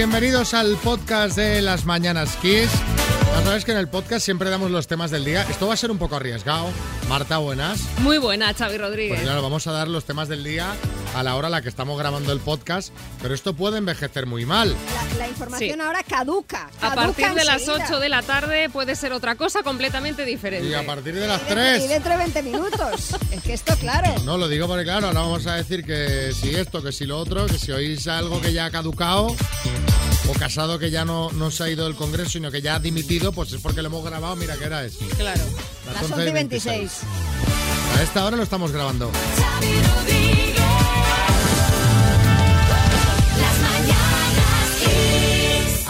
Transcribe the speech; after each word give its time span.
bienvenidos 0.00 0.54
al 0.54 0.78
podcast 0.78 1.36
de 1.36 1.60
las 1.60 1.84
Mañanas 1.84 2.34
Kiss. 2.36 2.70
Ya 3.36 3.44
sabes 3.44 3.66
que 3.66 3.72
en 3.72 3.76
el 3.76 3.86
podcast 3.86 4.24
siempre 4.24 4.48
damos 4.48 4.70
los 4.70 4.86
temas 4.86 5.10
del 5.10 5.26
día. 5.26 5.42
Esto 5.42 5.66
va 5.66 5.74
a 5.74 5.76
ser 5.76 5.90
un 5.90 5.98
poco 5.98 6.16
arriesgado. 6.16 6.70
Marta, 7.06 7.36
buenas. 7.36 7.82
Muy 7.98 8.16
buena, 8.16 8.54
Xavi 8.54 8.78
Rodríguez. 8.78 9.16
Pues 9.16 9.24
claro, 9.24 9.42
vamos 9.42 9.66
a 9.66 9.72
dar 9.72 9.88
los 9.88 10.06
temas 10.06 10.28
del 10.28 10.42
día 10.42 10.72
a 11.14 11.22
la 11.22 11.34
hora 11.36 11.48
a 11.48 11.50
la 11.50 11.62
que 11.62 11.68
estamos 11.68 11.98
grabando 11.98 12.32
el 12.32 12.40
podcast, 12.40 12.92
pero 13.20 13.34
esto 13.34 13.54
puede 13.54 13.78
envejecer 13.78 14.26
muy 14.26 14.46
mal. 14.46 14.74
La, 14.94 15.18
la 15.18 15.28
información 15.28 15.74
Sí. 15.74 15.80
ahora 15.80 16.02
caduca. 16.02 16.70
a 16.80 16.94
partir 16.94 17.28
de 17.34 17.44
las 17.44 17.62
enseguida. 17.62 17.84
8 17.86 18.00
de 18.00 18.08
la 18.08 18.22
tarde 18.22 18.68
puede 18.70 18.94
ser 18.96 19.12
otra 19.12 19.34
cosa 19.34 19.62
completamente 19.62 20.24
diferente. 20.24 20.68
Y 20.68 20.74
a 20.74 20.86
partir 20.86 21.14
de 21.14 21.26
las 21.26 21.40
Y 21.42 21.44
dentro- 21.46 21.62
Y 21.62 21.78
3. 21.78 21.88
dentro 21.88 22.10
de 22.12 22.16
20 22.18 22.42
minutos. 22.42 23.10
es 23.32 23.42
que 23.42 23.52
esto, 23.54 23.76
claro. 23.76 24.14
No, 24.24 24.38
lo 24.38 24.48
digo 24.48 24.66
porque 24.66 24.84
claro, 24.84 25.08
ahora 25.08 25.20
vamos 25.20 25.46
a 25.46 25.54
decir 25.54 25.84
que 25.84 26.32
si 26.34 26.54
esto, 26.54 26.82
que 26.82 26.92
si 26.92 27.06
lo 27.06 27.18
otro, 27.18 27.46
que 27.46 27.58
si 27.58 27.72
oís 27.72 28.06
algo 28.06 28.40
que 28.40 28.52
ya 28.52 28.66
ha 28.66 28.70
caducado 28.70 29.26
o 30.28 30.32
casado 30.38 30.78
que 30.78 30.90
ya 30.90 31.04
no, 31.04 31.30
no 31.32 31.50
se 31.50 31.64
ha 31.64 31.68
ido 31.70 31.84
del 31.84 31.96
Congreso, 31.96 32.30
sino 32.30 32.50
que 32.50 32.62
ya 32.62 32.76
ha 32.76 32.78
dimitido, 32.78 33.32
pues 33.32 33.52
es 33.52 33.60
porque 33.60 33.82
lo 33.82 33.88
hemos 33.88 34.04
grabado, 34.04 34.36
mira 34.36 34.56
qué 34.56 34.64
era 34.64 34.84
eso. 34.84 34.98
Claro. 35.16 35.42
Las 35.92 36.02
11 36.10 36.28
y 36.28 36.32
26. 36.32 36.92
A 37.98 38.02
esta 38.02 38.24
hora 38.24 38.36
lo 38.36 38.42
estamos 38.44 38.70
grabando. 38.70 39.10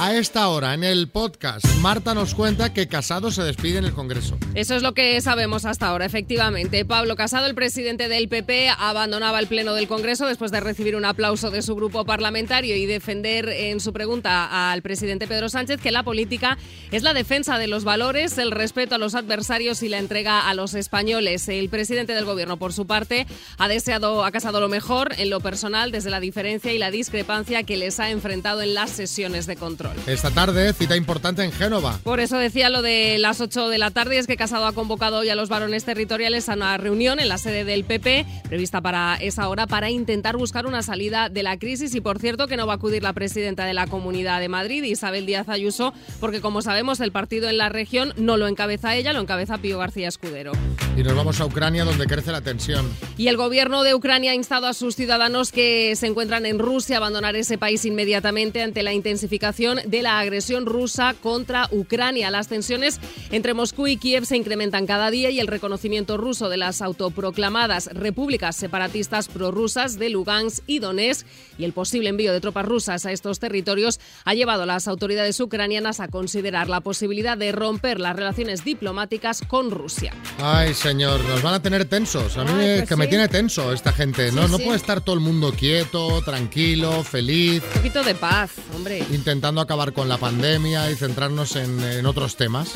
A 0.02 0.14
esta 0.14 0.48
hora, 0.48 0.72
en 0.72 0.82
el 0.82 1.08
podcast, 1.08 1.66
Marta 1.82 2.14
nos 2.14 2.34
cuenta 2.34 2.72
que 2.72 2.88
Casado 2.88 3.30
se 3.30 3.42
despide 3.42 3.76
en 3.76 3.84
el 3.84 3.92
Congreso. 3.92 4.38
Eso 4.54 4.74
es 4.74 4.82
lo 4.82 4.94
que 4.94 5.20
sabemos 5.20 5.66
hasta 5.66 5.88
ahora, 5.88 6.06
efectivamente. 6.06 6.86
Pablo 6.86 7.16
Casado, 7.16 7.44
el 7.44 7.54
presidente 7.54 8.08
del 8.08 8.30
PP, 8.30 8.70
abandonaba 8.70 9.38
el 9.38 9.46
Pleno 9.46 9.74
del 9.74 9.88
Congreso 9.88 10.26
después 10.26 10.52
de 10.52 10.60
recibir 10.60 10.96
un 10.96 11.04
aplauso 11.04 11.50
de 11.50 11.60
su 11.60 11.76
grupo 11.76 12.06
parlamentario 12.06 12.76
y 12.76 12.86
defender 12.86 13.50
en 13.50 13.78
su 13.78 13.92
pregunta 13.92 14.72
al 14.72 14.80
presidente 14.80 15.26
Pedro 15.26 15.50
Sánchez 15.50 15.82
que 15.82 15.90
la 15.90 16.02
política 16.02 16.56
es 16.92 17.02
la 17.02 17.12
defensa 17.12 17.58
de 17.58 17.66
los 17.66 17.84
valores, 17.84 18.38
el 18.38 18.52
respeto 18.52 18.94
a 18.94 18.98
los 18.98 19.14
adversarios 19.14 19.82
y 19.82 19.90
la 19.90 19.98
entrega 19.98 20.48
a 20.48 20.54
los 20.54 20.72
españoles. 20.72 21.46
El 21.50 21.68
presidente 21.68 22.14
del 22.14 22.24
Gobierno, 22.24 22.56
por 22.56 22.72
su 22.72 22.86
parte, 22.86 23.26
ha 23.58 23.68
deseado 23.68 24.24
a 24.24 24.30
Casado 24.30 24.60
lo 24.60 24.70
mejor 24.70 25.10
en 25.18 25.28
lo 25.28 25.40
personal 25.40 25.92
desde 25.92 26.08
la 26.08 26.20
diferencia 26.20 26.72
y 26.72 26.78
la 26.78 26.90
discrepancia 26.90 27.64
que 27.64 27.76
les 27.76 28.00
ha 28.00 28.08
enfrentado 28.08 28.62
en 28.62 28.72
las 28.72 28.88
sesiones 28.88 29.44
de 29.44 29.56
control. 29.56 29.89
Esta 30.06 30.30
tarde, 30.30 30.72
cita 30.72 30.96
importante 30.96 31.42
en 31.42 31.52
Génova. 31.52 31.98
Por 32.02 32.20
eso 32.20 32.36
decía 32.36 32.70
lo 32.70 32.82
de 32.82 33.18
las 33.18 33.40
8 33.40 33.68
de 33.68 33.78
la 33.78 33.90
tarde, 33.90 34.18
es 34.18 34.26
que 34.26 34.36
Casado 34.36 34.66
ha 34.66 34.72
convocado 34.72 35.18
hoy 35.18 35.28
a 35.28 35.34
los 35.34 35.48
varones 35.48 35.84
territoriales 35.84 36.48
a 36.48 36.54
una 36.54 36.76
reunión 36.76 37.20
en 37.20 37.28
la 37.28 37.38
sede 37.38 37.64
del 37.64 37.84
PP, 37.84 38.26
prevista 38.48 38.80
para 38.80 39.16
esa 39.16 39.48
hora, 39.48 39.66
para 39.66 39.90
intentar 39.90 40.36
buscar 40.36 40.66
una 40.66 40.82
salida 40.82 41.28
de 41.28 41.42
la 41.42 41.58
crisis. 41.58 41.94
Y 41.94 42.00
por 42.00 42.18
cierto, 42.18 42.46
que 42.46 42.56
no 42.56 42.66
va 42.66 42.74
a 42.74 42.76
acudir 42.76 43.02
la 43.02 43.12
presidenta 43.12 43.64
de 43.64 43.74
la 43.74 43.86
Comunidad 43.86 44.40
de 44.40 44.48
Madrid, 44.48 44.82
Isabel 44.84 45.26
Díaz 45.26 45.48
Ayuso, 45.48 45.92
porque 46.20 46.40
como 46.40 46.62
sabemos, 46.62 47.00
el 47.00 47.12
partido 47.12 47.48
en 47.48 47.58
la 47.58 47.68
región 47.68 48.12
no 48.16 48.36
lo 48.36 48.46
encabeza 48.48 48.94
ella, 48.94 49.12
lo 49.12 49.20
encabeza 49.20 49.58
Pío 49.58 49.78
García 49.78 50.08
Escudero. 50.08 50.52
Y 50.96 51.02
nos 51.02 51.14
vamos 51.14 51.40
a 51.40 51.46
Ucrania, 51.46 51.84
donde 51.84 52.06
crece 52.06 52.32
la 52.32 52.40
tensión. 52.40 52.88
Y 53.16 53.28
el 53.28 53.36
gobierno 53.36 53.82
de 53.82 53.94
Ucrania 53.94 54.32
ha 54.32 54.34
instado 54.34 54.66
a 54.66 54.74
sus 54.74 54.96
ciudadanos 54.96 55.52
que 55.52 55.94
se 55.96 56.06
encuentran 56.06 56.46
en 56.46 56.58
Rusia 56.58 56.96
a 56.96 56.98
abandonar 56.98 57.36
ese 57.36 57.58
país 57.58 57.84
inmediatamente 57.84 58.62
ante 58.62 58.82
la 58.82 58.92
intensificación 58.92 59.79
de 59.86 60.02
la 60.02 60.18
agresión 60.20 60.66
rusa 60.66 61.14
contra 61.22 61.68
Ucrania. 61.70 62.30
Las 62.30 62.48
tensiones 62.48 63.00
entre 63.30 63.54
Moscú 63.54 63.86
y 63.86 63.96
Kiev 63.96 64.24
se 64.26 64.36
incrementan 64.36 64.86
cada 64.86 65.10
día 65.10 65.30
y 65.30 65.40
el 65.40 65.46
reconocimiento 65.46 66.16
ruso 66.16 66.48
de 66.48 66.56
las 66.56 66.82
autoproclamadas 66.82 67.86
repúblicas 67.92 68.56
separatistas 68.56 69.28
prorrusas 69.28 69.98
de 69.98 70.10
Lugansk 70.10 70.62
y 70.66 70.78
Donetsk 70.78 71.26
y 71.58 71.64
el 71.64 71.72
posible 71.72 72.08
envío 72.08 72.32
de 72.32 72.40
tropas 72.40 72.64
rusas 72.66 73.04
a 73.06 73.12
estos 73.12 73.38
territorios 73.38 74.00
ha 74.24 74.34
llevado 74.34 74.62
a 74.62 74.66
las 74.66 74.88
autoridades 74.88 75.38
ucranianas 75.40 76.00
a 76.00 76.08
considerar 76.08 76.68
la 76.68 76.80
posibilidad 76.80 77.36
de 77.36 77.52
romper 77.52 78.00
las 78.00 78.16
relaciones 78.16 78.64
diplomáticas 78.64 79.42
con 79.46 79.70
Rusia. 79.70 80.12
Ay, 80.38 80.74
señor, 80.74 81.20
nos 81.24 81.42
van 81.42 81.54
a 81.54 81.62
tener 81.62 81.84
tensos. 81.84 82.36
A 82.36 82.44
mí 82.44 82.50
Ay, 82.52 82.56
me- 82.56 82.76
pues 82.78 82.88
que 82.88 82.96
me 82.96 83.04
sí. 83.04 83.10
tiene 83.10 83.28
tenso 83.28 83.72
esta 83.72 83.92
gente. 83.92 84.32
No, 84.32 84.46
Sí, 84.46 84.52
no 84.52 84.58
sí. 84.58 84.64
puede 84.64 84.76
estar 84.78 85.00
todo 85.00 85.14
el 85.14 85.20
mundo 85.20 85.52
quieto, 85.52 86.22
tranquilo, 86.22 87.04
feliz, 87.04 87.62
Un 87.62 87.72
poquito 87.82 88.02
de 88.02 88.14
paz, 88.14 88.50
hombre. 88.74 89.04
intentando 89.12 89.60
acabar 89.70 89.92
con 89.92 90.08
la 90.08 90.18
pandemia 90.18 90.90
y 90.90 90.96
centrarnos 90.96 91.54
en, 91.54 91.80
en 91.80 92.04
otros 92.04 92.34
temas. 92.34 92.72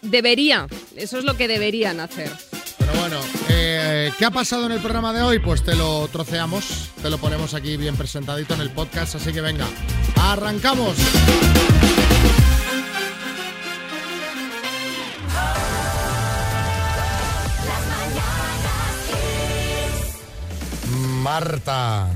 Debería, 0.00 0.66
eso 0.96 1.18
es 1.18 1.24
lo 1.24 1.36
que 1.36 1.46
deberían 1.46 2.00
hacer. 2.00 2.32
Pero 2.78 2.92
bueno, 2.94 3.20
eh, 3.50 4.10
¿qué 4.18 4.24
ha 4.24 4.30
pasado 4.30 4.64
en 4.64 4.72
el 4.72 4.80
programa 4.80 5.12
de 5.12 5.20
hoy? 5.20 5.40
Pues 5.40 5.62
te 5.62 5.76
lo 5.76 6.08
troceamos, 6.08 6.88
te 7.02 7.10
lo 7.10 7.18
ponemos 7.18 7.52
aquí 7.52 7.76
bien 7.76 7.96
presentadito 7.96 8.54
en 8.54 8.62
el 8.62 8.70
podcast, 8.70 9.16
así 9.16 9.30
que 9.30 9.42
venga, 9.42 9.66
arrancamos. 10.16 10.96
Marta, 21.22 22.08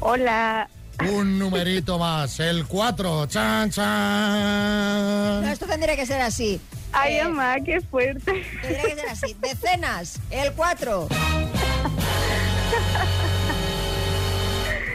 Hola. 0.00 0.68
Un 1.10 1.38
numerito 1.38 1.98
más, 1.98 2.38
el 2.40 2.66
4, 2.66 3.26
chan, 3.26 3.68
No, 3.68 3.74
chan. 3.74 5.44
esto 5.52 5.66
tendría 5.66 5.96
que 5.96 6.06
ser 6.06 6.20
así. 6.20 6.60
Ay, 6.92 7.16
Eh, 7.16 7.24
mamá, 7.24 7.56
qué 7.64 7.80
fuerte. 7.80 8.44
Tendría 8.60 8.82
que 8.82 8.94
ser 8.96 9.08
así. 9.08 9.36
Decenas, 9.40 10.18
el 10.30 10.52
4. 10.52 11.08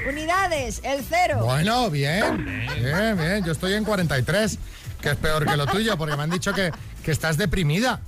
Unidades, 0.10 0.80
el 0.84 1.04
0. 1.08 1.42
Bueno, 1.44 1.90
bien, 1.90 2.46
bien, 2.82 3.18
bien, 3.18 3.44
yo 3.44 3.52
estoy 3.52 3.74
en 3.74 3.84
43, 3.84 4.58
que 5.02 5.10
es 5.10 5.16
peor 5.18 5.46
que 5.46 5.58
lo 5.58 5.66
tuyo, 5.68 5.98
porque 5.98 6.16
me 6.16 6.24
han 6.24 6.30
dicho 6.30 6.54
que, 6.54 6.72
que 7.04 7.12
estás 7.12 7.38
deprimida. 7.38 8.00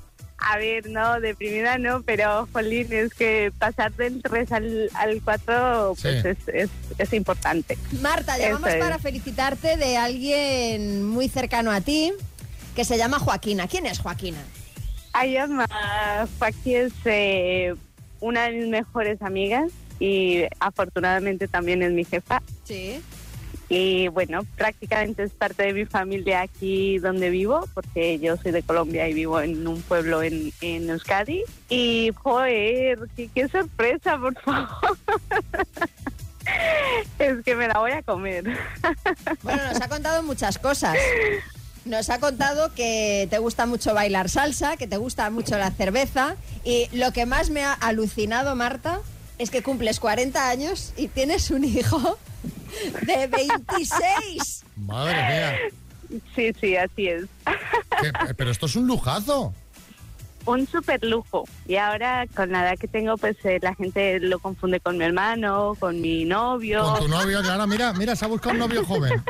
A 0.42 0.58
ver, 0.58 0.90
no, 0.90 1.20
deprimida 1.20 1.78
no, 1.78 2.02
pero, 2.02 2.48
jolín, 2.54 2.88
es 2.92 3.14
que 3.14 3.52
pasar 3.60 3.92
del 3.94 4.22
3 4.22 4.52
al, 4.54 4.90
al 4.94 5.22
4 5.22 5.96
pues 6.02 6.22
Sí. 6.22 6.28
es, 6.30 6.38
es, 6.48 6.70
es 6.98 7.14
importante. 7.14 7.78
Marta, 8.02 8.38
llamamos 8.38 8.70
Eso 8.70 8.78
es. 8.78 8.84
para 8.84 9.00
felicitarte 9.00 9.76
de 9.78 9.98
alguien 9.98 11.04
muy 11.04 11.28
cercano 11.28 11.72
a 11.72 11.82
ti 11.82 12.14
que 12.76 12.86
se 12.86 12.98
llama 12.98 13.20
Joaquina. 13.20 13.68
¿Quién 13.68 13.86
es 13.86 14.00
Joaquina? 14.00 14.38
Ay, 15.12 15.38
mamá, 15.40 16.28
Faki 16.38 16.76
es 16.76 16.94
eh, 17.06 17.76
una 18.22 18.44
de 18.44 18.52
mis 18.58 18.68
mejores 18.68 19.22
amigas 19.22 19.72
y 20.00 20.44
afortunadamente 20.60 21.48
también 21.50 21.82
es 21.84 21.92
mi 21.92 22.06
jefa. 22.06 22.42
Sí. 22.64 23.02
Y 23.69 24.07
bueno, 24.07 24.41
prácticamente 24.57 25.22
es 25.22 25.31
parte 25.31 25.63
de 25.63 25.74
mi 25.74 25.85
familia 25.85 26.41
aquí 26.41 26.97
donde 26.97 27.30
vivo, 27.30 27.68
porque 27.75 28.18
yo 28.18 28.35
soy 28.38 28.52
de 28.52 28.63
Colombia 28.63 29.07
y 29.07 29.13
vivo 29.13 29.40
en 29.40 29.68
un 29.68 29.81
pueblo 29.84 30.24
en, 30.24 30.52
en 30.62 30.90
Euskadi. 30.90 31.44
Y, 31.69 32.12
joder, 32.16 33.00
qué, 33.16 33.29
qué 33.34 33.47
sorpresa, 33.47 34.18
por 34.18 34.34
favor. 34.41 34.97
es 37.19 37.44
que 37.44 37.56
me 37.56 37.68
la 37.68 37.79
voy 37.79 37.91
a 37.91 38.02
comer. 38.02 38.46
Bueno, 39.44 39.62
nos 39.72 39.81
ha 39.81 39.88
contado 39.88 40.24
muchas 40.24 40.58
cosas. 40.58 40.97
Nos 41.85 42.09
ha 42.09 42.19
contado 42.19 42.74
que 42.74 43.28
te 43.29 43.38
gusta 43.38 43.66
mucho 43.66 43.94
bailar 43.94 44.29
salsa, 44.29 44.78
que 44.78 44.88
te 44.88 44.97
gusta 44.97 45.29
mucho 45.29 45.58
la 45.58 45.72
cerveza 45.72 46.35
y 46.63 46.90
lo 46.91 47.13
que 47.13 47.25
más 47.25 47.50
me 47.50 47.63
ha 47.63 47.74
alucinado, 47.74 48.56
Marta, 48.56 49.00
es 49.40 49.50
que 49.50 49.64
cumples 49.64 50.00
40 50.00 50.48
años 50.50 50.94
y 50.98 51.08
tienes 51.08 51.50
un 51.50 51.64
hijo 51.64 52.18
de 53.06 53.28
26. 53.28 54.64
Madre 54.78 55.14
mía, 55.14 55.58
Sí, 56.36 56.52
sí, 56.60 56.76
así 56.76 57.08
es. 57.08 57.26
que- 58.02 58.34
pero 58.36 58.52
esto 58.52 58.66
es 58.68 58.76
un 58.76 58.88
lujazo. 58.88 59.54
Un 60.46 60.66
super 60.68 61.03
lujo. 61.03 61.44
Y 61.68 61.76
ahora, 61.76 62.26
con 62.36 62.52
la 62.52 62.62
edad 62.64 62.78
que 62.80 62.88
tengo, 62.88 63.18
pues 63.18 63.36
eh, 63.44 63.59
la 63.62 63.76
gente 63.76 64.20
lo 64.20 64.40
confunde 64.40 64.80
con 64.80 64.97
mi 64.97 65.03
hermano, 65.03 65.76
con 65.80 66.02
mi 66.02 66.26
novio. 66.26 66.82
Con 66.82 67.00
tu 67.02 67.08
novio, 67.09 67.42
claro, 67.44 67.68
mira, 67.68 67.94
mira, 67.94 68.16
se 68.16 68.26
ha 68.26 68.28
buscado 68.28 68.53
un 68.53 68.59
novio 68.59 68.84
joven. 68.85 69.22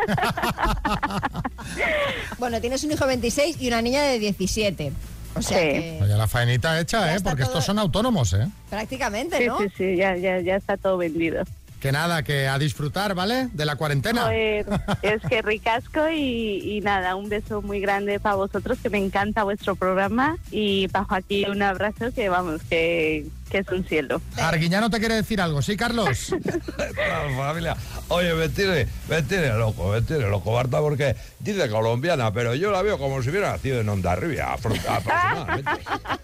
Bueno, 2.38 2.62
tienes 2.62 2.84
un 2.84 2.92
hijo 2.92 3.04
de 3.04 3.08
26 3.10 3.58
y 3.60 3.68
una 3.68 3.82
niña 3.82 4.04
de 4.04 4.20
17. 4.20 4.94
O 5.36 5.42
sea 5.42 5.58
Sí. 5.60 5.64
que 5.64 6.00
Oye, 6.04 6.16
la 6.18 6.28
faenita 6.28 6.80
hecha, 6.80 7.06
Ya 7.06 7.16
¿eh? 7.16 7.20
Porque 7.22 7.44
todo- 7.44 7.52
estos 7.54 7.66
son 7.66 7.80
autónomos, 7.80 8.34
¿eh? 8.34 8.48
prácticamente, 8.70 9.38
Sí, 9.38 9.48
¿no? 9.48 9.58
sí, 9.60 9.66
sí, 9.78 9.96
ya, 9.96 10.16
ya, 10.18 10.40
ya 10.40 10.56
está 10.56 10.76
todo 10.78 10.98
vendido. 10.98 11.44
Que 11.80 11.94
nada, 11.94 12.24
que 12.24 12.48
a 12.48 12.60
disfrutar, 12.60 13.16
¿vale? 13.16 13.48
De 13.54 13.66
la 13.66 13.78
cuarentena. 13.78 14.24
Joder, 14.24 14.66
es 15.02 15.22
que 15.30 15.42
ricasco 15.42 16.10
y, 16.10 16.78
y 16.78 16.82
nada, 16.82 17.16
un 17.16 17.30
beso 17.30 17.62
muy 17.62 17.80
grande 17.80 18.20
para 18.20 18.36
vosotros, 18.36 18.78
que 18.84 18.90
me 18.90 18.98
encanta 18.98 19.44
vuestro 19.44 19.76
programa 19.76 20.36
y 20.52 20.88
bajo 20.88 21.16
aquí 21.16 21.46
un 21.46 21.62
abrazo 21.62 22.12
que 22.14 22.28
vamos, 22.28 22.62
que, 22.70 23.26
que 23.50 23.60
es 23.60 23.68
un 23.70 23.86
cielo. 23.86 24.22
Arguiñano 24.38 24.90
te 24.90 25.00
quiere 25.00 25.16
decir 25.16 25.40
algo, 25.40 25.62
¿sí, 25.62 25.78
Carlos? 25.78 26.36
La 26.78 27.46
familia. 27.46 27.78
Oye, 28.10 28.34
me 28.34 28.50
tiene, 28.50 28.86
me 29.08 29.22
tiene 29.24 29.54
loco, 29.54 29.90
me 29.92 30.02
tiene 30.02 30.28
loco, 30.28 30.52
Marta, 30.52 30.80
porque 30.82 31.16
dice 31.40 31.70
colombiana, 31.70 32.34
pero 32.34 32.56
yo 32.56 32.72
la 32.72 32.82
veo 32.82 32.98
como 32.98 33.24
si 33.24 33.30
hubiera 33.30 33.52
nacido 33.52 33.80
en 33.80 33.88
Ondarribia, 33.88 34.52
aproximadamente. 34.54 35.72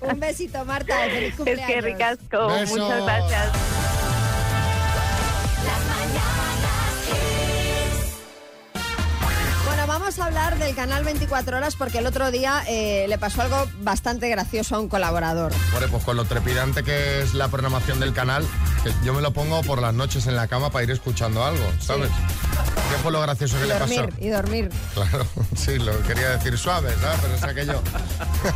Un 0.02 0.20
besito, 0.20 0.66
Marta, 0.66 1.06
Es 1.06 1.36
que 1.36 1.80
ricasco, 1.82 2.48
Beso. 2.48 2.76
muchas 2.76 3.04
gracias. 3.06 3.95
Vamos 10.06 10.20
a 10.20 10.26
hablar 10.26 10.60
del 10.60 10.76
canal 10.76 11.04
24 11.04 11.58
horas 11.58 11.76
porque 11.76 11.98
el 11.98 12.06
otro 12.06 12.30
día 12.30 12.64
eh, 12.68 13.08
le 13.10 13.18
pasó 13.18 13.42
algo 13.42 13.68
bastante 13.82 14.30
gracioso 14.30 14.76
a 14.76 14.80
un 14.80 14.88
colaborador. 14.88 15.52
Bueno, 15.72 15.88
pues 15.90 16.04
con 16.04 16.16
lo 16.16 16.26
trepidante 16.26 16.84
que 16.84 17.24
es 17.24 17.34
la 17.34 17.48
programación 17.48 18.00
del 18.00 18.14
canal, 18.14 18.46
yo 19.04 19.16
me 19.16 19.24
lo 19.24 19.32
pongo 19.32 19.64
por 19.64 19.82
las 19.82 19.96
noches 19.96 20.28
en 20.28 20.36
la 20.36 20.48
cama 20.48 20.70
para 20.70 20.84
ir 20.84 20.92
escuchando 20.92 21.44
algo, 21.44 21.66
¿sabes? 21.80 22.12
¿Qué 22.12 22.98
fue 23.02 23.12
lo 23.12 23.20
gracioso 23.20 23.58
que 23.58 23.66
Y 23.66 23.68
le 23.68 23.76
pasó? 23.76 24.08
y 24.20 24.28
dormir. 24.30 24.70
Claro, 24.94 25.26
sí, 25.56 25.80
lo 25.80 26.00
quería 26.04 26.38
decir 26.38 26.56
suave, 26.56 26.94
¿sabes? 27.02 27.20
Pero 27.24 27.34
es 27.34 27.44
aquello. 27.44 27.82
¿Qué, 28.44 28.52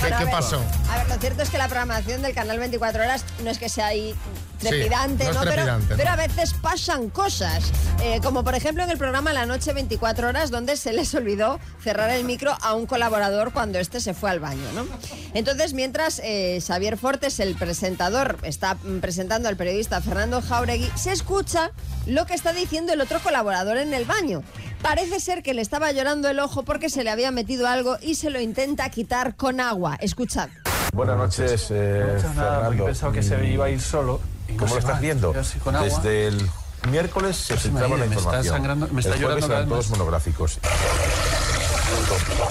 Bueno, 0.00 0.16
a 0.16 0.18
qué 0.18 0.24
ver, 0.24 0.34
pasó? 0.34 0.60
A 0.90 0.96
ver, 0.98 1.08
lo 1.10 1.14
cierto 1.18 1.42
es 1.44 1.50
que 1.50 1.58
la 1.58 1.68
programación 1.68 2.22
del 2.22 2.34
canal 2.34 2.58
24 2.58 3.04
horas 3.04 3.24
no 3.44 3.50
es 3.50 3.58
que 3.58 3.68
sea 3.68 3.86
ahí 3.86 4.16
trepidante, 4.60 5.24
no 5.24 5.30
es 5.30 5.36
¿no? 5.36 5.40
Pero- 5.42 5.52
trepidante, 5.52 5.94
pero, 5.96 6.04
¿no? 6.04 6.10
a 6.10 6.16
veces 6.16 6.54
pasan 6.54 7.08
cosas. 7.10 7.64
Eh, 8.02 8.20
como 8.22 8.44
por 8.44 8.54
ejemplo 8.54 8.82
en 8.84 8.90
el 8.90 8.98
programa 8.98 9.32
La 9.32 9.46
Noche 9.46 9.72
24 9.72 10.28
horas, 10.28 10.50
donde 10.50 10.76
se 10.76 10.92
les 10.92 11.14
olvidó 11.14 11.58
cerrar 11.82 12.10
el 12.10 12.24
micro 12.24 12.56
a 12.62 12.74
un 12.74 12.86
colaborador 12.86 13.52
cuando 13.52 13.78
este 13.78 14.00
se 14.00 14.14
fue 14.14 14.30
al 14.30 14.40
baño, 14.40 14.64
¿no? 14.74 14.86
Entonces, 15.34 15.74
mientras 15.74 16.20
eh, 16.24 16.60
Xavier 16.66 16.96
Fortes, 16.96 17.40
el 17.40 17.54
presentador, 17.56 18.38
está 18.42 18.76
presentando 19.00 19.48
al 19.48 19.56
periodista 19.56 20.00
Fernando 20.00 20.40
Jauregui, 20.42 20.90
se 20.96 21.12
escucha 21.12 21.70
lo 22.06 22.26
que 22.26 22.34
está 22.34 22.52
diciendo 22.52 22.92
el 22.92 23.00
otro 23.00 23.20
colaborador 23.20 23.76
en 23.76 23.92
el 23.94 24.04
baño. 24.04 24.42
Parece 24.82 25.20
ser 25.20 25.42
que 25.42 25.52
le 25.54 25.60
estaba 25.62 25.92
llorando 25.92 26.28
el 26.28 26.38
ojo 26.40 26.62
porque 26.64 26.88
se 26.88 27.04
le 27.04 27.10
había 27.10 27.30
metido 27.30 27.68
algo 27.68 27.98
y 28.00 28.14
se 28.14 28.30
lo 28.30 28.40
intenta 28.40 28.88
quitar 28.88 29.36
con 29.36 29.60
agua. 29.60 29.96
Escuchad. 30.00 30.48
Buenas 30.94 31.16
noches, 31.18 31.66
eh, 31.70 32.02
No 32.22 32.34
nada, 32.34 32.50
porque 32.54 32.62
Fernando. 32.62 32.84
pensaba 32.86 33.12
que 33.12 33.22
se 33.22 33.46
iba 33.46 33.66
a 33.66 33.70
ir 33.70 33.80
solo. 33.80 34.20
¿Cómo 34.58 34.74
lo 34.74 34.80
estás 34.80 35.00
viendo? 35.00 35.32
Desde 35.32 36.26
el 36.28 36.50
miércoles 36.88 37.36
se 37.36 37.56
filtraba 37.56 37.96
la 37.96 38.06
imagínate, 38.06 38.08
me 38.08 38.16
está 38.16 38.20
información. 38.20 38.54
sangrando- 38.56 38.88
me 38.92 39.00
está 39.00 39.14
el 39.14 39.20
llorando 39.20 39.46
jueves 39.46 39.56
eran 39.58 39.68
todos 39.68 39.90
más. 39.90 39.98
monográficos. 39.98 40.58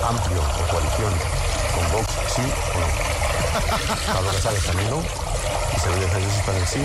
Amplio 0.07 0.41
de 0.41 0.71
coalición 0.71 1.13
con 1.75 1.91
Vox, 1.93 2.07
sí 2.35 2.41
o 2.41 2.79
no. 2.79 2.87
Pablo 4.13 4.29
Casal 4.31 4.55
está 4.55 4.71
en 4.73 4.79
el 4.79 4.89
no 4.89 4.99
y 4.99 5.79
Sergio 5.79 6.07
en 6.07 6.55
el 6.61 6.67
sí. 6.67 6.79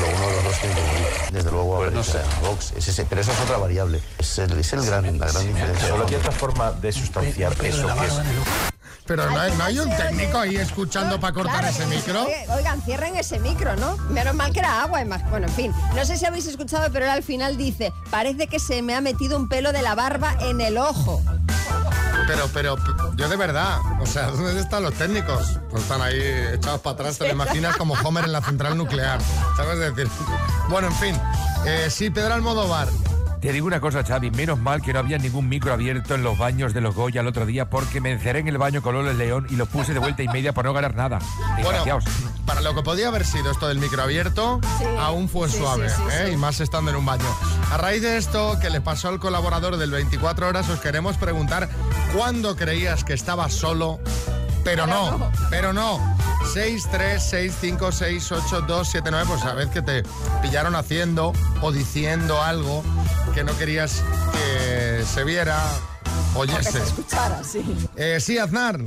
Lo 0.00 0.06
uno 0.16 0.26
de 0.28 0.34
los 0.36 0.44
dos 0.44 0.58
tiene 0.60 0.74
que 0.76 0.82
morir. 0.82 1.06
Desde 1.32 1.50
luego, 1.50 1.76
Pues 1.76 1.92
no 1.92 2.02
sea, 2.04 2.22
Vox, 2.42 2.72
es 2.76 2.88
ese, 2.88 3.04
pero 3.04 3.20
esa 3.20 3.32
es 3.32 3.40
otra 3.40 3.58
variable. 3.58 4.00
Es 4.18 4.38
el, 4.38 4.58
es 4.58 4.72
el 4.72 4.86
gran, 4.86 5.18
la 5.18 5.26
gran 5.26 5.46
diferencia. 5.46 5.88
Solo 5.88 6.06
hay 6.06 6.14
otra 6.14 6.32
forma 6.32 6.72
de 6.72 6.92
sustanciar 6.92 7.52
eso 7.52 7.60
que 7.60 8.06
es 8.06 8.69
Pero 9.10 9.28
no 9.28 9.40
hay, 9.40 9.50
no 9.56 9.64
hay 9.64 9.78
un 9.80 9.90
técnico 9.96 10.38
ahí 10.38 10.54
escuchando 10.54 11.18
para 11.18 11.32
cortar 11.34 11.58
Claro, 11.62 11.66
ese 11.76 11.84
micro. 11.86 12.22
oye, 12.26 12.46
Oigan, 12.56 12.80
cierren 12.82 13.16
ese 13.16 13.40
micro, 13.40 13.74
¿no? 13.74 13.96
Menos 14.08 14.36
mal 14.36 14.52
que 14.52 14.60
era 14.60 14.82
agua. 14.84 15.02
imag- 15.02 15.28
Bueno, 15.30 15.48
en 15.48 15.52
fin. 15.52 15.74
No 15.96 16.04
sé 16.04 16.16
si 16.16 16.26
habéis 16.26 16.46
escuchado, 16.46 16.86
pero 16.92 17.06
él 17.06 17.10
al 17.10 17.24
final 17.24 17.56
dice, 17.56 17.92
parece 18.08 18.46
que 18.46 18.60
se 18.60 18.82
me 18.82 18.94
ha 18.94 19.00
metido 19.00 19.36
un 19.36 19.48
pelo 19.48 19.72
de 19.72 19.82
la 19.82 19.96
barba 19.96 20.36
en 20.42 20.60
el 20.60 20.78
ojo. 20.78 21.20
Pero, 22.28 22.48
pero, 22.54 22.76
yo 23.16 23.28
de 23.28 23.36
verdad, 23.36 23.78
o 24.00 24.06
sea, 24.06 24.28
¿dónde 24.28 24.60
están 24.60 24.84
los 24.84 24.94
técnicos? 24.94 25.58
Pues 25.70 25.82
están 25.82 26.00
ahí 26.02 26.20
echados 26.54 26.80
para 26.80 26.94
atrás, 26.94 27.18
te 27.18 27.24
lo 27.26 27.32
imaginas 27.32 27.76
como 27.76 27.94
Homer 27.94 28.26
en 28.26 28.32
la 28.32 28.40
central 28.42 28.78
nuclear. 28.78 29.18
¿Sabes 29.56 29.80
decir? 29.80 30.08
Bueno, 30.68 30.86
en 30.86 30.94
fin. 30.94 31.20
Eh, 31.66 31.88
sí, 31.90 32.10
Pedro 32.10 32.34
Almodóvar. 32.34 32.86
Te 33.40 33.52
digo 33.52 33.66
una 33.66 33.80
cosa, 33.80 34.04
Xavi, 34.04 34.30
menos 34.30 34.58
mal 34.58 34.82
que 34.82 34.92
no 34.92 34.98
había 34.98 35.16
ningún 35.16 35.48
micro 35.48 35.72
abierto 35.72 36.14
en 36.14 36.22
los 36.22 36.36
baños 36.36 36.74
de 36.74 36.82
los 36.82 36.94
Goya 36.94 37.22
el 37.22 37.26
otro 37.26 37.46
día 37.46 37.70
porque 37.70 37.98
me 37.98 38.10
encerré 38.12 38.40
en 38.40 38.48
el 38.48 38.58
baño 38.58 38.82
con 38.82 38.94
Lola 38.94 39.12
el 39.12 39.18
León 39.18 39.46
y 39.48 39.56
lo 39.56 39.64
puse 39.64 39.94
de 39.94 39.98
vuelta 39.98 40.22
y 40.22 40.28
media 40.28 40.52
para 40.52 40.68
no 40.68 40.74
ganar 40.74 40.94
nada. 40.94 41.20
Bueno, 41.62 42.00
para 42.44 42.60
lo 42.60 42.74
que 42.74 42.82
podía 42.82 43.08
haber 43.08 43.24
sido 43.24 43.50
esto 43.50 43.66
del 43.66 43.78
micro 43.78 44.02
abierto, 44.02 44.60
Sí, 44.78 44.84
aún 44.98 45.26
fue 45.28 45.48
sí, 45.48 45.56
suave, 45.56 45.88
sí, 45.88 45.96
sí, 45.96 46.02
¿eh? 46.10 46.24
sí. 46.26 46.32
y 46.32 46.36
más 46.36 46.60
estando 46.60 46.90
en 46.90 46.98
un 46.98 47.06
baño. 47.06 47.24
A 47.72 47.78
raíz 47.78 48.02
de 48.02 48.18
esto 48.18 48.58
que 48.60 48.68
le 48.68 48.82
pasó 48.82 49.08
al 49.08 49.18
colaborador 49.18 49.78
del 49.78 49.90
24 49.90 50.46
horas, 50.46 50.68
os 50.68 50.78
queremos 50.80 51.16
preguntar 51.16 51.70
cuándo 52.14 52.56
creías 52.56 53.04
que 53.04 53.14
estaba 53.14 53.48
solo, 53.48 54.00
pero 54.64 54.86
no, 54.86 55.30
pero 55.48 55.72
no. 55.72 55.98
636568279, 56.44 59.26
pues 59.26 59.40
sabes 59.40 59.68
que 59.68 59.82
te 59.82 60.02
pillaron 60.42 60.74
haciendo 60.74 61.32
o 61.60 61.72
diciendo 61.72 62.42
algo 62.42 62.82
que 63.34 63.44
no 63.44 63.56
querías 63.58 64.02
que 64.32 65.04
se 65.04 65.24
viera, 65.24 65.62
Que 66.32 66.38
se 66.38 66.38
oyese. 66.38 66.78
escuchara, 66.82 67.44
sí. 67.44 67.62
Eh, 67.96 68.18
sí, 68.20 68.38
Aznar. 68.38 68.78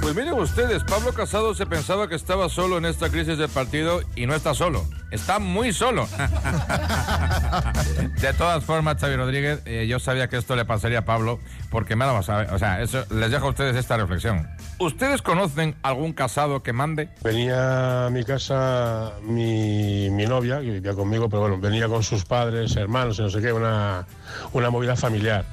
Pues 0.00 0.14
miren 0.14 0.34
ustedes, 0.34 0.84
Pablo 0.84 1.12
Casado 1.14 1.54
se 1.54 1.64
pensaba 1.64 2.08
que 2.08 2.14
estaba 2.14 2.50
solo 2.50 2.76
en 2.76 2.84
esta 2.84 3.08
crisis 3.08 3.38
del 3.38 3.48
partido 3.48 4.02
y 4.14 4.26
no 4.26 4.34
está 4.34 4.52
solo. 4.52 4.84
Está 5.10 5.38
muy 5.38 5.72
solo. 5.72 6.06
De 8.20 8.32
todas 8.34 8.62
formas, 8.64 8.98
Xavi 9.00 9.16
Rodríguez, 9.16 9.62
eh, 9.64 9.86
yo 9.88 9.98
sabía 9.98 10.28
que 10.28 10.36
esto 10.36 10.56
le 10.56 10.66
pasaría 10.66 10.98
a 11.00 11.04
Pablo 11.06 11.40
porque 11.70 11.96
me 11.96 12.04
daba 12.04 12.22
saber. 12.22 12.50
O 12.52 12.58
sea, 12.58 12.82
eso, 12.82 13.02
les 13.10 13.30
dejo 13.30 13.46
a 13.46 13.50
ustedes 13.50 13.76
esta 13.76 13.96
reflexión. 13.96 14.46
¿Ustedes 14.78 15.22
conocen 15.22 15.74
algún 15.82 16.12
casado 16.12 16.62
que 16.62 16.74
mande? 16.74 17.08
Venía 17.22 18.06
a 18.06 18.10
mi 18.10 18.24
casa 18.24 19.12
mi, 19.22 20.10
mi 20.10 20.26
novia, 20.26 20.60
que 20.60 20.70
vivía 20.70 20.92
conmigo, 20.92 21.30
pero 21.30 21.40
bueno, 21.42 21.58
venía 21.58 21.88
con 21.88 22.02
sus 22.02 22.26
padres, 22.26 22.76
hermanos 22.76 23.18
y 23.18 23.22
no 23.22 23.30
sé 23.30 23.40
qué, 23.40 23.54
una, 23.54 24.06
una 24.52 24.68
movida 24.68 24.96
familiar. 24.96 25.46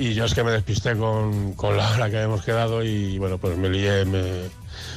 Y 0.00 0.14
yo 0.14 0.24
es 0.24 0.32
que 0.32 0.42
me 0.42 0.50
despisté 0.50 0.96
con, 0.96 1.52
con 1.52 1.76
la 1.76 1.90
hora 1.90 2.08
que 2.08 2.16
habíamos 2.16 2.42
quedado 2.42 2.82
y 2.82 3.18
bueno, 3.18 3.36
pues 3.36 3.58
me 3.58 3.68
lié, 3.68 4.06
me, 4.06 4.48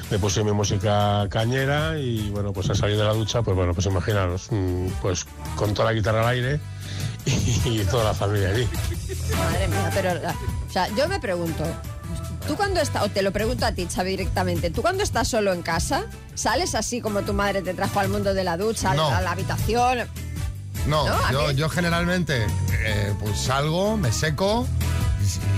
me 0.09 0.17
puse 0.17 0.45
mi 0.45 0.53
música 0.53 1.27
cañera 1.29 1.99
y 1.99 2.29
bueno, 2.29 2.53
pues 2.53 2.69
al 2.69 2.77
salir 2.77 2.95
de 2.95 3.03
la 3.03 3.11
ducha, 3.11 3.41
pues 3.41 3.53
bueno, 3.57 3.73
pues 3.73 3.85
imaginaros, 3.85 4.47
mm, 4.49 4.87
pues 5.01 5.25
con 5.57 5.73
toda 5.73 5.89
la 5.89 5.93
guitarra 5.93 6.21
al 6.21 6.27
aire 6.27 6.59
y, 7.25 7.79
toda 7.91 8.05
la 8.05 8.13
familia 8.13 8.47
allí. 8.49 8.65
Madre 9.37 9.67
mía, 9.67 9.91
pero... 9.93 10.13
la- 10.21 10.31
o 10.31 10.71
sea, 10.71 10.87
yo 10.95 11.07
me 11.09 11.19
pregunto... 11.19 11.65
Tú 12.47 12.55
cuando 12.55 12.79
estás, 12.79 13.03
o 13.03 13.09
te 13.09 13.21
lo 13.23 13.31
pregunto 13.31 13.65
a 13.65 13.71
ti, 13.73 13.85
Xavi, 13.93 14.11
directamente, 14.11 14.69
¿tú 14.69 14.81
cuando 14.81 15.03
estás 15.03 15.27
solo 15.29 15.51
en 15.53 15.61
casa, 15.63 16.05
sales 16.35 16.75
así 16.75 17.01
como 17.01 17.21
tu 17.23 17.33
madre 17.33 17.61
te 17.61 17.73
trajo 17.73 17.99
al 17.99 18.07
mundo 18.09 18.33
de 18.33 18.43
la 18.45 18.55
ducha, 18.57 18.93
No. 18.93 19.07
a 19.07 19.19
la 19.21 19.31
habitación? 19.31 19.99
No, 20.87 21.07
¿No? 21.07 21.13
¿A 21.25 21.31
yo, 21.31 21.51
yo 21.51 21.69
generalmente 21.69 22.45
eh, 22.71 23.13
pues 23.19 23.39
salgo, 23.39 23.95
me 23.97 24.11
seco 24.11 24.67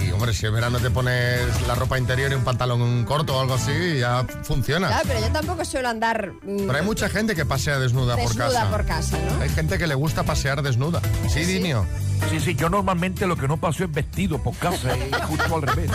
y, 0.06 0.12
hombre, 0.12 0.34
si 0.34 0.46
en 0.46 0.54
verano 0.54 0.80
te 0.80 0.90
pones 0.90 1.42
la 1.68 1.76
ropa 1.76 1.98
interior 1.98 2.32
y 2.32 2.36
un 2.36 2.44
pantalón 2.44 3.04
corto 3.06 3.38
o 3.38 3.42
algo 3.42 3.56
así, 3.56 4.00
ya 4.00 4.26
funciona. 4.44 4.88
Claro, 4.88 5.04
pero 5.08 5.20
yo 5.22 5.32
tampoco 5.32 5.66
suelo 5.66 5.90
andar 5.90 6.32
mm, 6.44 6.58
Pero 6.68 6.76
hay 6.78 6.84
mucha 6.86 7.10
gente 7.10 7.36
que 7.36 7.46
pasea 7.46 7.80
desnuda, 7.80 8.16
por 8.16 8.28
desnuda 8.30 8.48
casa. 8.54 8.70
por 8.72 8.86
casa, 8.86 9.18
¿no? 9.18 9.42
Hay 9.42 9.50
gente 9.50 9.78
que 9.78 9.88
le 9.88 9.96
gusta 9.96 10.24
pasear 10.24 10.62
desnuda. 10.62 11.02
Sí, 11.30 11.46
Dinio. 11.46 11.86
Sí, 12.30 12.40
sí, 12.40 12.56
yo 12.56 12.70
normalmente 12.70 13.28
lo 13.28 13.36
que 13.36 13.48
no 13.48 13.58
paso 13.58 13.84
es 13.84 13.92
vestido 13.92 14.42
por 14.42 14.56
casa, 14.56 14.96
y 14.98 15.12
justo 15.28 15.56
al 15.56 15.62
revés. 15.64 15.92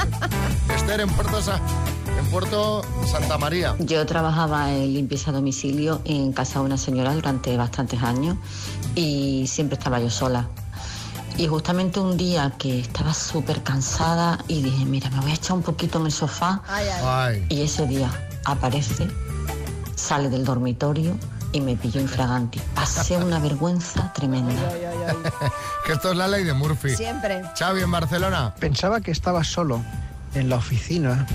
Esther 0.77 1.01
en 1.01 1.09
Puerto, 1.09 1.41
Sa- 1.43 1.61
en 2.19 2.27
Puerto 2.27 2.83
Santa 3.11 3.39
María. 3.39 3.75
Yo 3.79 4.05
trabajaba 4.07 4.71
en 4.71 4.93
limpieza 4.93 5.31
a 5.31 5.35
domicilio 5.35 6.03
en 6.05 6.33
casa 6.33 6.59
de 6.61 6.67
una 6.67 6.77
señora 6.77 7.15
durante 7.15 7.57
bastantes 7.57 8.03
años 8.03 8.37
y 8.95 9.47
siempre 9.49 9.79
estaba 9.79 9.99
yo 9.99 10.11
sola. 10.11 10.49
Y 11.41 11.49
justamente 11.49 11.99
un 12.01 12.19
día 12.19 12.53
que 12.59 12.81
estaba 12.81 13.15
súper 13.15 13.63
cansada 13.63 14.39
y 14.47 14.61
dije, 14.61 14.85
mira, 14.85 15.09
me 15.09 15.21
voy 15.21 15.31
a 15.31 15.35
echar 15.35 15.57
un 15.57 15.63
poquito 15.63 15.99
en 15.99 16.05
el 16.05 16.13
sofá 16.13 16.61
Ay, 16.69 16.87
ay. 16.87 17.03
Ay, 17.03 17.47
y 17.49 17.63
ese 17.63 17.87
día 17.87 18.11
aparece, 18.45 19.09
sale 19.95 20.29
del 20.29 20.45
dormitorio 20.45 21.17
y 21.53 21.63
me 21.63 21.77
pilló 21.77 21.99
infraganti. 21.99 22.61
Pasé 22.75 23.17
una 23.17 23.39
vergüenza 23.39 24.13
tremenda. 24.13 24.53
ay, 24.71 24.85
ay, 24.85 24.99
ay. 25.09 25.51
que 25.87 25.93
esto 25.95 26.11
es 26.11 26.19
la 26.19 26.29
ley 26.29 26.45
de 26.45 26.53
Murphy. 26.53 26.95
Siempre. 26.95 27.41
Xavi 27.59 27.81
en 27.81 27.91
Barcelona. 27.91 28.55
Pensaba 28.61 29.01
que 29.01 29.11
estaba 29.11 29.43
solo 29.43 29.83
en 30.35 30.51
la 30.51 30.57
oficina 30.57 31.27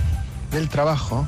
del 0.51 0.69
trabajo 0.69 1.27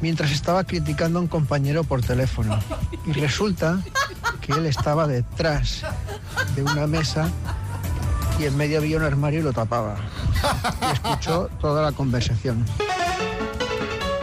mientras 0.00 0.30
estaba 0.30 0.64
criticando 0.64 1.18
a 1.18 1.22
un 1.22 1.28
compañero 1.28 1.84
por 1.84 2.00
teléfono. 2.00 2.58
Y 3.04 3.12
resulta 3.12 3.80
que 4.40 4.52
él 4.52 4.64
estaba 4.64 5.06
detrás 5.06 5.82
de 6.54 6.62
una 6.62 6.86
mesa 6.86 7.30
y 8.38 8.44
en 8.44 8.56
medio 8.56 8.78
había 8.78 8.96
un 8.96 9.04
armario 9.04 9.40
y 9.40 9.42
lo 9.42 9.52
tapaba. 9.52 9.96
Y 10.82 10.92
escuchó 10.94 11.48
toda 11.60 11.82
la 11.82 11.92
conversación. 11.92 12.64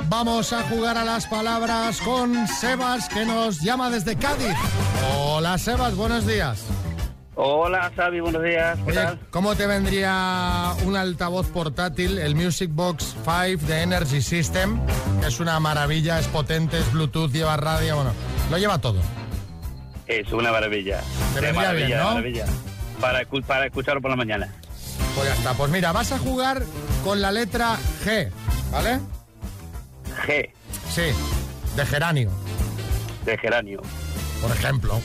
Vamos 0.08 0.54
a 0.54 0.62
jugar 0.70 0.98
a 0.98 1.04
las 1.04 1.26
palabras 1.26 2.00
con 2.02 2.48
Sebas, 2.48 3.10
que 3.10 3.26
nos 3.26 3.60
llama 3.62 3.90
desde 3.90 4.16
Cádiz. 4.16 4.56
Hola, 5.18 5.58
Sebas, 5.58 5.96
buenos 5.96 6.26
días. 6.28 6.64
Hola, 7.38 7.92
Xavi, 7.94 8.22
buenos 8.22 8.42
días. 8.44 8.78
¿Qué 8.86 8.92
Oye, 8.92 8.96
tal? 8.96 9.20
¿cómo 9.30 9.56
te 9.56 9.68
vendría 9.68 10.72
un 10.86 10.96
altavoz 10.96 11.48
portátil, 11.48 12.18
el 12.18 12.34
Music 12.34 12.70
Box 12.72 13.14
5 13.26 13.66
de 13.66 13.82
Energy 13.82 14.22
System? 14.22 14.80
Que 15.20 15.28
es 15.28 15.40
una 15.42 15.60
maravilla, 15.60 16.18
es 16.20 16.28
potente, 16.28 16.80
es 16.80 16.90
Bluetooth, 16.94 17.32
lleva 17.32 17.58
radio, 17.58 17.96
bueno, 17.96 18.12
lo 18.50 18.58
lleva 18.58 18.78
todo. 18.80 19.02
Es 20.08 20.32
una 20.32 20.52
maravilla. 20.52 21.02
Te 21.34 21.42
De 21.42 21.48
vendría 21.52 21.54
maravilla, 21.54 21.86
bien, 21.88 21.98
de 21.98 22.04
¿no? 22.04 22.10
maravilla. 22.12 22.46
Para, 23.00 23.24
para 23.46 23.66
escucharlo 23.66 24.02
por 24.02 24.12
la 24.12 24.18
mañana. 24.18 24.54
Pues 25.16 25.28
ya 25.28 25.34
está. 25.36 25.54
Pues 25.54 25.72
mira, 25.72 25.92
vas 25.92 26.12
a 26.12 26.20
jugar 26.20 26.64
con 27.04 27.22
la 27.22 27.32
letra 27.32 27.78
G, 28.04 28.30
¿vale? 28.72 29.00
G, 30.28 30.50
Sí, 30.90 31.04
de 31.76 31.86
geranio, 31.86 32.32
de 33.26 33.38
geranio. 33.38 33.82
por 34.42 34.52
ejemplo. 34.52 35.00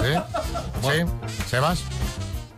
¿Sí? 0.00 0.88
¿Sí? 0.88 1.44
¿Sebas? 1.48 1.78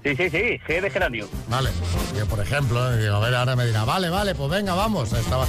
Sí, 0.05 0.17
sí, 0.17 0.31
sí, 0.31 0.61
G 0.67 0.81
de 0.81 0.91
geranio. 0.91 1.29
Vale, 1.49 1.71
yo 2.17 2.27
por 2.27 2.41
ejemplo, 2.41 2.97
digo, 2.97 3.17
a 3.17 3.21
ver, 3.21 3.35
ahora 3.35 3.57
me 3.57 3.67
dirá, 3.67 3.85
vale, 3.85 4.11
vale, 4.11 4.35
pues 4.35 4.51
venga, 4.51 4.75
vamos. 4.75 5.13
Estaba... 5.13 5.47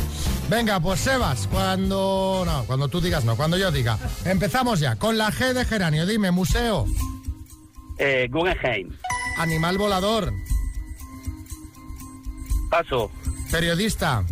Venga, 0.56 0.80
pues 0.80 1.00
Sebas, 1.00 1.48
cuando... 1.48 2.44
No, 2.46 2.64
cuando 2.66 2.88
tú 2.88 3.02
digas 3.02 3.26
no, 3.26 3.36
cuando 3.36 3.58
yo 3.58 3.72
diga. 3.72 3.98
Empezamos 4.24 4.80
ya, 4.80 4.96
con 4.98 5.18
la 5.18 5.32
G 5.32 5.52
de 5.52 5.66
geranio, 5.66 6.06
dime, 6.06 6.30
museo, 6.30 6.86
Eh, 7.98 8.28
Guggenheim. 8.30 8.96
animal 9.40 9.80
volador, 9.80 10.32
Paso. 12.70 13.10
periodista, 13.52 14.24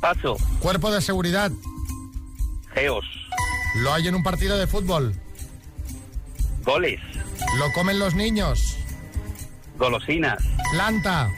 Paso. 0.00 0.36
cuerpo 0.60 0.92
de 0.92 1.00
seguridad, 1.00 1.50
Geos. 2.72 3.04
lo 3.82 3.92
hay 3.94 4.06
en 4.06 4.14
un 4.14 4.22
partido 4.22 4.56
de 4.58 4.68
fútbol, 4.68 5.12
Goles. 6.64 7.00
lo 7.58 7.72
comen 7.72 7.98
los 7.98 8.14
niños, 8.14 8.76
Golosinas. 9.76 10.40
planta, 10.72 11.28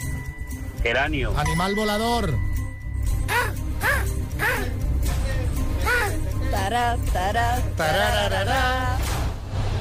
Geranio. 0.82 1.36
animal 1.36 1.74
volador, 1.74 2.38
Tará, 6.50 6.96
tará, 7.12 7.58
tarararara. 7.76 8.98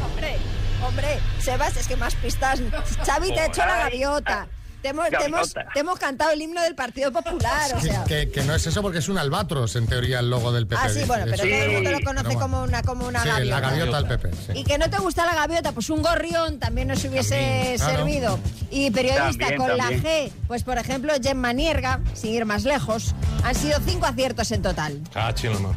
Hombre, 0.04 0.38
hombre, 0.84 1.20
Sebas, 1.40 1.78
es 1.78 1.88
que 1.88 1.96
más 1.96 2.16
pistas. 2.16 2.62
Xavi, 3.06 3.34
te 3.34 3.40
ha 3.40 3.46
hecho 3.46 3.66
la 3.66 3.78
gaviota. 3.78 4.48
Te 4.82 4.90
hemos, 4.90 5.10
te, 5.10 5.16
hemos, 5.18 5.54
Gaviota. 5.54 5.74
te 5.74 5.80
hemos 5.82 6.00
cantado 6.00 6.32
el 6.32 6.42
himno 6.42 6.62
del 6.62 6.74
Partido 6.74 7.12
Popular, 7.12 7.70
o 7.74 7.82
que, 7.82 7.88
sea. 7.90 8.04
que- 8.06 8.30
que 8.32 8.44
no 8.44 8.56
es 8.56 8.66
eso 8.66 8.82
porque 8.82 9.00
es 9.00 9.10
un 9.10 9.18
albatros, 9.18 9.76
en 9.76 9.88
teoría, 9.88 10.20
el 10.20 10.30
logo 10.30 10.54
del 10.54 10.68
PP. 10.68 10.82
Ah, 10.82 10.90
sí, 10.90 11.04
bueno, 11.06 11.26
pero 11.26 11.36
Eso- 11.36 11.44
todo 11.44 11.64
el 11.66 11.72
mundo 11.74 11.92
lo 11.92 12.00
conoce 12.00 12.36
como 12.36 12.64
una, 12.64 12.82
como 12.84 13.06
una 13.08 13.22
Sí, 13.22 13.28
la 13.28 13.60
gaviota. 13.60 13.60
gaviota 13.70 13.98
del 14.02 14.08
PP, 14.20 14.32
sí. 14.36 14.52
Y 14.60 14.64
que 14.64 14.78
no 14.78 14.90
te 14.90 14.98
gusta 15.00 15.26
la 15.26 15.36
gaviota, 15.36 15.74
pues 15.74 15.90
un 15.90 16.02
gorrión 16.02 16.60
también 16.60 16.88
nos 16.88 17.04
hubiese 17.04 17.36
También, 17.36 17.78
claro. 17.78 17.96
servido. 17.98 18.40
Y 18.72 18.92
periodista 18.92 19.48
También, 19.48 19.58
con 19.58 19.78
también. 19.78 20.04
la 20.04 20.10
G, 20.10 20.32
pues 20.48 20.64
por 20.64 20.78
ejemplo, 20.78 21.12
Gemma 21.22 21.52
Nierga, 21.52 22.00
sin 22.14 22.34
ir 22.34 22.46
más 22.46 22.64
lejos, 22.64 23.14
han 23.44 23.56
sido 23.56 23.80
cinco 23.86 24.06
aciertos 24.06 24.50
en 24.54 24.62
total. 24.62 25.02
Ah, 25.14 25.34
chino, 25.34 25.76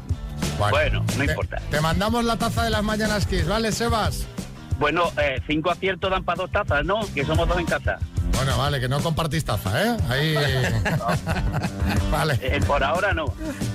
Bueno, 0.59 1.01
no 1.01 1.25
te, 1.25 1.25
importa. 1.25 1.61
Te 1.71 1.81
mandamos 1.81 2.25
la 2.25 2.37
taza 2.37 2.63
de 2.63 2.71
las 2.71 2.83
mañanas 2.85 3.27
Kiss, 3.27 3.47
¿vale, 3.49 3.73
Sebas? 3.73 4.27
Bueno, 4.79 5.11
eh, 5.21 5.41
cinco 5.47 5.71
aciertos 5.71 6.11
dan 6.11 6.25
para 6.25 6.43
dos 6.43 6.51
tazas, 6.51 6.85
¿no? 6.85 7.01
Que 7.15 7.25
somos 7.25 7.49
dos 7.49 7.59
en 7.59 7.67
casa. 7.67 7.99
Bueno, 8.45 8.59
vale, 8.59 8.81
que 8.81 8.89
no 8.89 8.99
compartís 9.01 9.45
taza, 9.45 9.85
¿eh? 9.85 9.97
Ahí. 10.09 10.35
vale. 12.11 12.39
Eh, 12.43 12.61
por 12.67 12.83
ahora 12.83 13.15
no. 13.15 13.27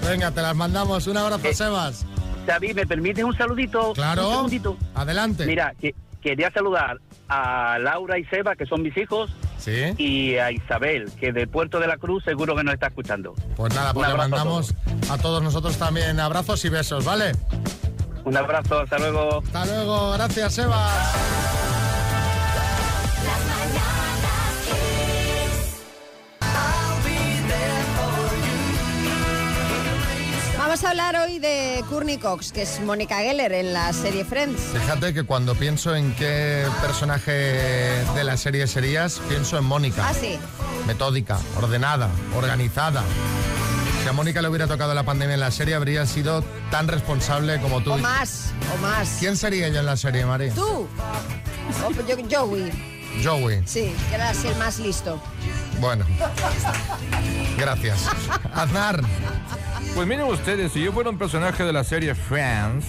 Venga, 0.05 0.29
te 0.31 0.41
las 0.41 0.53
mandamos. 0.57 1.07
Un 1.07 1.15
Eh, 1.15 1.19
abrazo, 1.21 1.53
Sebas. 1.53 2.05
Xavi, 2.45 2.74
¿me 2.74 2.86
permites 2.86 3.24
un 3.24 3.36
saludito? 3.38 3.93
Claro. 3.93 4.27
Un 4.27 4.33
segundito. 4.36 4.77
Adelante. 4.93 5.45
Mira, 5.45 5.74
que, 5.79 5.95
quería 6.21 6.51
saludar 6.51 6.97
a 7.29 7.77
Laura 7.79 8.19
y 8.19 8.25
Seba, 8.25 8.57
que 8.57 8.65
son 8.65 8.81
mis 8.81 8.95
hijos, 8.97 9.31
Sí. 9.57 9.93
y 9.97 10.36
a 10.36 10.51
Isabel, 10.51 11.09
que 11.17 11.31
de 11.31 11.47
Puerto 11.47 11.79
de 11.79 11.88
la 11.88 11.95
Cruz 11.95 12.25
seguro 12.25 12.53
que 12.53 12.63
nos 12.65 12.74
está 12.74 12.88
escuchando. 12.88 13.33
Pues 13.55 13.74
nada, 13.74 13.93
pues 13.93 14.05
le 14.09 14.13
a 14.15 14.17
mandamos 14.17 14.74
a 15.09 15.17
todos 15.17 15.41
nosotros 15.41 15.77
también 15.77 16.19
abrazos 16.19 16.63
y 16.65 16.69
besos, 16.69 17.05
¿vale? 17.05 17.31
Un 18.25 18.36
abrazo, 18.36 18.81
hasta 18.81 18.97
luego. 19.00 19.41
Hasta 19.45 19.65
luego, 19.65 20.12
gracias, 20.12 20.53
Sebas. 20.55 21.15
Vamos 30.77 30.86
a 30.86 30.91
hablar 30.91 31.15
hoy 31.15 31.39
de 31.39 31.84
Courtney 31.89 32.19
Cox, 32.19 32.51
que 32.51 32.62
es 32.62 32.79
Mónica 32.81 33.17
Geller 33.17 33.51
en 33.51 33.74
la 33.74 33.91
serie 33.93 34.24
Friends. 34.24 34.62
Fíjate 34.74 35.12
que 35.12 35.24
cuando 35.24 35.55
pienso 35.55 35.96
en 35.96 36.13
qué 36.13 36.67
personaje 36.84 37.31
de 37.31 38.24
la 38.24 38.38
serie 38.38 38.67
serías, 38.67 39.19
pienso 39.27 39.57
en 39.57 39.63
Mónica. 39.63 40.07
Ah, 40.07 40.13
sí. 40.13 40.38
Metódica, 40.86 41.39
ordenada, 41.55 42.12
organizada. 42.36 43.01
Si 44.03 44.07
a 44.07 44.13
Mónica 44.13 44.39
le 44.43 44.50
hubiera 44.50 44.67
tocado 44.67 44.93
la 44.93 45.01
pandemia 45.01 45.34
en 45.34 45.39
la 45.39 45.50
serie, 45.50 45.74
habría 45.74 46.05
sido 46.05 46.43
tan 46.69 46.88
responsable 46.88 47.60
como 47.60 47.81
tú. 47.81 47.93
O 47.93 47.98
más, 47.98 48.51
o 48.72 48.79
más. 48.79 49.17
¿Quién 49.19 49.36
sería 49.36 49.65
ella 49.65 49.79
en 49.79 49.88
la 49.88 49.98
serie, 49.98 50.27
María? 50.27 50.53
Tú. 50.53 50.88
O 51.88 52.07
yo, 52.07 52.17
Joey. 52.29 52.72
Joey. 53.24 53.63
Sí, 53.65 53.96
que 54.10 54.15
era 54.15 54.29
así 54.29 54.48
el 54.48 54.55
más 54.57 54.77
listo. 54.77 55.19
Bueno. 55.79 56.05
Gracias. 57.57 58.00
Aznar. 58.53 59.01
Pues 59.98 60.08
miren 60.08 60.25
ustedes, 60.27 60.72
si 60.74 60.84
yo 60.84 60.92
fuera 60.92 61.10
un 61.10 61.18
personaje 61.18 61.63
de 61.63 61.74
la 61.74 61.84
serie 61.84 62.13
Friends, 62.13 62.86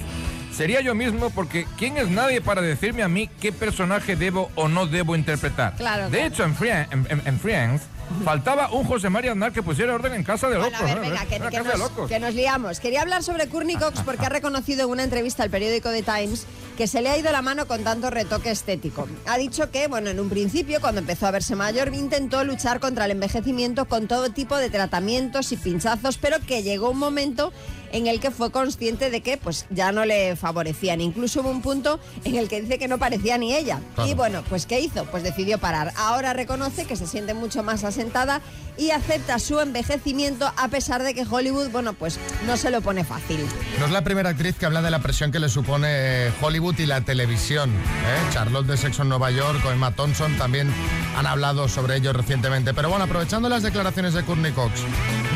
sería 0.54 0.82
yo 0.82 0.94
mismo 0.94 1.30
porque 1.30 1.66
¿quién 1.78 1.96
es 1.96 2.08
nadie 2.10 2.42
para 2.42 2.60
decirme 2.60 3.02
a 3.02 3.08
mí 3.08 3.30
qué 3.40 3.50
personaje 3.50 4.14
debo 4.14 4.50
o 4.56 4.68
no 4.68 4.84
debo 4.86 5.16
interpretar? 5.16 5.74
Claro, 5.76 6.04
De 6.10 6.18
claro. 6.18 6.26
hecho, 6.26 6.44
en, 6.44 6.54
Frie- 6.54 6.86
en- 6.90 7.06
en- 7.08 7.22
en 7.26 7.40
Friends 7.40 7.82
faltaba 8.26 8.70
un 8.72 8.84
José 8.84 9.08
María 9.08 9.32
Aznar 9.32 9.52
que 9.52 9.62
pusiera 9.62 9.94
orden 9.94 10.12
en 10.12 10.22
casa 10.22 10.48
de 10.50 10.58
Bueno, 10.58 10.70
locos. 10.70 10.82
a 10.82 10.94
ver, 10.94 10.96
¿no? 11.04 11.10
venga, 11.10 11.24
que, 11.26 11.38
nos, 11.38 12.08
que 12.08 12.20
nos 12.20 12.34
liamos. 12.34 12.78
Quería 12.80 13.00
hablar 13.00 13.22
sobre 13.22 13.48
Courtney 13.48 13.76
Cox 13.76 14.00
porque 14.02 14.26
ha 14.26 14.30
reconocido 14.30 14.84
en 14.84 14.90
una 14.90 15.04
entrevista 15.04 15.42
al 15.42 15.50
periódico 15.50 15.90
The 15.90 16.02
Times 16.02 16.46
que 16.78 16.86
se 16.86 17.02
le 17.02 17.08
ha 17.08 17.18
ido 17.18 17.32
la 17.32 17.42
mano 17.42 17.66
con 17.66 17.82
tanto 17.82 18.08
retoque 18.08 18.52
estético. 18.52 19.08
Ha 19.26 19.36
dicho 19.36 19.68
que, 19.72 19.88
bueno, 19.88 20.10
en 20.10 20.20
un 20.20 20.28
principio, 20.28 20.80
cuando 20.80 21.00
empezó 21.00 21.26
a 21.26 21.32
verse 21.32 21.56
mayor, 21.56 21.92
intentó 21.92 22.44
luchar 22.44 22.78
contra 22.78 23.06
el 23.06 23.10
envejecimiento 23.10 23.86
con 23.86 24.06
todo 24.06 24.30
tipo 24.30 24.56
de 24.56 24.70
tratamientos 24.70 25.50
y 25.50 25.56
pinchazos, 25.56 26.18
pero 26.18 26.38
que 26.38 26.62
llegó 26.62 26.90
un 26.90 26.98
momento 26.98 27.52
en 27.92 28.06
el 28.06 28.20
que 28.20 28.30
fue 28.30 28.50
consciente 28.50 29.10
de 29.10 29.20
que 29.20 29.36
pues 29.36 29.66
ya 29.70 29.92
no 29.92 30.04
le 30.04 30.36
favorecían. 30.36 31.00
Incluso 31.00 31.40
hubo 31.40 31.50
un 31.50 31.62
punto 31.62 32.00
en 32.24 32.36
el 32.36 32.48
que 32.48 32.60
dice 32.60 32.78
que 32.78 32.88
no 32.88 32.98
parecía 32.98 33.38
ni 33.38 33.54
ella. 33.54 33.80
Claro. 33.94 34.10
Y 34.10 34.14
bueno, 34.14 34.42
pues 34.48 34.66
¿qué 34.66 34.80
hizo? 34.80 35.04
Pues 35.06 35.22
decidió 35.22 35.58
parar. 35.58 35.92
Ahora 35.96 36.32
reconoce 36.32 36.84
que 36.84 36.96
se 36.96 37.06
siente 37.06 37.34
mucho 37.34 37.62
más 37.62 37.84
asentada 37.84 38.40
y 38.76 38.90
acepta 38.90 39.38
su 39.38 39.60
envejecimiento 39.60 40.50
a 40.56 40.68
pesar 40.68 41.02
de 41.02 41.12
que 41.14 41.26
Hollywood, 41.28 41.70
bueno, 41.70 41.94
pues 41.94 42.18
no 42.46 42.56
se 42.56 42.70
lo 42.70 42.80
pone 42.80 43.04
fácil. 43.04 43.44
No 43.78 43.86
es 43.86 43.90
la 43.90 44.02
primera 44.02 44.30
actriz 44.30 44.56
que 44.56 44.66
habla 44.66 44.82
de 44.82 44.90
la 44.90 45.00
presión 45.00 45.32
que 45.32 45.40
le 45.40 45.48
supone 45.48 45.88
eh, 45.90 46.32
Hollywood 46.40 46.78
y 46.78 46.86
la 46.86 47.00
televisión. 47.00 47.70
¿eh? 47.70 48.32
Charlotte 48.32 48.66
de 48.66 48.76
Sexo 48.76 49.02
en 49.02 49.08
Nueva 49.08 49.30
York 49.30 49.60
o 49.66 49.70
Emma 49.70 49.90
Thompson 49.92 50.36
también 50.36 50.72
han 51.16 51.26
hablado 51.26 51.68
sobre 51.68 51.96
ello 51.96 52.12
recientemente. 52.12 52.72
Pero 52.74 52.88
bueno, 52.88 53.04
aprovechando 53.04 53.48
las 53.48 53.62
declaraciones 53.62 54.14
de 54.14 54.22
Courtney 54.22 54.52
Cox, 54.52 54.80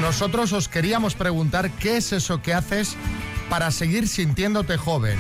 nosotros 0.00 0.52
os 0.52 0.68
queríamos 0.68 1.14
preguntar 1.14 1.70
qué 1.72 1.96
es 1.96 2.12
eso 2.12 2.41
que 2.42 2.54
haces 2.54 2.96
para 3.48 3.70
seguir 3.70 4.08
sintiéndote 4.08 4.76
joven. 4.76 5.18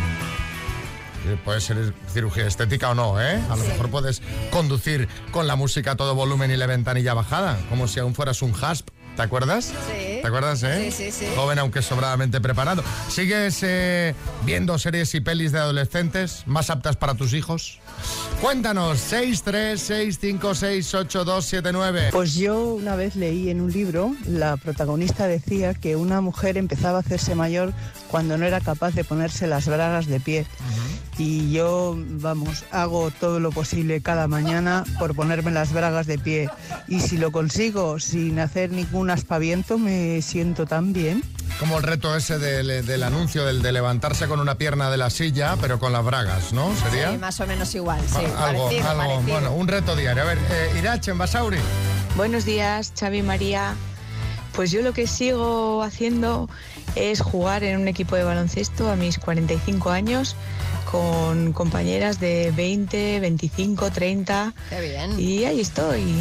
Eh, 1.26 1.36
Puede 1.44 1.60
ser 1.60 1.94
cirugía 2.12 2.46
estética 2.46 2.90
o 2.90 2.94
no, 2.94 3.20
¿eh? 3.20 3.40
A 3.50 3.56
lo 3.56 3.62
mejor 3.64 3.90
puedes 3.90 4.22
conducir 4.50 5.08
con 5.30 5.46
la 5.46 5.54
música 5.56 5.92
a 5.92 5.96
todo 5.96 6.14
volumen 6.14 6.50
y 6.50 6.56
la 6.56 6.66
ventanilla 6.66 7.14
bajada, 7.14 7.58
como 7.68 7.86
si 7.88 8.00
aún 8.00 8.14
fueras 8.14 8.42
un 8.42 8.54
hasp. 8.60 8.88
¿Te 9.16 9.22
acuerdas? 9.22 9.66
Sí. 9.66 10.18
¿Te 10.22 10.26
acuerdas, 10.26 10.62
eh? 10.62 10.90
Sí, 10.90 11.10
sí, 11.10 11.26
sí. 11.26 11.32
Joven 11.36 11.58
aunque 11.58 11.82
sobradamente 11.82 12.40
preparado. 12.40 12.82
¿Sigues 13.08 13.58
eh, 13.62 14.14
viendo 14.46 14.78
series 14.78 15.14
y 15.14 15.20
pelis 15.20 15.52
de 15.52 15.58
adolescentes 15.58 16.44
más 16.46 16.70
aptas 16.70 16.96
para 16.96 17.14
tus 17.14 17.34
hijos? 17.34 17.78
Cuéntanos, 18.40 18.98
636568279. 19.12 22.10
Pues 22.10 22.34
yo 22.34 22.74
una 22.74 22.96
vez 22.96 23.16
leí 23.16 23.50
en 23.50 23.60
un 23.60 23.70
libro, 23.70 24.14
la 24.26 24.56
protagonista 24.56 25.28
decía 25.28 25.74
que 25.74 25.96
una 25.96 26.20
mujer 26.20 26.56
empezaba 26.56 26.98
a 26.98 27.02
hacerse 27.02 27.34
mayor 27.34 27.72
cuando 28.08 28.36
no 28.36 28.44
era 28.44 28.60
capaz 28.60 28.94
de 28.94 29.04
ponerse 29.04 29.46
las 29.46 29.66
bragas 29.66 30.06
de 30.06 30.18
pie. 30.18 30.46
Y 31.18 31.52
yo, 31.52 31.94
vamos, 31.96 32.64
hago 32.70 33.10
todo 33.10 33.38
lo 33.38 33.52
posible 33.52 34.00
cada 34.00 34.28
mañana 34.28 34.84
por 34.98 35.14
ponerme 35.14 35.50
las 35.50 35.72
bragas 35.72 36.06
de 36.06 36.18
pie. 36.18 36.48
Y 36.88 37.00
si 37.00 37.18
lo 37.18 37.32
consigo 37.32 38.00
sin 38.00 38.38
hacer 38.40 38.70
ningún 38.70 39.10
aspaviento, 39.10 39.78
me 39.78 40.22
siento 40.22 40.66
tan 40.66 40.92
bien. 40.92 41.22
Como 41.62 41.78
el 41.78 41.84
reto 41.84 42.16
ese 42.16 42.40
del, 42.40 42.84
del 42.84 43.02
anuncio 43.04 43.44
del 43.44 43.62
de 43.62 43.70
levantarse 43.70 44.26
con 44.26 44.40
una 44.40 44.56
pierna 44.56 44.90
de 44.90 44.96
la 44.96 45.10
silla, 45.10 45.56
pero 45.60 45.78
con 45.78 45.92
las 45.92 46.04
bragas, 46.04 46.52
¿no? 46.52 46.74
¿Sería? 46.74 47.12
Sí, 47.12 47.18
más 47.18 47.38
o 47.38 47.46
menos 47.46 47.72
igual, 47.76 48.00
sí. 48.04 48.16
Ah, 48.36 48.48
algo, 48.48 48.64
parecido, 48.64 48.90
algo, 48.90 49.02
parecido. 49.02 49.32
bueno, 49.32 49.52
un 49.52 49.68
reto 49.68 49.94
diario. 49.94 50.24
A 50.24 50.26
ver, 50.26 50.38
eh, 50.38 50.78
Irache, 50.80 51.12
en 51.12 51.18
Basauri. 51.18 51.58
Buenos 52.16 52.44
días, 52.44 52.92
Xavi 52.98 53.18
y 53.18 53.22
María. 53.22 53.76
Pues 54.54 54.72
yo 54.72 54.82
lo 54.82 54.92
que 54.92 55.06
sigo 55.06 55.84
haciendo 55.84 56.50
es 56.96 57.20
jugar 57.20 57.62
en 57.62 57.80
un 57.80 57.86
equipo 57.86 58.16
de 58.16 58.24
baloncesto 58.24 58.90
a 58.90 58.96
mis 58.96 59.20
45 59.20 59.90
años 59.90 60.34
con 60.90 61.52
compañeras 61.52 62.18
de 62.18 62.52
20, 62.56 63.20
25, 63.20 63.92
30. 63.92 64.52
Qué 64.68 64.80
bien. 64.80 65.20
Y 65.20 65.44
ahí 65.44 65.60
estoy, 65.60 66.12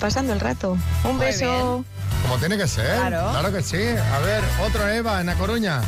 pasando 0.00 0.32
el 0.32 0.40
rato. 0.40 0.78
Un 1.04 1.16
Muy 1.18 1.26
beso. 1.26 1.84
Como 2.24 2.38
tiene 2.38 2.56
que 2.56 2.66
ser. 2.66 2.96
Claro. 2.96 3.52
que 3.52 3.62
sí. 3.62 3.76
A 3.76 4.18
ver, 4.20 4.42
otro 4.66 4.88
Eva 4.88 5.20
en 5.20 5.26
La 5.26 5.34
Coruña. 5.34 5.82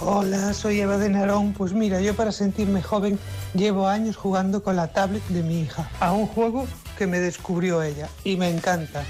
Hola, 0.00 0.52
soy 0.52 0.80
Eva 0.80 0.98
de 0.98 1.08
Narón. 1.08 1.52
Pues 1.52 1.72
mira, 1.72 2.00
yo 2.00 2.14
para 2.14 2.32
sentirme 2.32 2.82
joven 2.82 3.16
llevo 3.54 3.86
años 3.86 4.16
jugando 4.16 4.64
con 4.64 4.74
la 4.74 4.88
tablet 4.88 5.24
de 5.28 5.44
mi 5.44 5.60
hija 5.60 5.88
a 6.00 6.10
un 6.10 6.26
juego 6.26 6.66
que 6.98 7.06
me 7.06 7.20
descubrió 7.20 7.80
ella 7.80 8.08
y 8.24 8.36
me 8.36 8.50
encanta. 8.50 9.04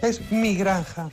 Es 0.00 0.30
mi 0.30 0.54
granja. 0.54 1.10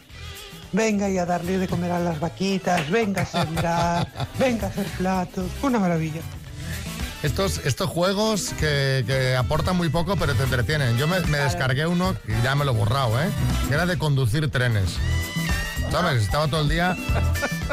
Venga 0.73 1.09
y 1.09 1.17
a 1.17 1.25
darle 1.25 1.57
de 1.57 1.67
comer 1.67 1.91
a 1.91 1.99
las 1.99 2.19
vaquitas, 2.19 2.87
venga 2.91 3.23
a 3.23 3.25
sembrar, 3.25 4.07
venga 4.39 4.67
a 4.67 4.69
hacer 4.69 4.85
platos. 4.97 5.47
Una 5.63 5.79
maravilla. 5.79 6.21
Estos, 7.21 7.59
estos 7.65 7.89
juegos 7.89 8.53
que, 8.59 9.03
que 9.05 9.35
aportan 9.35 9.75
muy 9.75 9.89
poco 9.89 10.15
pero 10.15 10.35
te 10.35 10.43
entretienen. 10.43 10.97
Yo 10.97 11.07
me, 11.07 11.19
me 11.21 11.37
descargué 11.37 11.85
uno 11.85 12.15
y 12.27 12.41
ya 12.43 12.55
me 12.55 12.63
lo 12.63 12.71
he 12.71 12.75
borrado, 12.75 13.21
¿eh? 13.21 13.29
Que 13.67 13.73
era 13.73 13.85
de 13.85 13.97
conducir 13.97 14.49
trenes. 14.49 14.91
¿Sabes? 15.91 16.21
Estaba 16.21 16.47
todo 16.47 16.61
el 16.61 16.69
día 16.69 16.95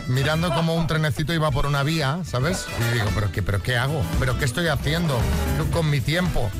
mirando 0.09 0.53
cómo 0.55 0.75
un 0.75 0.87
trenecito 0.87 1.33
iba 1.35 1.50
por 1.50 1.67
una 1.67 1.83
vía, 1.83 2.21
¿sabes? 2.25 2.65
Y 2.81 2.95
digo, 2.95 3.07
¿pero 3.15 3.31
qué, 3.31 3.43
pero 3.43 3.62
qué 3.62 3.76
hago? 3.76 4.03
¿Pero 4.19 4.38
qué 4.38 4.47
estoy 4.47 4.69
haciendo 4.69 5.19
con 5.73 5.91
mi 5.91 6.00
tiempo? 6.00 6.50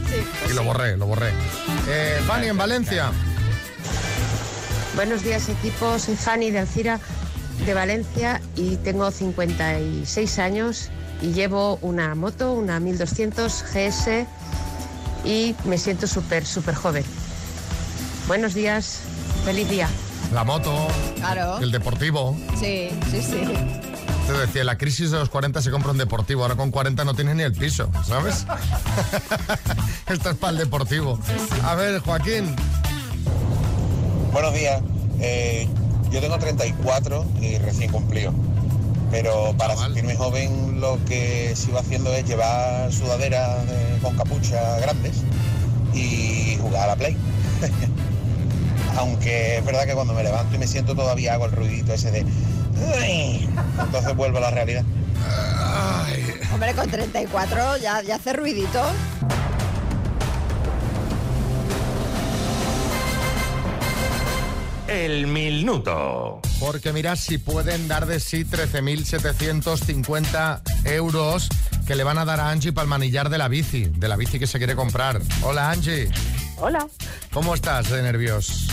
y 0.49 0.53
lo 0.53 0.65
borré, 0.65 0.97
lo 0.97 1.07
borré. 1.07 1.31
Eh, 1.89 2.21
Fanny, 2.27 2.49
en 2.49 2.59
Valencia. 2.59 3.11
Buenos 4.95 5.23
días 5.23 5.49
equipo, 5.49 5.99
soy 5.99 6.17
Fanny 6.17 6.51
de 6.51 6.61
Alcira 6.61 7.01
de 7.65 7.75
Valencia 7.75 8.41
y 8.55 8.77
tengo 8.77 9.11
56 9.11 10.39
años 10.39 10.91
y 11.23 11.33
llevo 11.33 11.79
una 11.83 12.15
moto, 12.15 12.53
una 12.53 12.79
1200 12.81 13.65
GS 13.73 14.27
y 15.25 15.55
me 15.65 15.79
siento 15.79 16.07
súper, 16.07 16.45
súper 16.47 16.75
joven. 16.75 17.05
Buenos 18.29 18.55
días, 18.55 19.01
feliz 19.45 19.69
día. 19.69 19.89
La 20.33 20.45
moto, 20.45 20.89
Claro. 21.17 21.59
el 21.59 21.71
deportivo. 21.71 22.37
Sí, 22.59 22.89
sí, 23.11 23.23
sí. 23.23 23.41
Te 24.27 24.33
decía, 24.33 24.65
la 24.65 24.77
crisis 24.77 25.13
de 25.13 25.19
los 25.19 25.29
40 25.29 25.63
se 25.63 25.71
compra 25.71 25.93
un 25.93 25.99
deportivo, 25.99 26.43
ahora 26.43 26.57
con 26.57 26.73
40 26.73 27.05
no 27.05 27.15
tienes 27.15 27.37
ni 27.37 27.45
el 27.45 27.53
piso, 27.53 27.89
¿sabes? 28.05 28.45
Esto 30.09 30.31
es 30.31 30.37
para 30.37 30.51
el 30.53 30.59
deportivo. 30.59 31.19
A 31.65 31.77
ver, 31.77 32.01
Joaquín. 32.01 32.55
Buenos 34.33 34.53
días. 34.53 34.83
Eh, 35.21 35.69
yo 36.11 36.21
tengo 36.21 36.39
34 36.39 37.25
y 37.41 37.59
recién 37.59 37.91
cumplido. 37.93 38.33
Pero 39.11 39.55
para 39.57 39.77
sentirme 39.77 40.17
joven 40.17 40.81
lo 40.81 40.99
que 41.05 41.55
sigo 41.57 41.79
haciendo 41.79 42.13
es 42.13 42.25
llevar 42.27 42.93
sudaderas 42.93 43.67
de- 43.67 43.99
con 44.03 44.17
capucha 44.17 44.79
grandes 44.81 45.23
y 45.95 46.57
jugar 46.61 46.85
a 46.85 46.87
la 46.89 46.97
Play. 46.97 47.17
Aunque 48.99 49.59
es 49.59 49.65
verdad 49.65 49.87
que 49.87 49.93
cuando 49.95 50.15
me 50.15 50.23
levanto 50.23 50.55
y 50.57 50.59
me 50.59 50.67
siento 50.67 50.95
todavía 50.95 51.35
hago 51.35 51.47
el 51.47 51.53
ruidito 51.53 51.93
ese 51.93 52.11
de... 52.11 52.25
Entonces 53.79 54.17
vuelvo 54.17 54.39
a 54.39 54.43
la 54.43 54.51
realidad. 54.51 54.85
Hombre, 56.53 56.75
con 56.75 56.91
34 56.91 57.77
ya, 57.79 58.03
ya 58.03 58.17
hace 58.17 58.33
ruidito. 58.33 58.83
El 64.89 65.27
minuto. 65.27 66.41
Porque 66.61 66.93
mirad 66.93 67.17
si 67.17 67.39
pueden 67.39 67.89
dar 67.89 68.07
de 68.07 68.21
sí 68.21 68.45
13.750 68.45 70.61
euros 70.85 71.49
que 71.87 71.95
le 71.95 72.05
van 72.05 72.19
a 72.19 72.25
dar 72.25 72.41
a 72.41 72.51
Angie 72.51 72.73
para 72.73 72.85
el 72.85 72.89
manillar 72.89 73.29
de 73.29 73.37
la 73.39 73.49
bici, 73.49 73.85
de 73.85 74.09
la 74.09 74.17
bici 74.17 74.39
que 74.39 74.47
se 74.47 74.57
quiere 74.59 74.75
comprar. 74.75 75.21
Hola 75.43 75.71
Angie, 75.71 76.09
Hola. 76.59 76.87
¿cómo 77.33 77.55
estás 77.55 77.91
de 77.91 78.03
nervios? 78.03 78.67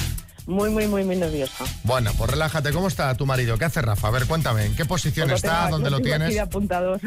Muy, 0.45 0.69
muy, 0.69 0.87
muy, 0.87 1.05
muy 1.05 1.15
nerviosa. 1.15 1.63
Bueno, 1.83 2.11
pues 2.17 2.29
relájate. 2.31 2.73
¿Cómo 2.73 2.89
está 2.89 3.15
tu 3.15 3.25
marido? 3.25 3.57
¿Qué 3.57 3.63
hace 3.63 3.81
Rafa? 3.81 4.09
A 4.09 4.11
ver, 4.11 4.25
cuéntame. 4.25 4.65
¿En 4.65 4.75
qué 4.75 4.83
posición 4.83 5.29
Pues 5.29 5.41
está? 5.41 5.69
¿Dónde 5.69 5.89
lo 5.89 5.97
aquí 5.97 6.07
tienes? 6.07 6.33
de 6.33 6.39
apuntador. 6.41 6.99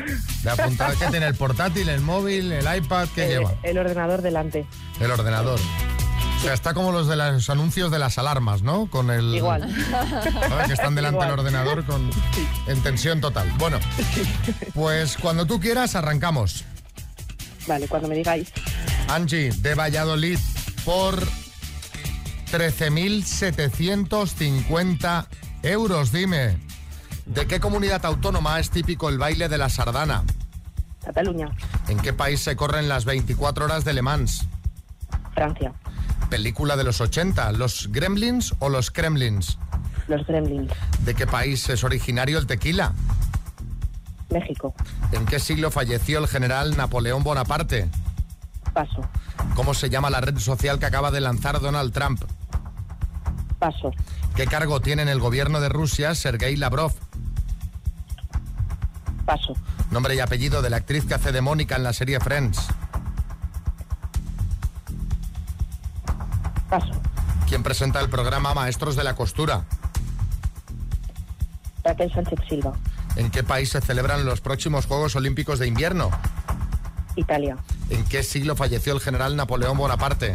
De 0.42 0.50
apuntado. 0.50 0.94
¿Qué 0.98 1.04
tiene? 1.08 1.26
¿El 1.26 1.34
portátil, 1.34 1.86
el 1.90 2.00
móvil, 2.00 2.50
el 2.50 2.76
iPad? 2.78 3.08
¿Qué 3.14 3.26
Eh, 3.26 3.28
lleva? 3.28 3.54
El 3.62 3.76
ordenador 3.76 4.22
delante. 4.22 4.64
El 5.00 5.10
ordenador. 5.10 5.60
Sea, 6.46 6.54
está 6.54 6.74
como 6.74 6.92
los 6.92 7.08
de 7.08 7.16
los 7.16 7.50
anuncios 7.50 7.90
de 7.90 7.98
las 7.98 8.18
alarmas, 8.18 8.62
¿no? 8.62 8.88
Con 8.88 9.10
el... 9.10 9.34
Igual. 9.34 9.68
¿Sabes? 9.90 10.68
Que 10.68 10.74
están 10.74 10.94
delante 10.94 11.24
del 11.24 11.32
ordenador 11.32 11.84
con, 11.84 12.08
en 12.68 12.82
tensión 12.84 13.20
total. 13.20 13.52
Bueno, 13.58 13.80
pues 14.72 15.16
cuando 15.16 15.44
tú 15.44 15.58
quieras 15.58 15.96
arrancamos. 15.96 16.64
Vale, 17.66 17.88
cuando 17.88 18.06
me 18.06 18.14
digáis. 18.14 18.52
Angie, 19.08 19.50
de 19.50 19.74
Valladolid, 19.74 20.38
por 20.84 21.20
13.750 22.52 25.26
euros, 25.64 26.12
dime. 26.12 26.58
¿De 27.24 27.48
qué 27.48 27.58
comunidad 27.58 28.06
autónoma 28.06 28.60
es 28.60 28.70
típico 28.70 29.08
el 29.08 29.18
baile 29.18 29.48
de 29.48 29.58
la 29.58 29.68
sardana? 29.68 30.22
Cataluña. 31.04 31.48
¿En 31.88 31.98
qué 31.98 32.12
país 32.12 32.38
se 32.38 32.54
corren 32.54 32.88
las 32.88 33.04
24 33.04 33.64
horas 33.64 33.84
de 33.84 33.94
Le 33.94 34.02
Mans? 34.02 34.46
Francia. 35.34 35.72
Película 36.30 36.76
de 36.76 36.84
los 36.84 37.00
80, 37.00 37.52
¿los 37.52 37.88
Gremlins 37.92 38.54
o 38.58 38.68
los 38.68 38.90
Kremlins? 38.90 39.58
Los 40.08 40.26
Gremlins. 40.26 40.72
¿De 41.00 41.14
qué 41.14 41.26
país 41.26 41.68
es 41.68 41.84
originario 41.84 42.38
el 42.38 42.46
tequila? 42.46 42.92
México. 44.30 44.74
¿En 45.12 45.24
qué 45.24 45.38
siglo 45.38 45.70
falleció 45.70 46.18
el 46.18 46.26
general 46.26 46.76
Napoleón 46.76 47.22
Bonaparte? 47.22 47.88
Paso. 48.72 49.08
¿Cómo 49.54 49.72
se 49.72 49.88
llama 49.88 50.10
la 50.10 50.20
red 50.20 50.38
social 50.38 50.78
que 50.78 50.86
acaba 50.86 51.10
de 51.10 51.20
lanzar 51.20 51.60
Donald 51.60 51.92
Trump? 51.92 52.24
Paso. 53.58 53.92
¿Qué 54.34 54.46
cargo 54.46 54.80
tiene 54.80 55.02
en 55.02 55.08
el 55.08 55.20
gobierno 55.20 55.60
de 55.60 55.68
Rusia 55.68 56.14
Sergei 56.14 56.56
Lavrov? 56.56 56.92
Paso. 59.24 59.54
Nombre 59.90 60.14
y 60.14 60.20
apellido 60.20 60.60
de 60.60 60.70
la 60.70 60.78
actriz 60.78 61.04
que 61.06 61.14
hace 61.14 61.32
de 61.32 61.40
Mónica 61.40 61.76
en 61.76 61.84
la 61.84 61.92
serie 61.92 62.20
Friends. 62.20 62.66
Paso. 66.68 66.92
¿Quién 67.48 67.62
presenta 67.62 68.00
el 68.00 68.08
programa 68.08 68.54
Maestros 68.54 68.96
de 68.96 69.04
la 69.04 69.14
Costura? 69.14 69.64
Raquel 71.84 72.12
Sánchez 72.12 72.40
Silva. 72.48 72.72
¿En 73.14 73.30
qué 73.30 73.44
país 73.44 73.70
se 73.70 73.80
celebran 73.80 74.26
los 74.26 74.40
próximos 74.40 74.86
Juegos 74.86 75.14
Olímpicos 75.16 75.58
de 75.58 75.68
Invierno? 75.68 76.10
Italia. 77.14 77.56
¿En 77.88 78.04
qué 78.04 78.22
siglo 78.22 78.56
falleció 78.56 78.92
el 78.92 79.00
general 79.00 79.36
Napoleón 79.36 79.78
Bonaparte? 79.78 80.34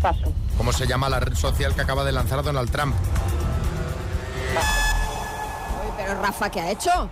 Paso. 0.00 0.32
¿Cómo 0.56 0.72
se 0.72 0.86
llama 0.86 1.08
la 1.08 1.20
red 1.20 1.34
social 1.34 1.74
que 1.74 1.82
acaba 1.82 2.04
de 2.04 2.12
lanzar 2.12 2.42
Donald 2.42 2.70
Trump? 2.70 2.94
Uy, 5.84 5.92
pero 5.96 6.22
Rafa, 6.22 6.50
¿qué 6.50 6.60
ha 6.60 6.70
hecho? 6.70 7.10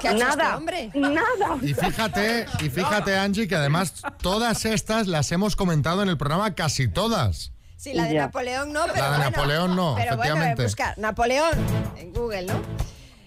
¿Qué 0.00 0.08
ha 0.08 0.12
hecho 0.12 0.24
Nada. 0.24 0.44
este 0.44 0.56
hombre? 0.56 0.90
Nada. 0.94 1.56
Y 1.62 1.74
fíjate, 1.74 2.46
y 2.60 2.68
fíjate, 2.70 3.16
Angie, 3.18 3.48
que 3.48 3.56
además 3.56 3.94
todas 4.20 4.64
estas 4.64 5.06
las 5.06 5.30
hemos 5.32 5.56
comentado 5.56 6.02
en 6.02 6.08
el 6.08 6.16
programa, 6.18 6.54
casi 6.54 6.88
todas. 6.88 7.52
Sí, 7.76 7.92
la 7.92 8.04
de 8.04 8.14
Ya. 8.14 8.20
Napoleón 8.22 8.72
no, 8.72 8.84
pero 8.86 8.96
La 8.96 9.10
de 9.10 9.16
bueno. 9.18 9.30
Napoleón 9.30 9.76
no, 9.76 9.94
pero 9.96 10.14
efectivamente. 10.14 10.54
Bueno, 10.54 10.62
buscar 10.68 10.98
Napoleón 10.98 11.52
en 11.98 12.12
Google, 12.12 12.46
¿no? 12.46 12.60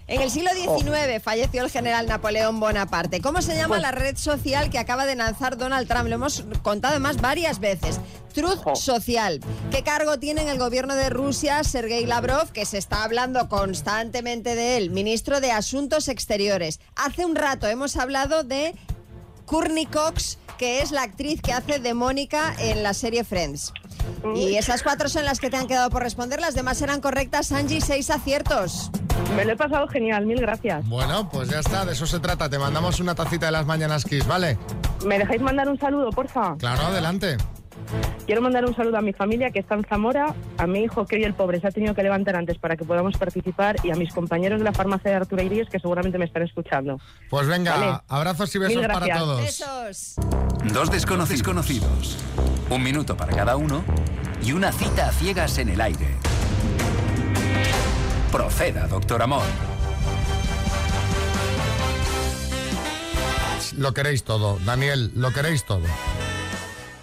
En 0.10 0.22
el 0.22 0.32
siglo. 0.32 0.50
XIX 0.52 1.22
falleció 1.22 1.64
el 1.64 1.70
general 1.70 2.08
Napoleón 2.08 2.60
Bonaparte. 2.60 3.22
¿Cómo 3.22 3.42
se 3.42 3.56
llama 3.56 3.76
Pues- 3.76 3.82
la 3.84 3.92
red 3.92 4.18
social 4.18 4.70
que 4.70 4.80
acaba 4.80 5.06
de 5.06 5.16
lanzar 5.16 5.58
Donald 5.58 5.88
Trump? 5.88 6.10
Lo 6.10 6.16
hemos 6.16 6.44
contado 6.64 6.94
además 6.94 7.22
varias 7.22 7.60
veces. 7.60 8.00
Truth 8.34 8.76
Social. 8.76 9.40
¿Qué 9.72 9.84
cargo 9.84 10.18
tiene 10.20 10.42
en 10.42 10.50
el 10.50 10.58
gobierno 10.58 10.96
de 10.96 11.10
Rusia 11.10 11.64
Sergei 11.64 12.06
Lavrov, 12.06 12.52
que 12.52 12.66
se 12.66 12.78
está 12.78 13.04
hablando 13.04 13.50
constantemente 13.50 14.56
de 14.56 14.78
él, 14.78 14.90
ministro 14.92 15.42
de 15.42 15.52
Asuntos 15.52 16.08
Exteriores? 16.08 16.80
Hace 16.96 17.26
un 17.26 17.36
rato 17.36 17.68
hemos 17.68 17.96
hablado 17.98 18.44
de 18.44 18.76
Courtney 19.46 19.86
Cox, 19.86 20.38
que 20.58 20.82
es 20.82 20.92
la 20.92 21.04
actriz 21.04 21.42
que 21.42 21.54
hace 21.54 21.80
de 21.80 21.94
Mónica 21.94 22.56
en 22.60 22.84
la 22.84 22.94
serie 22.94 23.24
Friends. 23.24 23.74
Y 24.36 24.56
esas 24.56 24.84
cuatro 24.84 25.10
son 25.10 25.26
las 25.26 25.40
que 25.40 25.50
te 25.50 25.58
han 25.58 25.68
quedado 25.68 25.90
por 25.90 26.04
responder, 26.04 26.40
las 26.40 26.56
demás 26.56 26.82
eran 26.82 27.02
correctas, 27.02 27.52
Angie, 27.52 27.82
seis 27.82 28.10
aciertos. 28.10 28.92
Me 29.36 29.46
lo 29.46 29.54
he 29.54 29.56
pasado 29.56 29.88
genial, 29.88 30.26
mil 30.26 30.40
gracias. 30.40 30.88
Bueno, 30.88 31.30
pues 31.30 31.50
ya 31.50 31.60
está, 31.60 31.86
de 31.86 31.94
eso 31.94 32.06
se 32.06 32.20
trata. 32.20 32.50
Te 32.50 32.58
mandamos 32.58 33.00
una 33.00 33.16
tacita 33.16 33.48
de 33.48 33.52
las 33.52 33.66
mañanas 33.66 34.06
Kiss, 34.06 34.26
¿vale? 34.26 34.58
¿Me 35.06 35.20
dejáis 35.20 35.42
mandar 35.42 35.70
un 35.70 35.80
saludo, 35.80 36.10
porfa? 36.10 36.56
Claro, 36.58 36.84
adelante. 36.84 37.38
Quiero 38.26 38.42
mandar 38.42 38.66
un 38.66 38.76
saludo 38.76 38.98
a 38.98 39.02
mi 39.02 39.14
familia 39.14 39.52
que 39.52 39.60
está 39.60 39.76
en 39.76 39.84
Zamora, 39.84 40.36
a 40.58 40.68
mi 40.68 40.80
hijo 40.80 41.06
que 41.06 41.16
hoy 41.16 41.24
el 41.24 41.34
pobre 41.34 41.60
se 41.60 41.68
ha 41.68 41.72
tenido 41.72 41.96
que 41.96 42.04
levantar 42.04 42.36
antes 42.36 42.58
para 42.58 42.78
que 42.78 42.86
podamos 42.86 43.18
participar 43.18 43.78
y 43.84 43.92
a 43.92 43.96
mis 43.96 44.14
compañeros 44.14 44.60
de 44.60 44.66
la 44.66 44.74
farmacia 44.74 45.12
de 45.12 45.18
Arturo 45.18 45.42
Iríes 45.42 45.70
que 45.70 45.80
seguramente 45.80 46.18
me 46.18 46.26
están 46.26 46.44
escuchando. 46.44 47.00
Pues 47.30 47.48
venga, 47.48 47.78
Vale. 47.78 48.00
abrazos 48.08 48.54
y 48.56 48.60
besos 48.60 48.86
para 48.88 49.18
todos. 49.18 49.42
Besos. 49.42 50.16
Dos 50.74 50.92
desconocidos 50.92 51.44
conocidos. 51.44 52.18
Un 52.70 52.84
minuto 52.84 53.18
para 53.18 53.36
cada 53.36 53.56
uno 53.56 53.84
y 54.44 54.52
una 54.52 54.72
cita 54.72 55.10
a 55.10 55.12
ciegas 55.12 55.58
en 55.58 55.70
el 55.70 55.82
aire. 55.82 56.16
Proceda, 58.32 58.88
doctor 58.88 59.22
Amor. 59.24 59.44
Lo 63.78 63.94
queréis 63.94 64.24
todo. 64.24 64.60
Daniel, 64.66 65.12
lo 65.16 65.32
queréis 65.32 65.64
todo. 65.64 65.84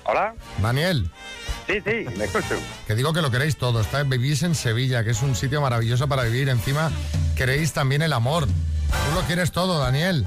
Hola. 0.07 0.35
Daniel. 0.63 1.11
Sí, 1.67 1.81
sí, 1.85 2.07
me 2.17 2.25
escucho. 2.27 2.57
Que 2.87 2.95
digo 2.95 3.13
que 3.13 3.23
lo 3.23 3.31
queréis 3.31 3.57
todo. 3.57 3.81
Está, 3.81 4.03
vivís 4.05 4.43
en 4.43 4.55
Sevilla, 4.55 5.03
que 5.03 5.11
es 5.11 5.23
un 5.23 5.35
sitio 5.35 5.61
maravilloso 5.61 6.09
para 6.09 6.23
vivir. 6.23 6.49
Encima, 6.49 6.91
queréis 7.35 7.73
también 7.73 8.03
el 8.03 8.13
amor. 8.13 8.47
Tú 8.47 9.15
lo 9.15 9.23
quieres 9.23 9.51
todo, 9.51 9.81
Daniel. 9.81 10.25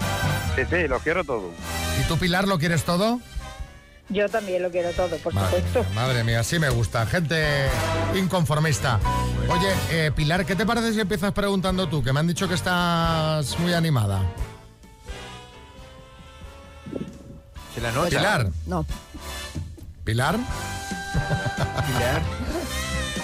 Sí, 0.55 0.63
sí, 0.69 0.87
lo 0.87 0.99
quiero 0.99 1.23
todo. 1.23 1.51
¿Y 1.99 2.03
tú, 2.07 2.17
Pilar, 2.17 2.47
lo 2.47 2.59
quieres 2.59 2.83
todo? 2.83 3.21
Yo 4.09 4.27
también 4.27 4.63
lo 4.63 4.71
quiero 4.71 4.91
todo, 4.91 5.15
por 5.17 5.33
Madre, 5.33 5.63
madre 5.93 6.23
mía, 6.23 6.43
sí 6.43 6.57
me 6.57 6.69
gusta. 6.69 7.05
Gente 7.05 7.69
inconformista. 8.15 8.99
Oye, 9.47 9.71
eh, 9.91 10.11
Pilar, 10.13 10.45
¿qué 10.45 10.55
te 10.55 10.65
parece 10.65 10.93
si 10.93 10.99
empiezas 10.99 11.31
preguntando 11.31 11.87
tú? 11.87 12.03
Que 12.03 12.11
me 12.11 12.19
han 12.19 12.27
dicho 12.27 12.47
que 12.47 12.55
estás 12.55 13.57
muy 13.59 13.73
animada. 13.73 14.21
Que 17.75 17.81
la 17.81 17.91
nota. 17.91 18.09
Pilar. 18.09 18.49
No. 18.65 18.85
¿Pilar? 20.03 20.37
Pilar. 21.87 22.21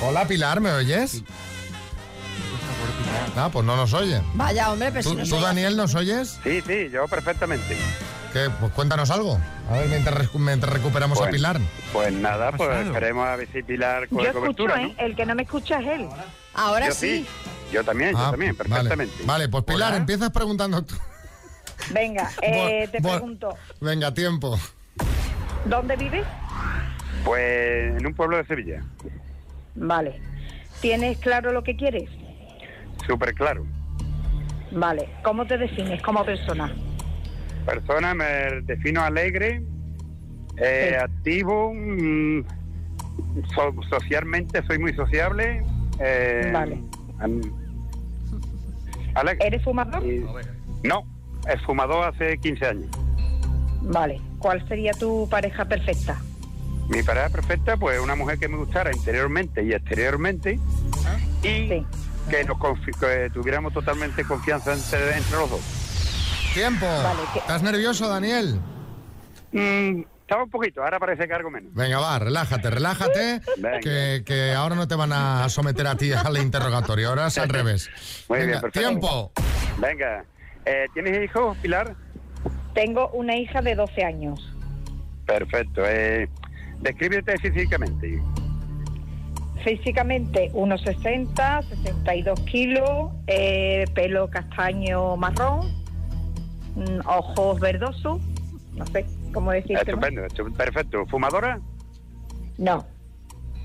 Hola, 0.04 0.28
Pilar, 0.28 0.62
¿me 0.62 0.72
oyes? 0.72 1.24
Ah, 3.36 3.50
pues 3.52 3.66
no 3.66 3.76
nos 3.76 3.94
oye. 3.94 4.22
Vaya, 4.34 4.72
hombre, 4.72 4.92
pero 4.92 5.04
¿Tú, 5.04 5.10
si 5.12 5.16
no 5.16 5.24
tú, 5.24 5.30
soy- 5.30 5.42
Daniel, 5.42 5.76
nos 5.78 5.96
oyes? 5.96 6.40
Sí, 6.44 6.62
sí, 6.66 6.90
yo 6.92 7.08
perfectamente. 7.08 7.76
¿Qué? 8.34 8.50
Pues 8.60 8.72
cuéntanos 8.74 9.10
algo. 9.12 9.40
A 9.70 9.74
ver, 9.78 9.88
mientras, 9.90 10.16
recu- 10.16 10.40
mientras 10.40 10.72
recuperamos 10.72 11.20
a 11.22 11.30
Pilar. 11.30 11.60
Pues 11.92 12.14
nada, 12.14 12.50
¿Qué 12.50 12.56
ha 12.56 12.58
pues 12.58 12.86
esperemos 12.88 13.28
a 13.28 13.36
ver 13.36 13.48
si 13.52 13.64
Pilar 13.64 14.04
Yo 14.10 14.18
coge 14.18 14.28
escucho, 14.50 14.76
¿eh? 14.76 14.94
El 15.00 15.16
que 15.16 15.26
no 15.26 15.36
me 15.36 15.44
escucha 15.44 15.80
es 15.80 15.88
él. 15.88 16.08
Ahora 16.54 16.88
Yo 16.88 16.94
sí. 16.94 17.26
Yo 17.72 17.84
también, 17.84 18.12
yo 18.12 18.20
Ah, 18.20 18.32
también, 18.32 18.56
perfectamente. 18.56 19.24
Vale, 19.26 19.50
pues 19.50 19.64
Pilar, 19.64 19.90
Hola. 19.90 19.98
empiezas 19.98 20.30
preguntando 20.30 20.84
tú. 20.84 20.96
Venga, 21.92 22.30
eh, 22.42 22.88
te 22.92 23.02
pregunto, 23.02 23.56
Venga, 23.82 24.14
tiempo. 24.14 24.58
¿Dónde 25.66 25.96
vives? 25.96 26.26
Pues 27.24 27.98
en 27.98 28.06
un 28.06 28.14
pueblo 28.14 28.38
de 28.38 28.46
Sevilla, 28.46 28.84
Vale. 29.76 30.20
¿Tienes 30.82 31.18
claro 31.18 31.52
lo 31.52 31.64
que 31.64 31.76
quieres? 31.76 32.10
súper 33.08 33.34
claro. 33.36 33.66
Vale. 34.72 35.08
¿Cómo 35.24 35.46
te 35.46 35.58
defines 35.58 36.02
como 36.02 36.24
persona? 36.26 36.74
Persona, 37.66 38.14
me 38.16 38.26
defino 38.64 39.02
alegre, 39.02 39.62
eh, 40.58 40.98
activo, 41.00 41.72
mm, 41.74 42.44
so- 43.54 43.76
socialmente 43.90 44.64
soy 44.66 44.80
muy 44.80 44.94
sociable. 44.94 45.64
eh, 46.00 46.52
Vale. 46.54 46.82
¿Eres 49.40 49.64
fumador? 49.64 50.04
Y- 50.06 50.26
no, 50.84 51.04
es 51.48 51.62
fumador 51.64 52.06
hace 52.14 52.38
15 52.40 52.66
años. 52.68 52.88
Vale. 53.82 54.20
¿Cuál 54.40 54.68
sería 54.68 54.92
tu 54.94 55.28
pareja 55.30 55.66
perfecta? 55.66 56.20
Mi 56.90 57.02
pareja 57.02 57.30
perfecta, 57.30 57.78
pues 57.78 58.00
una 58.00 58.16
mujer 58.16 58.38
que 58.38 58.48
me 58.48 58.58
gustara 58.58 58.92
interiormente 58.96 59.64
y 59.64 59.74
exteriormente 59.74 60.60
y 61.42 61.68
que 62.30 62.44
nos 62.46 62.58
confi- 62.58 62.96
que 63.00 63.30
tuviéramos 63.32 63.74
totalmente 63.74 64.24
confianza 64.24 64.74
entre, 64.74 65.18
entre 65.18 65.38
los 65.38 65.50
dos. 65.50 65.62
Tiempo. 66.54 66.86
¿Estás 67.36 67.64
nervioso, 67.64 68.08
Daniel? 68.08 68.60
Mm, 69.52 70.02
estaba 70.22 70.44
un 70.44 70.50
poquito, 70.50 70.84
ahora 70.84 71.00
parece 71.00 71.28
que 71.28 71.34
algo 71.34 71.50
menos. 71.50 71.74
Venga, 71.74 72.00
va, 72.00 72.18
relájate, 72.20 72.70
relájate, 72.70 73.42
que, 73.82 74.24
que 74.26 74.54
ahora 74.54 74.76
no 74.76 74.88
te 74.88 74.96
van 74.96 75.12
a 75.14 75.50
someter 75.50 75.88
a 75.88 75.96
ti 75.96 76.12
al 76.14 76.38
interrogatorio, 76.38 77.10
ahora 77.10 77.28
es 77.28 77.38
al 77.38 77.50
revés. 77.50 77.90
Muy 78.30 78.40
Venga, 78.40 78.52
bien, 78.52 78.62
perfecto. 78.62 78.90
tiempo. 78.90 79.32
Venga, 79.80 80.24
eh, 80.66 80.86
¿tienes 80.94 81.24
hijos, 81.24 81.58
Pilar? 81.58 81.96
Tengo 82.76 83.10
una 83.10 83.36
hija 83.36 83.62
de 83.64 83.74
12 83.74 84.04
años. 84.04 84.54
Perfecto. 85.26 85.82
Eh, 85.88 86.30
descríbete 86.82 87.38
físicamente. 87.40 88.22
Físicamente 89.64 90.52
1,60, 90.54 91.64
62 91.64 92.40
kilos, 92.42 93.10
eh, 93.26 93.86
pelo 93.96 94.30
castaño 94.30 95.16
marrón, 95.18 95.62
mm, 96.76 97.00
ojos 97.08 97.60
verdosos, 97.60 98.22
no 98.76 98.86
sé 98.88 99.06
cómo 99.34 99.52
decirte. 99.52 99.90
Estupendo, 99.90 100.22
estu- 100.26 100.54
perfecto. 100.54 101.06
¿Fumadora? 101.08 101.60
No, 102.60 102.86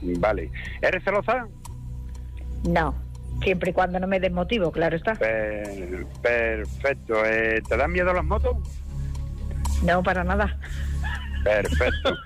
Vale. 0.03 0.51
¿Eres 0.81 1.05
celosa? 1.05 1.47
no, 2.65 2.95
siempre 3.43 3.71
y 3.71 3.73
cuando 3.75 4.01
no 4.01 4.07
me 4.07 4.19
desmotivo, 4.21 4.73
claro 4.73 4.97
está. 4.97 5.15
Per- 5.17 6.07
perfecto. 6.23 7.23
Eh, 7.27 7.61
¿Te 7.69 7.77
dan 7.77 7.93
miedo 7.93 8.11
las 8.15 8.25
motos? 8.25 8.57
No, 9.83 10.03
para 10.03 10.25
nada. 10.25 10.57
Perfecto. 11.45 12.15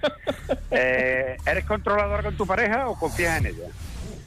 Eh, 0.71 1.37
¿Eres 1.47 1.65
controladora 1.65 2.23
con 2.23 2.37
tu 2.37 2.47
pareja 2.47 2.89
o 2.89 2.99
confías 2.99 3.39
en 3.39 3.47
ella? 3.47 3.69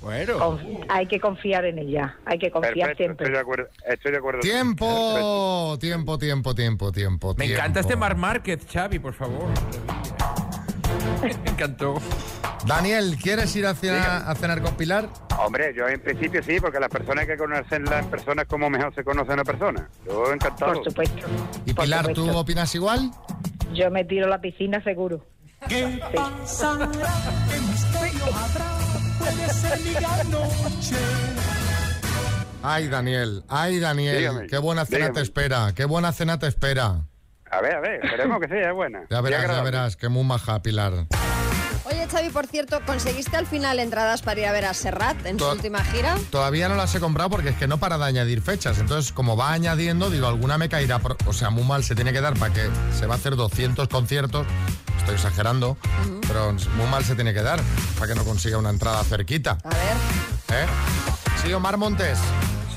Bueno. 0.02 0.38
Conf- 0.40 0.86
hay 0.88 1.06
que 1.06 1.20
confiar 1.20 1.66
en 1.66 1.78
ella, 1.78 2.16
hay 2.26 2.40
que 2.40 2.50
confiar 2.50 2.74
Perfecto, 2.74 2.98
siempre. 2.98 3.26
estoy 3.26 3.34
de 3.36 3.40
acuerdo. 3.42 3.68
Estoy 3.86 4.12
de 4.13 4.18
acuerdo. 4.18 4.40
Tiempo, 4.40 5.78
tiempo, 5.80 6.18
tiempo, 6.18 6.56
tiempo, 6.56 6.92
tiempo. 6.92 7.36
Me 7.38 7.46
encanta 7.52 7.82
este 7.82 7.96
Mar 7.98 8.16
Márquez, 8.16 8.66
Xavi, 8.72 9.00
por 9.00 9.13
favor. 9.13 9.46
Me 11.22 11.52
encantó. 11.52 11.96
Daniel, 12.65 13.17
¿quieres 13.22 13.56
ir 13.56 13.65
a 13.65 13.74
cenar, 13.74 14.24
a 14.28 14.36
cenar 14.36 14.62
con 14.62 14.76
Pilar? 14.76 15.08
Hombre, 15.38 15.74
yo 15.76 15.88
en 15.88 16.02
principio 16.02 16.41
sí, 16.43 16.60
porque 16.60 16.80
las 16.80 16.89
personas 16.89 17.20
hay 17.22 17.28
que 17.28 17.38
conocerlas 17.38 18.04
en 18.04 18.10
personas 18.10 18.46
como 18.48 18.70
mejor 18.70 18.93
se 18.96 19.04
conoce 19.04 19.32
una 19.34 19.43
persona. 19.43 19.88
Yo 20.06 20.34
encantado. 20.34 20.74
Por 20.74 20.84
supuesto. 20.84 21.28
¿Y 21.65 21.74
Pilar, 21.74 22.13
tú 22.13 22.30
opinas 22.36 22.74
igual? 22.76 23.12
Yo 23.74 23.89
me 23.91 24.04
tiro 24.06 24.26
a 24.26 24.30
la 24.30 24.41
piscina 24.41 24.84
seguro. 24.84 25.24
¿Qué 25.67 26.00
pasará? 26.13 26.89
¿Qué 26.91 27.60
misterio 27.60 28.26
habrá? 28.26 28.78
Puede 29.20 29.50
ser 29.50 29.80
mi 29.80 29.93
gran 29.93 30.32
noche. 30.32 30.96
Ay, 32.63 32.88
Daniel, 32.88 33.43
ay, 33.48 33.80
Daniel, 33.80 34.17
Dígame, 34.17 34.48
qué 34.48 34.58
buena 34.58 34.86
cena 34.86 34.98
dígame. 34.98 35.13
te 35.15 35.22
espera, 35.22 35.72
qué 35.76 35.86
buena 35.86 36.12
cena 36.12 36.38
te 36.39 36.48
espera. 36.48 37.02
A 37.50 37.62
ver, 37.62 37.76
a 37.76 37.80
ver, 37.80 38.04
esperemos 38.04 38.41
que 38.41 38.48
sea 38.50 38.74
buena. 38.74 39.04
Ya 39.10 39.22
verás, 39.22 39.48
ya 39.48 39.62
verás, 39.62 39.96
qué 39.96 40.10
muy 40.10 40.24
maja, 40.26 40.62
Pilar. 40.62 41.08
Oye, 41.89 42.06
Xavi, 42.12 42.30
por 42.30 42.47
cierto, 42.47 42.82
¿conseguiste 42.86 43.38
al 43.38 43.47
final 43.47 43.80
entradas 43.80 44.21
para 44.21 44.39
ir 44.41 44.45
a 44.47 44.52
ver 44.52 44.65
a 44.65 44.73
Serrat 44.73 45.26
en 45.26 45.39
su 45.39 45.45
última 45.47 45.84
gira? 45.86 46.17
Todavía 46.32 46.67
no 46.67 46.76
las 46.76 46.93
he 46.95 47.00
comprado 47.00 47.30
porque 47.30 47.50
es 47.50 47.56
que 47.56 47.67
no 47.67 47.78
para 47.78 47.97
de 47.97 48.04
añadir 48.04 48.41
fechas. 48.41 48.78
Entonces, 48.80 49.13
como 49.13 49.38
va 49.38 49.54
añadiendo, 49.54 50.10
digo, 50.10 50.28
alguna 50.28 50.58
me 50.58 50.67
caerá. 50.67 51.00
por- 51.00 51.15
O 51.26 51.34
sea, 51.34 51.50
muy 51.50 51.63
mal 51.63 51.84
se 51.86 51.95
tiene 51.95 52.12
que 52.12 52.19
dar 52.19 52.34
para 52.38 52.54
que 52.54 52.69
se 52.97 53.06
va 53.06 53.15
a 53.15 53.17
hacer 53.17 53.36
200 53.38 53.88
conciertos. 53.88 54.45
Estoy 55.00 55.15
exagerando, 55.15 55.78
pero 56.28 56.52
muy 56.76 56.88
mal 56.88 57.06
se 57.06 57.15
tiene 57.15 57.34
que 57.34 57.41
dar 57.41 57.62
para 57.97 58.08
que 58.13 58.15
no 58.19 58.26
consiga 58.26 58.58
una 58.58 58.69
entrada 58.69 59.02
cerquita. 59.06 59.58
A 59.63 59.69
ver. 59.69 60.63
¿Eh? 60.63 60.65
Sí, 61.41 61.54
Omar 61.54 61.78
Montes. 61.78 62.17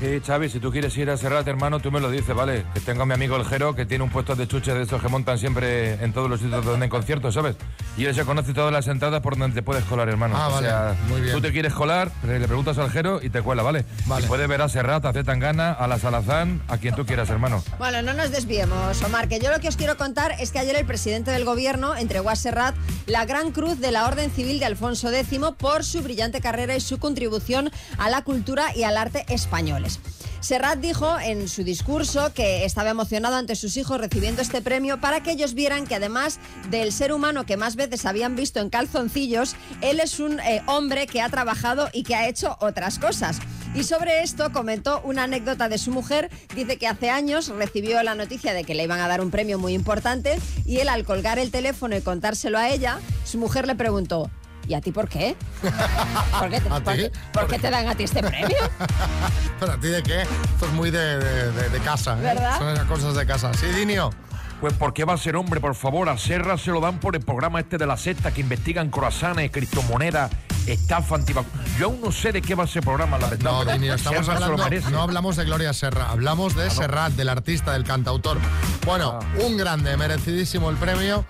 Sí, 0.01 0.19
Xavi, 0.25 0.49
si 0.49 0.59
tú 0.59 0.71
quieres 0.71 0.97
ir 0.97 1.11
a 1.11 1.15
Serrat, 1.15 1.47
hermano, 1.47 1.79
tú 1.79 1.91
me 1.91 1.99
lo 1.99 2.09
dices, 2.09 2.35
¿vale? 2.35 2.65
Que 2.73 2.79
tengo 2.79 3.03
a 3.03 3.05
mi 3.05 3.13
amigo 3.13 3.35
el 3.35 3.45
Jero, 3.45 3.75
que 3.75 3.85
tiene 3.85 4.03
un 4.03 4.09
puesto 4.09 4.35
de 4.35 4.47
chuches 4.47 4.73
de 4.73 4.81
esos 4.81 4.99
que 4.99 5.07
montan 5.09 5.37
siempre 5.37 6.03
en 6.03 6.11
todos 6.11 6.27
los 6.27 6.39
sitios 6.39 6.65
donde 6.65 6.85
hay 6.85 6.89
conciertos, 6.89 7.35
¿sabes? 7.35 7.55
Y 7.97 8.05
él 8.05 8.15
se 8.15 8.25
conoce 8.25 8.51
todas 8.55 8.73
las 8.73 8.87
entradas 8.87 9.21
por 9.21 9.37
donde 9.37 9.53
te 9.53 9.61
puedes 9.61 9.83
colar, 9.83 10.09
hermano. 10.09 10.35
Ah, 10.35 10.49
o 10.49 10.53
vale, 10.53 10.67
sea, 10.67 10.95
muy 11.07 11.21
bien. 11.21 11.35
tú 11.35 11.39
te 11.39 11.51
quieres 11.51 11.75
colar, 11.75 12.11
le 12.25 12.39
preguntas 12.47 12.79
al 12.79 12.89
Jero 12.89 13.21
y 13.21 13.29
te 13.29 13.43
cuela, 13.43 13.61
¿vale? 13.61 13.85
Vale. 14.07 14.25
Y 14.25 14.27
puedes 14.27 14.47
ver 14.47 14.63
a 14.63 14.69
Serrat, 14.69 15.05
a 15.05 15.13
Zetangana, 15.13 15.71
a 15.71 15.85
la 15.87 15.99
Salazán, 15.99 16.63
a 16.67 16.79
quien 16.79 16.95
tú 16.95 17.05
quieras, 17.05 17.29
hermano. 17.29 17.63
Bueno, 17.77 18.01
no 18.01 18.13
nos 18.13 18.31
desviemos, 18.31 19.03
Omar, 19.03 19.27
que 19.27 19.39
yo 19.39 19.51
lo 19.51 19.59
que 19.59 19.67
os 19.67 19.77
quiero 19.77 19.97
contar 19.97 20.31
es 20.39 20.49
que 20.51 20.57
ayer 20.57 20.75
el 20.77 20.85
presidente 20.87 21.29
del 21.29 21.45
gobierno 21.45 21.95
entregó 21.95 22.31
a 22.31 22.35
Serrat 22.35 22.73
la 23.05 23.25
Gran 23.25 23.51
Cruz 23.51 23.79
de 23.79 23.91
la 23.91 24.07
Orden 24.07 24.31
Civil 24.31 24.57
de 24.57 24.65
Alfonso 24.65 25.11
X 25.11 25.39
por 25.59 25.83
su 25.83 26.01
brillante 26.01 26.41
carrera 26.41 26.75
y 26.75 26.81
su 26.81 26.97
contribución 26.97 27.69
a 27.99 28.09
la 28.09 28.23
cultura 28.23 28.75
y 28.75 28.81
al 28.81 28.97
arte 28.97 29.25
españoles. 29.29 29.90
Serrat 30.41 30.79
dijo 30.79 31.19
en 31.19 31.47
su 31.47 31.63
discurso 31.63 32.33
que 32.33 32.65
estaba 32.65 32.89
emocionado 32.89 33.35
ante 33.35 33.55
sus 33.55 33.77
hijos 33.77 34.01
recibiendo 34.01 34.41
este 34.41 34.61
premio 34.63 34.99
para 34.99 35.21
que 35.21 35.31
ellos 35.31 35.53
vieran 35.53 35.85
que 35.85 35.95
además 35.95 36.39
del 36.71 36.91
ser 36.91 37.13
humano 37.13 37.45
que 37.45 37.57
más 37.57 37.75
veces 37.75 38.07
habían 38.07 38.35
visto 38.35 38.59
en 38.59 38.71
calzoncillos, 38.71 39.55
él 39.81 39.99
es 39.99 40.19
un 40.19 40.39
eh, 40.39 40.63
hombre 40.65 41.05
que 41.05 41.21
ha 41.21 41.29
trabajado 41.29 41.89
y 41.93 42.01
que 42.01 42.15
ha 42.15 42.27
hecho 42.27 42.57
otras 42.59 42.97
cosas. 42.97 43.39
Y 43.75 43.83
sobre 43.83 44.23
esto 44.23 44.51
comentó 44.51 45.01
una 45.03 45.23
anécdota 45.23 45.69
de 45.69 45.77
su 45.77 45.91
mujer. 45.91 46.29
Dice 46.55 46.77
que 46.77 46.87
hace 46.87 47.09
años 47.09 47.47
recibió 47.47 48.01
la 48.01 48.15
noticia 48.15 48.53
de 48.53 48.63
que 48.63 48.73
le 48.73 48.83
iban 48.83 48.99
a 48.99 49.07
dar 49.07 49.21
un 49.21 49.31
premio 49.31 49.59
muy 49.59 49.73
importante 49.73 50.39
y 50.65 50.79
él 50.79 50.89
al 50.89 51.05
colgar 51.05 51.37
el 51.37 51.51
teléfono 51.51 51.95
y 51.95 52.01
contárselo 52.01 52.57
a 52.57 52.69
ella, 52.69 52.99
su 53.23 53.37
mujer 53.37 53.67
le 53.67 53.75
preguntó, 53.75 54.29
¿y 54.67 54.73
a 54.73 54.81
ti 54.81 54.91
por 54.91 55.07
qué? 55.07 55.35
¿Por 56.39 56.49
qué 56.49 56.61
te, 56.61 56.69
¿A 56.69 56.79
por 56.79 56.93
ti? 56.95 57.03
por 57.33 57.47
qué 57.47 57.59
te 57.59 57.69
dan 57.69 57.87
a 57.87 57.95
ti 57.95 58.03
este 58.03 58.21
premio? 58.21 58.57
¿Pero 59.59 59.71
a 59.73 59.77
ti 59.79 59.87
de 59.87 60.03
qué? 60.03 60.21
Esto 60.21 60.65
es 60.65 60.71
muy 60.73 60.91
de, 60.91 61.17
de- 61.19 61.51
de- 61.51 61.69
de 61.69 61.79
casa. 61.79 62.13
¿eh? 62.17 62.21
¿Verdad? 62.21 62.57
Son 62.57 62.69
esas 62.69 62.85
cosas 62.85 63.15
de 63.15 63.25
casa. 63.25 63.53
Sí, 63.53 63.67
Dinio. 63.67 64.09
Pues 64.59 64.73
¿por 64.73 64.93
qué 64.93 65.05
va 65.05 65.13
a 65.13 65.17
ser 65.17 65.35
hombre, 65.37 65.59
por 65.59 65.73
favor? 65.73 66.07
A 66.07 66.17
Serra 66.19 66.55
se 66.55 66.69
lo 66.69 66.79
dan 66.79 66.99
por 66.99 67.15
el 67.15 67.23
programa 67.23 67.59
este 67.59 67.79
de 67.79 67.87
la 67.87 67.97
secta 67.97 68.31
que 68.31 68.41
investigan 68.41 68.91
croissants, 68.91 69.51
criptomonedas, 69.51 70.29
estafa 70.67 71.15
antivac... 71.15 71.47
Yo 71.79 71.87
aún 71.87 71.99
no 71.99 72.11
sé 72.11 72.31
de 72.31 72.43
qué 72.43 72.53
va 72.53 72.65
ese 72.65 72.79
programa, 72.79 73.17
la 73.17 73.25
verdad. 73.27 73.51
No, 73.51 73.65
Dinio, 73.65 73.95
estamos 73.95 74.29
hablando, 74.29 74.63
no 74.91 75.01
hablamos 75.01 75.35
de 75.35 75.45
Gloria 75.45 75.73
Serra, 75.73 76.11
hablamos 76.11 76.55
de 76.55 76.69
Serrat, 76.69 77.11
del 77.13 77.29
artista, 77.29 77.73
del 77.73 77.83
cantautor. 77.85 78.37
Bueno, 78.85 79.17
un 79.43 79.57
grande, 79.57 79.97
merecidísimo 79.97 80.69
el 80.69 80.75
premio, 80.75 81.25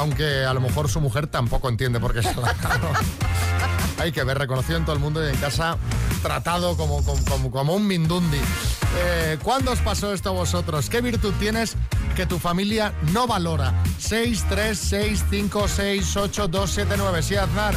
aunque 0.00 0.44
a 0.44 0.54
lo 0.54 0.60
mejor 0.60 0.88
su 0.88 1.00
mujer 1.00 1.26
tampoco 1.26 1.68
entiende 1.68 2.00
por 2.00 2.12
qué 2.14 2.22
se 2.22 2.32
dado. 2.34 2.48
Hay 3.98 4.12
que 4.12 4.24
ver, 4.24 4.38
reconocido 4.38 4.78
en 4.78 4.84
todo 4.84 4.94
el 4.94 5.00
mundo 5.00 5.24
y 5.24 5.28
en 5.30 5.36
casa, 5.36 5.76
tratado 6.22 6.76
como, 6.76 7.04
como, 7.04 7.50
como- 7.50 7.74
un 7.74 7.86
mindundi. 7.86 8.38
Eh, 8.98 9.38
¿Cuándo 9.42 9.72
os 9.72 9.78
pasó 9.80 10.12
esto 10.14 10.30
a 10.30 10.32
vosotros? 10.32 10.88
¿Qué 10.88 11.00
virtud 11.02 11.34
tienes 11.38 11.76
que 12.16 12.24
tu 12.24 12.38
familia 12.38 12.94
no 13.12 13.26
valora? 13.26 13.74
6, 13.98 14.46
3, 14.48 14.78
6, 14.78 15.24
5, 15.30 15.68
6, 15.68 16.16
8, 16.16 16.48
2, 16.48 16.70
7, 16.70 16.94
9. 16.96 17.22
Sí, 17.22 17.36
Aznar. 17.36 17.74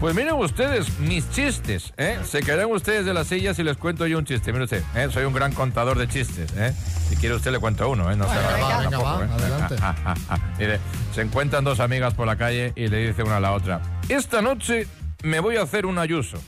Pues 0.00 0.14
miren 0.14 0.32
ustedes, 0.32 0.98
mis 0.98 1.30
chistes, 1.30 1.92
¿eh? 1.98 2.18
Se 2.24 2.40
caerán 2.40 2.72
ustedes 2.72 3.04
de 3.04 3.12
las 3.12 3.26
sillas 3.26 3.58
y 3.58 3.62
les 3.62 3.76
cuento 3.76 4.06
yo 4.06 4.16
un 4.16 4.24
chiste. 4.24 4.50
Mire 4.50 4.64
usted, 4.64 4.82
¿eh? 4.94 5.08
soy 5.12 5.24
un 5.24 5.34
gran 5.34 5.52
contador 5.52 5.98
de 5.98 6.08
chistes, 6.08 6.50
¿eh? 6.56 6.72
Si 7.10 7.16
quiere 7.16 7.34
usted 7.34 7.52
le 7.52 7.58
cuento 7.58 7.86
uno, 7.90 8.10
¿eh? 8.10 8.16
No 8.16 8.24
se 8.24 8.34
va, 8.34 8.42
nada 8.42 8.78
venga, 8.78 8.90
tampoco, 8.90 9.04
va, 9.04 9.24
¿eh? 9.24 9.28
adelante. 9.30 9.76
Mire, 10.58 10.80
se 11.14 11.20
encuentran 11.20 11.64
dos 11.64 11.80
amigas 11.80 12.14
por 12.14 12.26
la 12.26 12.36
calle 12.36 12.72
y 12.76 12.88
le 12.88 13.08
dice 13.08 13.24
una 13.24 13.36
a 13.36 13.40
la 13.40 13.52
otra, 13.52 13.82
esta 14.08 14.40
noche 14.40 14.86
me 15.22 15.38
voy 15.38 15.56
a 15.56 15.62
hacer 15.62 15.84
un 15.84 15.98
ayuso. 15.98 16.38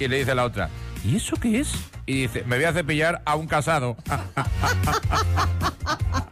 Y 0.00 0.08
le 0.08 0.18
dice 0.18 0.34
la 0.34 0.44
otra, 0.44 0.68
¿y 1.04 1.14
eso 1.14 1.36
qué 1.36 1.60
es? 1.60 1.74
Y 2.06 2.22
dice, 2.22 2.42
me 2.44 2.56
voy 2.56 2.64
a 2.64 2.72
cepillar 2.72 3.22
a 3.24 3.36
un 3.36 3.46
casado. 3.46 3.96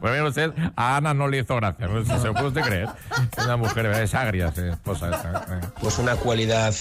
Pues 0.00 0.12
mire 0.12 0.22
usted, 0.28 0.50
a 0.76 0.96
Ana 0.96 1.14
no 1.14 1.28
le 1.28 1.38
hizo 1.38 1.56
gracia, 1.56 1.86
no 1.88 2.04
se 2.04 2.32
puede 2.32 2.46
usted 2.48 2.60
creer. 2.62 2.88
Es 3.36 3.44
una 3.44 3.56
mujer, 3.56 3.86
es 3.86 4.14
agria, 4.14 4.48
es 4.48 4.58
esposa 4.58 5.10
esta. 5.10 5.72
Pues 5.80 5.98
una 5.98 6.16
cualidad 6.16 6.74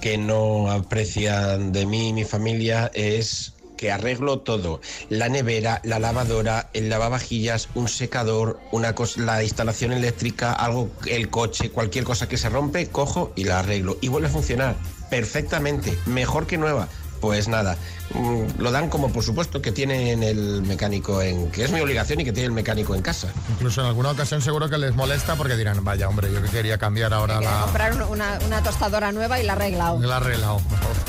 que 0.00 0.18
no 0.18 0.70
aprecian 0.70 1.72
de 1.72 1.86
mí 1.86 2.08
y 2.08 2.12
mi 2.12 2.24
familia 2.24 2.90
es 2.94 3.52
que 3.76 3.92
arreglo 3.92 4.38
todo. 4.38 4.80
La 5.10 5.28
nevera, 5.28 5.80
la 5.84 5.98
lavadora, 5.98 6.70
el 6.72 6.88
lavavajillas, 6.88 7.68
un 7.74 7.88
secador, 7.88 8.58
una 8.72 8.94
cos- 8.94 9.18
la 9.18 9.42
instalación 9.42 9.92
eléctrica, 9.92 10.52
algo, 10.52 10.90
el 11.06 11.28
coche, 11.28 11.70
cualquier 11.70 12.04
cosa 12.04 12.26
que 12.26 12.38
se 12.38 12.48
rompe, 12.48 12.88
cojo 12.88 13.32
y 13.36 13.44
la 13.44 13.58
arreglo. 13.58 13.98
Y 14.00 14.08
vuelve 14.08 14.28
a 14.28 14.30
funcionar 14.30 14.76
perfectamente, 15.10 15.96
mejor 16.06 16.46
que 16.46 16.56
nueva. 16.56 16.88
Pues 17.26 17.48
nada, 17.48 17.76
mm, 18.14 18.60
lo 18.62 18.70
dan 18.70 18.88
como 18.88 19.10
por 19.12 19.24
supuesto 19.24 19.60
que 19.60 19.72
tienen 19.72 20.22
el 20.22 20.62
mecánico 20.62 21.20
en... 21.20 21.50
que 21.50 21.64
es 21.64 21.72
mi 21.72 21.80
obligación 21.80 22.20
y 22.20 22.24
que 22.24 22.32
tiene 22.32 22.46
el 22.46 22.52
mecánico 22.52 22.94
en 22.94 23.02
casa. 23.02 23.26
Incluso 23.50 23.80
en 23.80 23.88
alguna 23.88 24.12
ocasión 24.12 24.40
seguro 24.42 24.70
que 24.70 24.78
les 24.78 24.94
molesta 24.94 25.34
porque 25.34 25.56
dirán, 25.56 25.82
vaya 25.82 26.08
hombre, 26.08 26.32
yo 26.32 26.40
que 26.40 26.48
quería 26.48 26.78
cambiar 26.78 27.12
ahora 27.12 27.40
la... 27.40 27.62
comprar 27.62 27.94
un- 27.94 28.02
una, 28.02 28.38
una 28.46 28.62
tostadora 28.62 29.10
nueva 29.10 29.40
y 29.40 29.42
la 29.42 29.54
arreglado. 29.54 29.98
La 30.00 30.18
arreglado. 30.18 30.60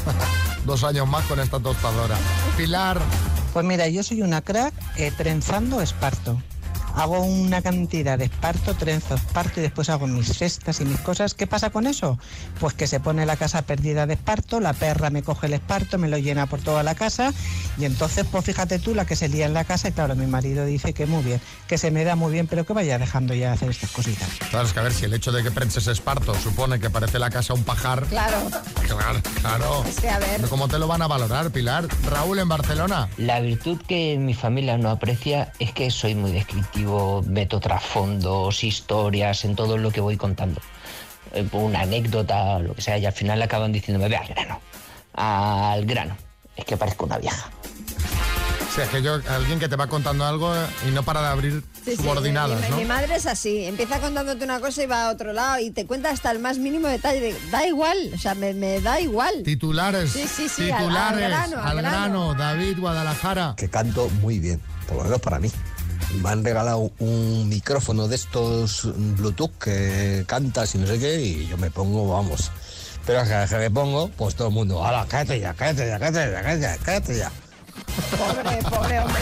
Dos 0.66 0.84
años 0.84 1.08
más 1.08 1.24
con 1.26 1.40
esta 1.40 1.60
tostadora. 1.60 2.18
Pilar. 2.58 3.00
Pues 3.54 3.64
mira, 3.64 3.88
yo 3.88 4.02
soy 4.02 4.24
una 4.24 4.42
crack 4.42 4.74
eh, 4.96 5.12
trenzando 5.16 5.82
esparto. 5.82 6.42
Hago 6.96 7.20
una 7.22 7.62
cantidad 7.62 8.18
de 8.18 8.26
esparto, 8.26 8.74
trenzo 8.74 9.16
esparto 9.16 9.60
y 9.60 9.64
después 9.64 9.90
hago 9.90 10.08
mis 10.08 10.38
cestas 10.38 10.82
y 10.82 10.86
mis 10.86 11.00
cosas. 11.00 11.34
¿Qué 11.34 11.48
pasa 11.48 11.70
con 11.70 11.88
eso? 11.88 12.18
Pues 12.60 12.74
que 12.74 12.88
se 12.88 13.00
pone 13.00 13.26
la 13.26 13.36
casa 13.36 13.62
perdida 13.62 14.06
de 14.06 14.16
esparto, 14.16 14.60
la 14.60 14.74
perra 14.74 15.10
me 15.10 15.24
coge 15.24 15.48
el 15.48 15.54
esparto, 15.54 15.98
me 15.98 16.08
lo 16.08 16.18
llena 16.18 16.48
por 16.48 16.62
toda 16.62 16.84
la 16.84 16.96
casa 16.96 17.34
y 17.78 17.86
entonces, 17.86 18.26
pues 18.32 18.46
fíjate 18.46 18.80
tú 18.80 18.96
la 18.96 19.06
que 19.06 19.16
se 19.16 19.30
lía 19.30 19.46
en 19.46 19.54
la 19.54 19.64
casa 19.64 19.90
y 19.90 19.92
claro, 19.92 20.16
mi 20.16 20.26
marido 20.26 20.66
dice 20.66 20.94
que 20.94 21.06
muy 21.06 21.24
bien, 21.24 21.42
que 21.68 21.78
se 21.78 21.92
me 21.92 22.04
da 22.04 22.16
muy 22.16 22.32
bien, 22.32 22.48
pero 22.48 22.66
que 22.66 22.74
vaya 22.74 22.98
dejando 22.98 23.34
ya 23.34 23.50
de 23.50 23.54
hacer 23.54 23.70
estas 23.70 23.92
cositas. 23.92 24.28
Claro, 24.50 24.66
es 24.66 24.74
que 24.74 24.80
a 24.80 24.84
ver 24.84 24.94
si 24.94 25.06
el 25.06 25.14
hecho 25.14 25.32
de 25.32 25.44
que 25.44 25.52
prenses 25.52 25.88
esparto 25.88 26.34
supone 26.36 26.80
que 26.80 26.90
parece 26.90 27.20
la 27.20 27.30
casa 27.30 27.54
un 27.54 27.64
pajar. 27.64 28.04
Claro. 28.06 28.38
Claro, 28.88 29.22
claro. 29.42 29.84
Es 29.86 30.00
que 30.00 30.10
a 30.10 30.20
ver. 30.20 30.42
¿Cómo 30.50 30.68
te 30.68 30.80
lo 30.80 30.88
van 30.88 31.02
a 31.02 31.08
valorar, 31.08 31.52
Pilar? 31.52 31.88
Raúl 32.10 32.40
en 32.40 32.48
Barcelona. 32.48 33.10
La 33.18 33.40
virtud 33.40 33.80
que 33.88 34.18
mi 34.18 34.34
familia 34.34 34.78
no 34.78 34.90
aprecia 34.90 35.52
es 35.60 35.74
que 35.74 35.92
soy 35.92 36.16
muy 36.16 36.32
descriptivo, 36.32 36.87
meto 37.26 37.60
trasfondos, 37.60 38.64
historias 38.64 39.44
en 39.46 39.56
todo 39.56 39.78
lo 39.78 39.92
que 39.92 40.02
voy 40.02 40.18
contando. 40.18 40.62
Eh, 41.34 41.48
Una 41.52 41.82
anécdota, 41.82 42.60
lo 42.60 42.74
que 42.76 42.82
sea, 42.82 42.98
y 42.98 43.06
al 43.06 43.14
final 43.14 43.42
acaban 43.42 43.72
diciéndome, 43.72 44.10
ve 44.10 44.18
al 44.18 44.28
grano, 44.28 44.60
al 45.14 45.86
grano. 45.86 46.16
Es 46.56 46.66
que 46.66 46.78
parezco 46.78 47.06
una 47.06 47.18
vieja. 47.18 47.50
O 48.70 48.80
sea, 48.80 48.88
que 48.90 49.02
yo, 49.02 49.20
alguien 49.30 49.58
que 49.60 49.68
te 49.68 49.76
va 49.76 49.88
contando 49.88 50.24
algo 50.24 50.54
eh, 50.56 50.60
y 50.88 50.92
no 50.92 51.02
para 51.02 51.22
de 51.22 51.28
abrir 51.28 51.64
Sí, 51.84 51.92
sí, 51.92 51.98
subordinadas, 51.98 52.62
mi, 52.62 52.70
¿no? 52.70 52.78
mi 52.78 52.86
madre 52.86 53.16
es 53.16 53.26
así, 53.26 53.66
empieza 53.66 54.00
contándote 54.00 54.44
una 54.44 54.60
cosa 54.60 54.84
y 54.84 54.86
va 54.86 55.08
a 55.08 55.10
otro 55.12 55.34
lado 55.34 55.60
y 55.60 55.72
te 55.72 55.88
cuenta 55.88 56.12
hasta 56.12 56.30
el 56.32 56.38
más 56.40 56.60
mínimo 56.60 56.88
detalle. 56.88 57.20
de- 57.34 57.50
da 57.50 57.66
igual, 57.66 57.98
o 58.14 58.18
sea, 58.20 58.36
me, 58.36 58.54
me 58.54 58.80
da 58.82 59.00
igual. 59.02 59.42
Titulares. 59.44 60.12
Sí, 60.12 60.28
sí, 60.28 60.48
sí, 60.48 60.70
al- 60.70 60.74
al 60.74 60.78
Titulares. 60.84 61.30
grano, 61.30 61.64
al 61.64 61.78
grano. 61.82 62.34
David, 62.36 62.78
Guadalajara. 62.80 63.54
que 63.58 63.68
canto 63.70 64.10
muy 64.22 64.38
bien, 64.40 64.62
por 64.88 64.98
lo 64.98 65.04
menos 65.06 65.22
para 65.22 65.40
mí. 65.40 65.50
Me 66.22 66.30
han 66.30 66.44
regalado 66.44 66.90
un 67.00 67.48
micrófono 67.50 68.08
de 68.08 68.16
estos 68.16 68.84
Bluetooth 69.18 69.52
que 69.60 70.24
cantas 70.28 70.74
y 70.76 70.78
no 70.78 70.88
sé 70.88 71.00
qué, 71.00 71.20
y 71.22 71.48
yo 71.48 71.58
me 71.58 71.70
pongo, 71.70 72.12
vamos. 72.14 72.52
Pero 73.06 73.20
cada 73.24 73.42
vez 73.42 73.50
que 73.50 73.58
me 73.58 73.72
pongo, 73.72 74.10
pues 74.10 74.36
todo 74.36 74.48
el 74.48 74.54
mundo, 74.54 74.86
¡hala, 74.86 75.06
cállate 75.08 75.40
ya, 75.40 75.54
cállate 75.54 75.88
ya, 75.88 76.00
cállate 76.00 76.32
ya, 76.32 76.42
cállate 76.42 76.62
ya, 76.62 76.78
cállate 76.84 77.18
ya! 77.18 77.32
Pobre, 78.18 78.58
pobre 78.64 79.00
hombre. 79.00 79.22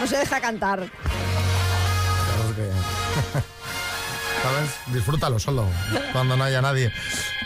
No 0.00 0.06
se 0.06 0.16
deja 0.18 0.40
cantar. 0.40 0.78
Claro 0.78 2.56
que- 2.56 2.70
¿Sabes? 4.42 4.70
Disfrútalo 4.94 5.38
solo, 5.38 5.66
cuando 6.12 6.36
no 6.36 6.44
haya 6.44 6.60
nadie. 6.62 6.92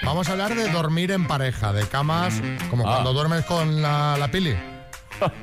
Vamos 0.03 0.29
a 0.29 0.33
hablar 0.33 0.55
de 0.55 0.69
dormir 0.71 1.11
en 1.11 1.27
pareja, 1.27 1.73
de 1.73 1.87
camas, 1.89 2.35
como 2.71 2.85
cuando 2.85 3.13
duermes 3.13 3.45
con 3.45 3.83
la, 3.83 4.17
la 4.19 4.31
pili. 4.31 4.57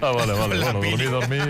Vale, 0.02 0.34
vale, 0.34 0.56
La 0.58 0.74
bueno, 0.74 1.12
dormí. 1.12 1.38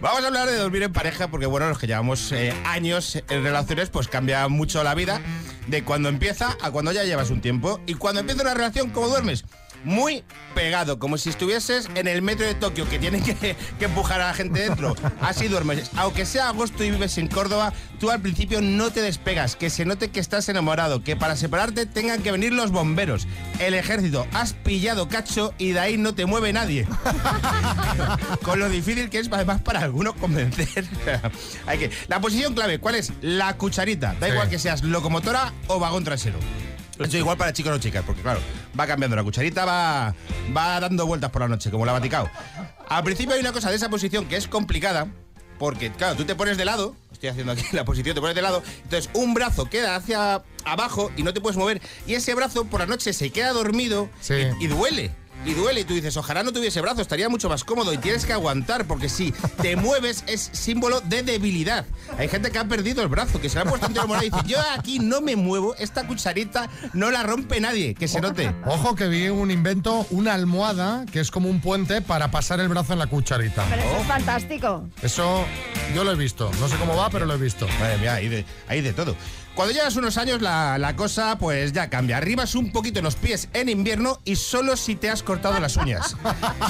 Vamos 0.00 0.22
a 0.22 0.26
hablar 0.26 0.48
de 0.48 0.56
dormir 0.56 0.82
en 0.82 0.92
pareja 0.92 1.28
porque, 1.28 1.46
bueno, 1.46 1.68
los 1.68 1.78
que 1.78 1.86
llevamos 1.86 2.32
eh, 2.32 2.52
años 2.64 3.22
en 3.28 3.42
relaciones, 3.42 3.90
pues 3.90 4.08
cambia 4.08 4.48
mucho 4.48 4.82
la 4.82 4.94
vida 4.94 5.20
de 5.66 5.84
cuando 5.84 6.08
empieza 6.08 6.56
a 6.60 6.70
cuando 6.70 6.92
ya 6.92 7.04
llevas 7.04 7.30
un 7.30 7.40
tiempo. 7.40 7.80
Y 7.86 7.94
cuando 7.94 8.20
empieza 8.20 8.42
una 8.42 8.54
relación, 8.54 8.90
¿cómo 8.90 9.08
duermes? 9.08 9.44
Muy 9.84 10.22
pegado, 10.54 10.98
como 10.98 11.18
si 11.18 11.30
estuvieses 11.30 11.88
en 11.94 12.06
el 12.06 12.22
metro 12.22 12.46
de 12.46 12.54
Tokio, 12.54 12.88
que 12.88 12.98
tienen 12.98 13.22
que, 13.22 13.34
que 13.78 13.84
empujar 13.84 14.20
a 14.20 14.28
la 14.28 14.34
gente 14.34 14.60
dentro. 14.60 14.94
Así 15.20 15.48
duermes. 15.48 15.90
Aunque 15.96 16.24
sea 16.26 16.48
agosto 16.48 16.84
y 16.84 16.90
vives 16.90 17.18
en 17.18 17.26
Córdoba, 17.28 17.72
tú 17.98 18.10
al 18.10 18.20
principio 18.20 18.60
no 18.62 18.90
te 18.90 19.00
despegas, 19.02 19.56
que 19.56 19.70
se 19.70 19.84
note 19.84 20.10
que 20.10 20.20
estás 20.20 20.48
enamorado, 20.48 21.02
que 21.02 21.16
para 21.16 21.36
separarte 21.36 21.86
tengan 21.86 22.22
que 22.22 22.30
venir 22.32 22.52
los 22.52 22.70
bomberos, 22.70 23.26
el 23.58 23.74
ejército. 23.74 24.26
Has 24.32 24.52
pillado 24.52 25.08
cacho 25.08 25.52
y 25.58 25.72
de 25.72 25.80
ahí 25.80 25.96
no 25.96 26.14
te 26.14 26.26
mueve 26.26 26.52
nadie. 26.52 26.86
Con 28.42 28.58
lo 28.60 28.68
difícil 28.68 29.10
que 29.10 29.18
es 29.18 29.28
además 29.32 29.60
para 29.62 29.80
algunos 29.80 30.14
convencer. 30.14 30.84
Hay 31.66 31.78
que. 31.78 31.90
La 32.08 32.20
posición 32.20 32.54
clave, 32.54 32.78
¿cuál 32.78 32.94
es? 32.96 33.12
La 33.20 33.56
cucharita. 33.56 34.14
Da 34.20 34.26
Sí. 34.26 34.32
igual 34.32 34.48
que 34.48 34.58
seas 34.58 34.82
locomotora 34.82 35.52
o 35.66 35.78
vagón 35.78 36.04
trasero. 36.04 36.38
Eso 37.04 37.18
igual 37.18 37.36
para 37.36 37.52
chicos 37.52 37.74
o 37.74 37.78
chicas, 37.78 38.02
porque 38.06 38.22
claro, 38.22 38.40
va 38.78 38.86
cambiando 38.86 39.16
la 39.16 39.22
cucharita, 39.22 39.64
va, 39.64 40.14
va 40.56 40.80
dando 40.80 41.06
vueltas 41.06 41.30
por 41.30 41.42
la 41.42 41.48
noche, 41.48 41.70
como 41.70 41.86
la 41.86 41.92
Vaticao. 41.92 42.30
Al 42.88 43.04
principio 43.04 43.34
hay 43.34 43.40
una 43.40 43.52
cosa 43.52 43.70
de 43.70 43.76
esa 43.76 43.88
posición 43.88 44.26
que 44.26 44.36
es 44.36 44.48
complicada, 44.48 45.08
porque 45.58 45.90
claro, 45.92 46.16
tú 46.16 46.24
te 46.24 46.34
pones 46.34 46.56
de 46.56 46.64
lado, 46.64 46.96
estoy 47.12 47.28
haciendo 47.30 47.52
aquí 47.52 47.64
la 47.72 47.84
posición, 47.84 48.14
te 48.14 48.20
pones 48.20 48.36
de 48.36 48.42
lado, 48.42 48.62
entonces 48.82 49.10
un 49.14 49.34
brazo 49.34 49.66
queda 49.70 49.96
hacia 49.96 50.42
abajo 50.64 51.10
y 51.16 51.22
no 51.22 51.32
te 51.32 51.40
puedes 51.40 51.56
mover, 51.56 51.80
y 52.06 52.14
ese 52.14 52.34
brazo 52.34 52.64
por 52.64 52.80
la 52.80 52.86
noche 52.86 53.12
se 53.12 53.30
queda 53.30 53.52
dormido 53.52 54.08
y, 54.60 54.64
y 54.64 54.66
duele. 54.68 55.12
Y 55.44 55.54
duele, 55.54 55.80
y 55.80 55.84
tú 55.84 55.94
dices, 55.94 56.16
ojalá 56.16 56.42
no 56.42 56.52
tuviese 56.52 56.80
brazo, 56.80 57.02
estaría 57.02 57.28
mucho 57.28 57.48
más 57.48 57.64
cómodo 57.64 57.92
y 57.92 57.98
tienes 57.98 58.24
que 58.24 58.32
aguantar, 58.32 58.86
porque 58.86 59.08
si 59.08 59.32
te 59.60 59.76
mueves 59.82 60.22
es 60.26 60.50
símbolo 60.52 61.00
de 61.00 61.22
debilidad. 61.22 61.84
Hay 62.18 62.28
gente 62.28 62.50
que 62.50 62.58
ha 62.58 62.68
perdido 62.68 63.02
el 63.02 63.08
brazo, 63.08 63.40
que 63.40 63.48
se 63.48 63.56
le 63.56 63.62
ha 63.62 63.64
puesto 63.64 63.86
entero 63.86 64.06
morado 64.06 64.26
y 64.26 64.30
dice, 64.30 64.42
yo 64.46 64.58
aquí 64.76 64.98
no 64.98 65.20
me 65.20 65.34
muevo, 65.36 65.74
esta 65.76 66.06
cucharita 66.06 66.70
no 66.92 67.10
la 67.10 67.22
rompe 67.22 67.60
nadie, 67.60 67.94
que 67.94 68.08
se 68.08 68.20
note. 68.20 68.54
Ojo 68.66 68.94
que 68.94 69.08
vi 69.08 69.28
un 69.28 69.50
invento, 69.50 70.06
una 70.10 70.34
almohada, 70.34 71.06
que 71.10 71.20
es 71.20 71.30
como 71.30 71.48
un 71.48 71.60
puente 71.60 72.02
para 72.02 72.30
pasar 72.30 72.60
el 72.60 72.68
brazo 72.68 72.92
en 72.92 73.00
la 73.00 73.06
cucharita. 73.06 73.64
Pero 73.68 73.82
eso 73.82 73.96
es 73.98 74.06
fantástico. 74.06 74.88
Eso 75.02 75.44
yo 75.94 76.04
lo 76.04 76.12
he 76.12 76.16
visto. 76.16 76.50
No 76.60 76.68
sé 76.68 76.76
cómo 76.76 76.96
va, 76.96 77.10
pero 77.10 77.26
lo 77.26 77.34
he 77.34 77.38
visto. 77.38 77.66
Madre 77.80 77.98
mía, 77.98 78.14
hay 78.14 78.28
de, 78.28 78.44
hay 78.68 78.80
de 78.80 78.92
todo. 78.92 79.16
Cuando 79.54 79.74
llevas 79.74 79.96
unos 79.96 80.16
años 80.16 80.40
la, 80.40 80.78
la 80.78 80.96
cosa 80.96 81.36
pues 81.38 81.72
ya 81.72 81.90
cambia. 81.90 82.16
Arribas 82.16 82.54
un 82.54 82.72
poquito 82.72 83.02
los 83.02 83.16
pies 83.16 83.48
en 83.52 83.68
invierno 83.68 84.18
y 84.24 84.36
solo 84.36 84.76
si 84.76 84.94
te 84.96 85.10
has 85.10 85.22
cortado 85.22 85.60
las 85.60 85.76
uñas. 85.76 86.16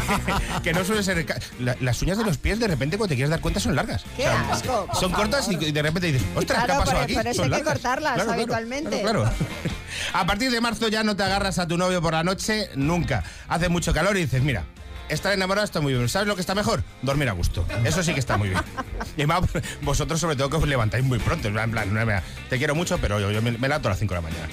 que, 0.64 0.72
no 0.72 0.84
suele 0.84 1.02
ser... 1.02 1.24
la- 1.60 1.76
las 1.80 2.02
uñas 2.02 2.18
de 2.18 2.24
los 2.24 2.38
pies 2.38 2.58
de 2.58 2.66
repente 2.68 2.96
cuando 2.98 3.10
te 3.10 3.14
quieres 3.16 3.30
dar 3.30 3.40
cuenta 3.40 3.60
son 3.60 3.76
largas. 3.76 4.02
Qué 4.16 4.26
asco, 4.26 4.88
Son 4.98 5.12
cortas 5.12 5.48
y, 5.50 5.54
y 5.64 5.70
de 5.72 5.82
repente 5.82 6.08
dices, 6.12 6.26
ostras, 6.34 6.58
¿qué 6.64 6.72
ha 6.72 6.74
Claro, 6.76 6.80
pasado 6.84 7.02
aquí? 7.04 7.14
Son 7.14 7.24
hay 7.24 7.32
que 7.34 7.48
largas". 7.48 7.72
cortarlas 7.74 8.14
Claro, 8.14 8.24
claro, 8.26 8.40
habitualmente. 8.42 9.00
Claro, 9.02 9.20
claro. 9.22 9.36
A 10.14 10.26
partir 10.26 10.50
de 10.50 10.60
marzo 10.60 10.88
ya 10.88 11.02
no 11.04 11.14
te 11.16 11.22
agarras 11.22 11.58
a 11.58 11.68
tu 11.68 11.76
novio 11.76 12.00
por 12.00 12.14
la 12.14 12.24
noche 12.24 12.70
nunca. 12.74 13.22
Hace 13.48 13.68
mucho 13.68 13.92
calor 13.92 14.16
y 14.16 14.20
dices, 14.22 14.42
mira, 14.42 14.64
estar 15.12 15.32
enamorado 15.32 15.64
está 15.64 15.80
muy 15.80 15.92
bien. 15.92 16.08
¿Sabes 16.08 16.28
lo 16.28 16.34
que 16.34 16.40
está 16.40 16.54
mejor? 16.54 16.82
Dormir 17.02 17.28
a 17.28 17.32
gusto. 17.32 17.64
Eso 17.84 18.02
sí 18.02 18.14
que 18.14 18.20
está 18.20 18.36
muy 18.36 18.50
bien. 18.50 18.62
Y 19.14 19.22
además, 19.22 19.42
vosotros 19.82 20.18
sobre 20.20 20.36
todo 20.36 20.48
que 20.48 20.56
os 20.56 20.66
levantáis 20.66 21.04
muy 21.04 21.18
pronto. 21.18 21.48
En 21.48 21.70
plan, 21.70 21.92
no, 21.92 22.00
te 22.48 22.56
quiero 22.56 22.74
mucho, 22.74 22.96
pero 22.98 23.20
yo, 23.20 23.30
yo 23.30 23.42
me, 23.42 23.50
me 23.52 23.68
levanto 23.68 23.88
a 23.88 23.90
las 23.90 23.98
5 23.98 24.14
de 24.14 24.20
la 24.22 24.28
mañana. 24.28 24.48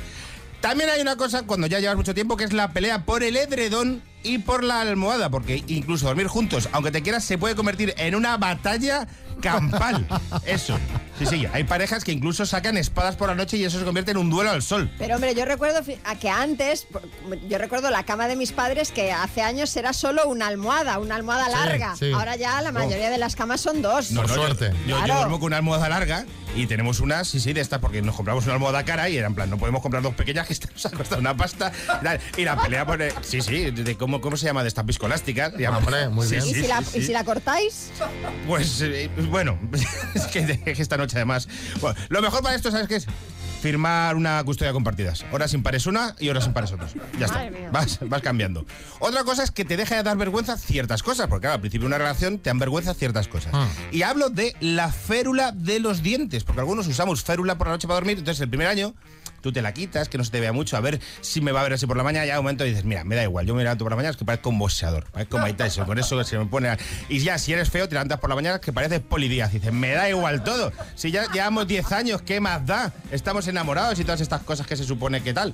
También 0.61 0.89
hay 0.89 0.99
una 0.99 1.15
cosa 1.15 1.43
cuando 1.43 1.67
ya 1.67 1.79
llevas 1.79 1.95
mucho 1.95 2.13
tiempo 2.13 2.35
que 2.35 2.43
es 2.43 2.51
la 2.51 2.73
pelea 2.73 3.05
por 3.05 3.23
el 3.23 3.37
edredón 3.37 4.01
y 4.23 4.39
por 4.39 4.63
la 4.63 4.81
almohada, 4.81 5.29
porque 5.29 5.63
incluso 5.67 6.07
dormir 6.07 6.27
juntos, 6.27 6.67
aunque 6.73 6.91
te 6.91 7.01
quieras, 7.01 7.23
se 7.23 7.37
puede 7.37 7.55
convertir 7.55 7.93
en 7.97 8.15
una 8.15 8.35
batalla 8.35 9.07
campal. 9.41 10.05
Eso. 10.45 10.77
Sí, 11.19 11.25
sí, 11.25 11.45
hay 11.51 11.65
parejas 11.65 12.03
que 12.03 12.11
incluso 12.13 12.45
sacan 12.45 12.77
espadas 12.77 13.15
por 13.17 13.27
la 13.29 13.35
noche 13.35 13.57
y 13.57 13.63
eso 13.65 13.77
se 13.77 13.83
convierte 13.85 14.11
en 14.11 14.17
un 14.17 14.29
duelo 14.29 14.51
al 14.51 14.61
sol. 14.61 14.89
Pero 14.97 15.15
hombre, 15.15 15.35
yo 15.35 15.43
recuerdo 15.45 15.81
a 16.05 16.15
que 16.15 16.29
antes, 16.29 16.83
por- 16.91 17.03
yo 17.47 17.57
recuerdo 17.57 17.89
la 17.91 18.03
cama 18.03 18.27
de 18.29 18.35
mis 18.37 18.51
padres 18.53 18.91
que 18.91 19.11
hace 19.11 19.41
años 19.41 19.75
era 19.75 19.91
solo 19.93 20.25
una 20.27 20.47
almohada, 20.47 20.97
una 20.99 21.15
almohada 21.15 21.45
Sí, 21.47 21.51
larga. 21.51 21.95
sí. 21.97 22.11
Ahora 22.13 22.35
ya 22.37 22.61
la 22.61 22.71
mayoría 22.71 23.09
de 23.09 23.17
las 23.17 23.35
camas 23.35 23.59
son 23.61 23.81
dos. 23.81 24.11
No, 24.11 24.23
no, 24.23 24.27
yo- 24.35 24.47
Yo, 24.47 24.69
yo 24.87 24.95
Claro. 25.03 25.15
duermo 25.15 25.39
con 25.39 25.47
una 25.47 25.57
almohada 25.57 25.89
larga 25.89 26.25
y 26.55 26.65
tenemos 26.67 26.99
unas, 27.01 27.27
sí, 27.27 27.39
sí, 27.39 27.51
de 27.53 27.61
estas, 27.61 27.79
porque 27.79 28.01
nos 28.01 28.15
compramos 28.15 28.45
una 28.45 28.53
almohada 28.53 28.83
cara 28.85 29.09
y 29.09 29.17
era 29.17 29.27
en 29.27 29.35
plan, 29.35 29.49
no 29.49 29.57
podemos 29.57 29.81
comprar 29.81 30.01
dos 30.01 30.15
pequeñas 30.15 30.47
que 30.47 30.55
nos 30.73 30.85
ha 30.85 30.89
costado 30.91 31.19
una 31.21 31.35
pasta. 31.35 31.71
Y 32.01 32.03
la- 32.05 32.19
Y 32.37 32.43
la 32.45 32.55
pelea 32.61 32.85
por. 32.85 33.01
eh, 33.01 33.13
Sí, 33.21 33.41
sí, 33.41 33.71
de 33.71 33.95
cómo, 33.97 34.21
¿cómo 34.21 34.37
se 34.37 34.45
llama? 34.45 34.61
De 34.63 34.69
estas 34.69 34.85
piscolásticas. 34.85 35.53
Hombre, 35.53 36.07
muy 36.09 36.25
Sí, 36.27 36.31
bien. 36.35 36.43
sí, 36.43 36.49
¿Y, 36.51 36.53
si 36.53 36.61
sí, 36.61 36.67
la, 36.67 36.81
sí. 36.83 36.99
y 36.99 37.01
si 37.03 37.11
la 37.11 37.23
cortáis? 37.25 37.91
Pues 38.47 38.81
eh, 38.81 39.09
bueno, 39.29 39.59
es 40.15 40.25
que, 40.27 40.39
es 40.65 40.75
que 40.77 40.81
esta 40.81 40.95
noche 40.97 41.08
además. 41.17 41.47
Bueno, 41.81 41.99
lo 42.09 42.21
mejor 42.21 42.41
para 42.41 42.55
esto, 42.55 42.71
¿sabes 42.71 42.87
qué 42.87 42.95
es? 42.95 43.07
Firmar 43.61 44.15
una 44.15 44.41
custodia 44.45 44.71
compartidas. 44.71 45.25
Horas 45.31 45.53
impares 45.53 45.85
una 45.85 46.15
y 46.17 46.29
horas 46.29 46.45
impares 46.45 46.71
otras. 46.71 46.93
Ya 47.19 47.25
está. 47.25 47.49
Vas, 47.71 47.99
vas 48.01 48.21
cambiando. 48.21 48.65
Otra 48.99 49.23
cosa 49.25 49.43
es 49.43 49.51
que 49.51 49.65
te 49.65 49.75
deja 49.75 49.95
de 49.95 50.03
dar 50.03 50.15
vergüenza 50.15 50.57
ciertas 50.57 51.03
cosas, 51.03 51.27
porque 51.27 51.41
claro, 51.41 51.55
al 51.55 51.59
principio 51.59 51.83
de 51.83 51.87
una 51.87 51.97
relación 51.97 52.39
te 52.39 52.49
dan 52.49 52.59
vergüenza 52.59 52.93
ciertas 52.93 53.27
cosas. 53.27 53.51
Ah. 53.53 53.67
Y 53.91 54.03
hablo 54.03 54.29
de 54.29 54.55
la 54.61 54.91
férula 54.91 55.51
de 55.51 55.79
los 55.79 56.01
dientes, 56.01 56.45
porque 56.45 56.61
algunos 56.61 56.87
usamos 56.87 57.23
férula 57.23 57.57
por 57.57 57.67
la 57.67 57.73
noche 57.73 57.87
para 57.87 57.95
dormir, 57.95 58.19
entonces 58.19 58.41
el 58.41 58.49
primer 58.49 58.67
año 58.67 58.93
tú 59.41 59.51
te 59.51 59.61
la 59.61 59.73
quitas, 59.73 60.09
que 60.09 60.17
no 60.17 60.23
se 60.23 60.31
te 60.31 60.39
vea 60.39 60.51
mucho, 60.53 60.77
a 60.77 60.81
ver 60.81 60.99
si 61.21 61.41
me 61.41 61.51
va 61.51 61.61
a 61.61 61.63
ver 61.63 61.73
así 61.73 61.85
por 61.87 61.97
la 61.97 62.03
mañana, 62.03 62.25
ya 62.25 62.39
un 62.39 62.43
momento 62.45 62.63
dices, 62.63 62.83
mira, 62.85 63.03
me 63.03 63.15
da 63.15 63.23
igual, 63.23 63.45
yo 63.45 63.55
me 63.55 63.63
levanto 63.63 63.85
por 63.85 63.91
la 63.91 63.95
mañana 63.95 64.11
es 64.11 64.17
que 64.17 64.25
parezco 64.25 64.49
un 64.49 64.59
boxeador, 64.59 65.05
parezco 65.11 65.37
Mike 65.39 65.53
Tyson, 65.53 65.85
con 65.85 65.97
eso 65.99 66.23
se 66.23 66.37
me 66.37 66.45
pone... 66.45 66.69
a- 66.69 66.77
Y 67.09 67.19
ya, 67.19 67.37
si 67.37 67.53
eres 67.53 67.69
feo, 67.69 67.87
te 67.87 67.95
levantas 67.95 68.19
por 68.19 68.29
la 68.29 68.35
mañana 68.35 68.59
que 68.59 68.71
pareces 68.73 68.99
Poli 68.99 69.27
Díaz, 69.27 69.51
dices, 69.51 69.71
me 69.73 69.91
da 69.91 70.09
igual 70.09 70.43
todo, 70.43 70.71
si 70.95 71.11
ya 71.11 71.31
llevamos 71.31 71.67
10 71.67 71.91
años, 71.91 72.21
¿qué 72.21 72.39
más 72.39 72.65
da? 72.65 72.93
Estamos 73.11 73.47
enamorados 73.47 73.99
y 73.99 74.03
todas 74.03 74.21
estas 74.21 74.41
cosas 74.41 74.65
que 74.67 74.75
se 74.75 74.83
supone 74.83 75.21
que 75.21 75.33
tal. 75.33 75.53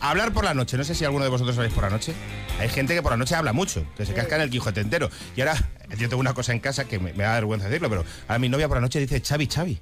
Hablar 0.00 0.32
por 0.32 0.44
la 0.44 0.54
noche, 0.54 0.76
no 0.76 0.84
sé 0.84 0.94
si 0.94 1.04
alguno 1.04 1.24
de 1.24 1.30
vosotros 1.30 1.56
sabéis 1.56 1.74
por 1.74 1.82
la 1.82 1.90
noche. 1.90 2.14
Hay 2.60 2.68
gente 2.68 2.94
que 2.94 3.02
por 3.02 3.10
la 3.10 3.16
noche 3.16 3.34
habla 3.34 3.52
mucho, 3.52 3.84
que 3.96 4.06
se 4.06 4.14
casca 4.14 4.36
en 4.36 4.42
el 4.42 4.50
Quijote 4.50 4.80
entero. 4.80 5.10
Y 5.34 5.40
ahora, 5.40 5.56
yo 5.98 6.08
tengo 6.08 6.20
una 6.20 6.34
cosa 6.34 6.52
en 6.52 6.60
casa 6.60 6.84
que 6.84 7.00
me, 7.00 7.12
da 7.14 7.34
vergüenza 7.34 7.66
decirlo, 7.66 7.88
pero 7.90 8.04
ahora 8.28 8.38
mi 8.38 8.48
novia 8.48 8.68
por 8.68 8.76
la 8.76 8.80
noche 8.82 9.00
dice 9.00 9.20
Xavi, 9.20 9.48
Xavi. 9.48 9.80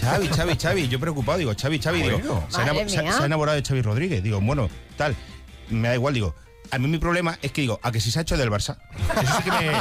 Xavi, 0.00 0.28
Xavi, 0.28 0.56
Xavi. 0.56 0.88
Yo 0.88 1.00
preocupado, 1.00 1.38
digo, 1.38 1.52
Xavi, 1.60 1.78
Xavi. 1.78 2.02
Digo, 2.02 2.18
Bueno. 2.18 2.46
se, 2.48 2.62
ha 2.62 2.88
se 2.88 3.12
se 3.18 3.24
enamorado 3.26 3.56
de 3.56 3.62
Xavi 3.66 3.82
Rodríguez. 3.82 4.22
Digo, 4.22 4.40
bueno, 4.40 4.68
tal. 4.96 5.14
Me 5.70 5.88
da 5.88 5.94
igual, 5.94 6.14
digo. 6.14 6.34
A 6.70 6.78
mí 6.78 6.88
mi 6.88 6.96
problema 6.98 7.38
es 7.42 7.52
que 7.52 7.60
digo, 7.60 7.78
a 7.82 7.92
que 7.92 8.00
si 8.00 8.10
se 8.10 8.18
ha 8.18 8.22
hecho 8.22 8.36
del 8.38 8.50
Barça. 8.50 8.78
Eso 9.22 9.36
sí 9.36 9.42
que 9.44 9.50
me. 9.50 9.72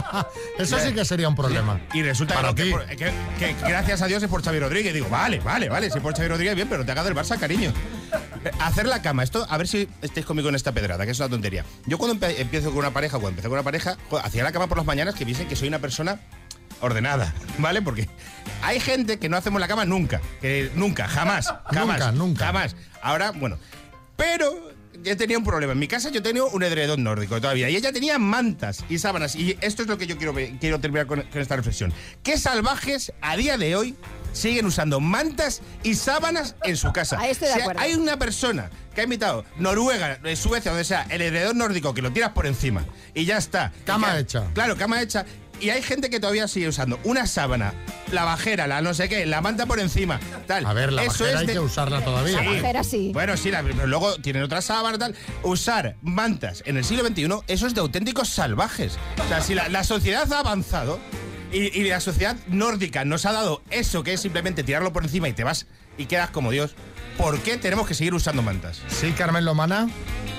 Eso 0.63 0.78
sí 0.80 0.93
que 0.93 1.06
sería 1.06 1.30
un 1.30 1.36
problema. 1.36 1.80
Y 1.93 2.04
resulta 2.04 2.36
Para 2.36 2.54
que, 2.54 2.65
que, 2.89 2.96
que- 2.98 3.13
que 3.39 3.56
gracias 3.67 4.02
a 4.02 4.08
Dios 4.08 4.22
es 4.22 4.30
por 4.30 4.43
Xavi 4.43 4.60
Rodríguez. 4.60 4.93
Digo, 4.93 5.08
vale, 5.10 5.39
vale, 5.39 5.69
vale, 5.69 5.89
si 5.89 6.00
por 6.02 6.13
Xavi 6.13 6.28
Rodríguez 6.28 6.56
bien, 6.56 6.67
pero 6.67 6.86
te 6.86 6.91
haga 6.91 7.04
del 7.04 7.15
Barça, 7.15 7.39
cariño. 7.39 7.72
Hacer 8.60 8.86
la 8.86 9.02
cama, 9.02 9.24
esto, 9.24 9.48
a 9.50 9.58
ver 9.58 9.67
si 9.67 9.88
estáis 10.02 10.26
conmigo 10.26 10.50
en 10.50 10.56
esta 10.56 10.74
pedrada, 10.74 11.06
que 11.06 11.12
es 11.12 11.19
una 11.19 11.30
tontería. 11.30 11.63
Yo 11.86 11.98
cuando 11.98 12.15
empe- 12.28 12.36
empiezo 12.38 12.69
con 12.69 12.80
una 12.80 12.91
pareja, 12.91 13.13
cuando 13.13 13.30
empecé 13.30 13.48
con 13.48 13.54
una 13.58 13.63
pareja, 13.63 13.96
joder, 14.10 14.26
hacía 14.26 14.43
la 14.43 14.52
cama 14.52 14.67
por 14.67 14.78
las 14.78 14.86
mañanas 14.86 15.15
que 15.15 15.26
piensen 15.26 15.48
que 15.48 15.56
soy 15.56 15.69
una 15.69 15.80
persona 15.80 16.19
ordenada, 16.82 17.34
¿vale? 17.58 17.82
Porque 17.82 18.08
hay 18.62 18.80
gente 18.80 19.20
que 19.20 19.30
no 19.30 19.38
hacemos 19.38 19.60
la 19.62 19.68
cama 19.68 19.86
nunca, 19.86 20.22
que 20.42 20.72
nunca, 20.76 21.08
jamás, 21.08 21.48
jamás, 21.72 22.00
Nunca, 22.00 22.12
nunca. 22.12 22.46
jamás. 22.48 22.76
Ahora, 23.02 23.32
bueno, 23.32 23.58
pero 24.16 24.72
yo 25.04 25.18
tenía 25.18 25.38
un 25.38 25.44
problema. 25.44 25.74
En 25.74 25.80
mi 25.80 25.88
casa 25.88 26.10
yo 26.10 26.22
tenía 26.22 26.44
un 26.46 26.64
edredón 26.64 27.04
nórdico 27.04 27.42
todavía 27.42 27.70
y 27.70 27.76
ella 27.76 27.92
tenía 27.92 28.18
mantas 28.20 28.86
y 28.90 29.00
sábanas. 29.00 29.36
Y 29.36 29.58
esto 29.62 29.82
es 29.82 29.88
lo 29.88 29.98
que 29.98 30.08
yo 30.08 30.18
quiero, 30.18 30.34
quiero 30.60 30.80
terminar 30.80 31.08
con, 31.08 31.22
con 31.24 31.42
esta 31.42 31.56
reflexión. 31.56 31.92
¿Qué 32.24 32.38
salvajes 32.38 33.12
a 33.22 33.36
día 33.36 33.58
de 33.58 33.76
hoy 33.76 33.96
siguen 34.32 34.66
usando 34.66 35.00
mantas 35.02 35.62
y 35.84 35.96
sábanas 35.96 36.56
en 36.64 36.78
su 36.78 36.94
casa? 36.94 37.20
Ahí 37.20 37.32
estoy 37.32 37.50
de 37.50 37.56
Si 37.56 37.62
acuerdo. 37.62 37.82
hay 37.82 37.96
una 37.96 38.18
persona 38.18 38.70
que 38.96 39.02
ha 39.02 39.04
invitado 39.04 39.44
Noruega, 39.58 40.20
eh, 40.24 40.36
Suecia, 40.38 40.72
donde 40.72 40.86
sea, 40.86 41.06
el 41.10 41.22
edredón 41.22 41.58
nórdico, 41.58 41.94
que 41.94 42.02
lo 42.02 42.12
tiras 42.14 42.32
por 42.32 42.46
encima 42.46 42.86
y 43.14 43.26
ya 43.26 43.38
está. 43.38 43.74
Cama 43.86 44.18
hecha. 44.20 44.46
Claro, 44.54 44.78
cama 44.78 45.02
hecha. 45.02 45.26
Y 45.60 45.70
hay 45.70 45.82
gente 45.82 46.10
que 46.10 46.20
todavía 46.20 46.48
sigue 46.50 46.68
usando 46.68 47.00
una 47.06 47.26
sábana, 47.26 47.74
la 48.12 48.26
bajera, 48.26 48.68
la 48.68 48.82
no 48.82 48.94
sé 48.94 49.08
qué, 49.08 49.26
la 49.26 49.39
manta 49.39 49.66
por 49.66 49.80
encima, 49.80 50.20
tal. 50.46 50.66
A 50.66 50.74
ver, 50.74 50.92
la 50.92 51.04
Eso 51.04 51.12
bajera 51.24 51.32
es 51.32 51.38
hay 51.42 51.46
de- 51.48 51.54
que 51.54 51.60
usarla 51.60 52.04
todavía. 52.04 52.42
La 52.42 52.52
bajera 52.52 52.84
sí. 52.84 53.12
bueno, 53.13 53.38
sí, 53.38 53.50
la- 53.50 53.63
pero 53.63 53.88
luego 53.88 54.16
tienen 54.18 54.44
otra 54.44 54.62
sábana 54.62 54.98
tal. 54.98 55.16
Usar 55.44 55.96
mantas 56.02 56.63
en 56.66 56.76
el 56.78 56.84
siglo 56.84 57.06
XXI, 57.08 57.30
eso 57.48 57.68
es 57.68 57.74
de 57.76 57.80
auténticos 57.82 58.28
salvajes. 58.30 58.98
O 59.24 59.28
sea, 59.30 59.39
si 59.42 59.56
la, 59.56 59.70
la 59.70 59.84
sociedad 59.86 60.32
ha 60.34 60.39
avanzado 60.39 61.00
y, 61.54 61.78
y 61.80 61.84
la 61.88 62.02
sociedad 62.02 62.36
nórdica 62.48 63.06
nos 63.06 63.26
ha 63.26 63.32
dado 63.32 63.62
eso 63.70 64.04
que 64.04 64.13
es 64.13 64.22
simplemente 64.22 64.63
tirarlo 64.63 64.92
por 64.92 65.04
encima 65.04 65.30
y 65.30 65.34
te 65.34 65.46
vas 65.46 65.68
y 65.98 66.08
quedas 66.08 66.30
como 66.32 66.52
Dios, 66.52 66.76
¿por 67.18 67.39
qué 67.39 67.56
tenemos 67.58 67.88
que 67.88 67.94
seguir 67.94 68.13
usando 68.16 68.42
mantas? 68.42 68.82
Sí, 68.89 69.12
Carmen 69.13 69.46
Lomana. 69.46 69.88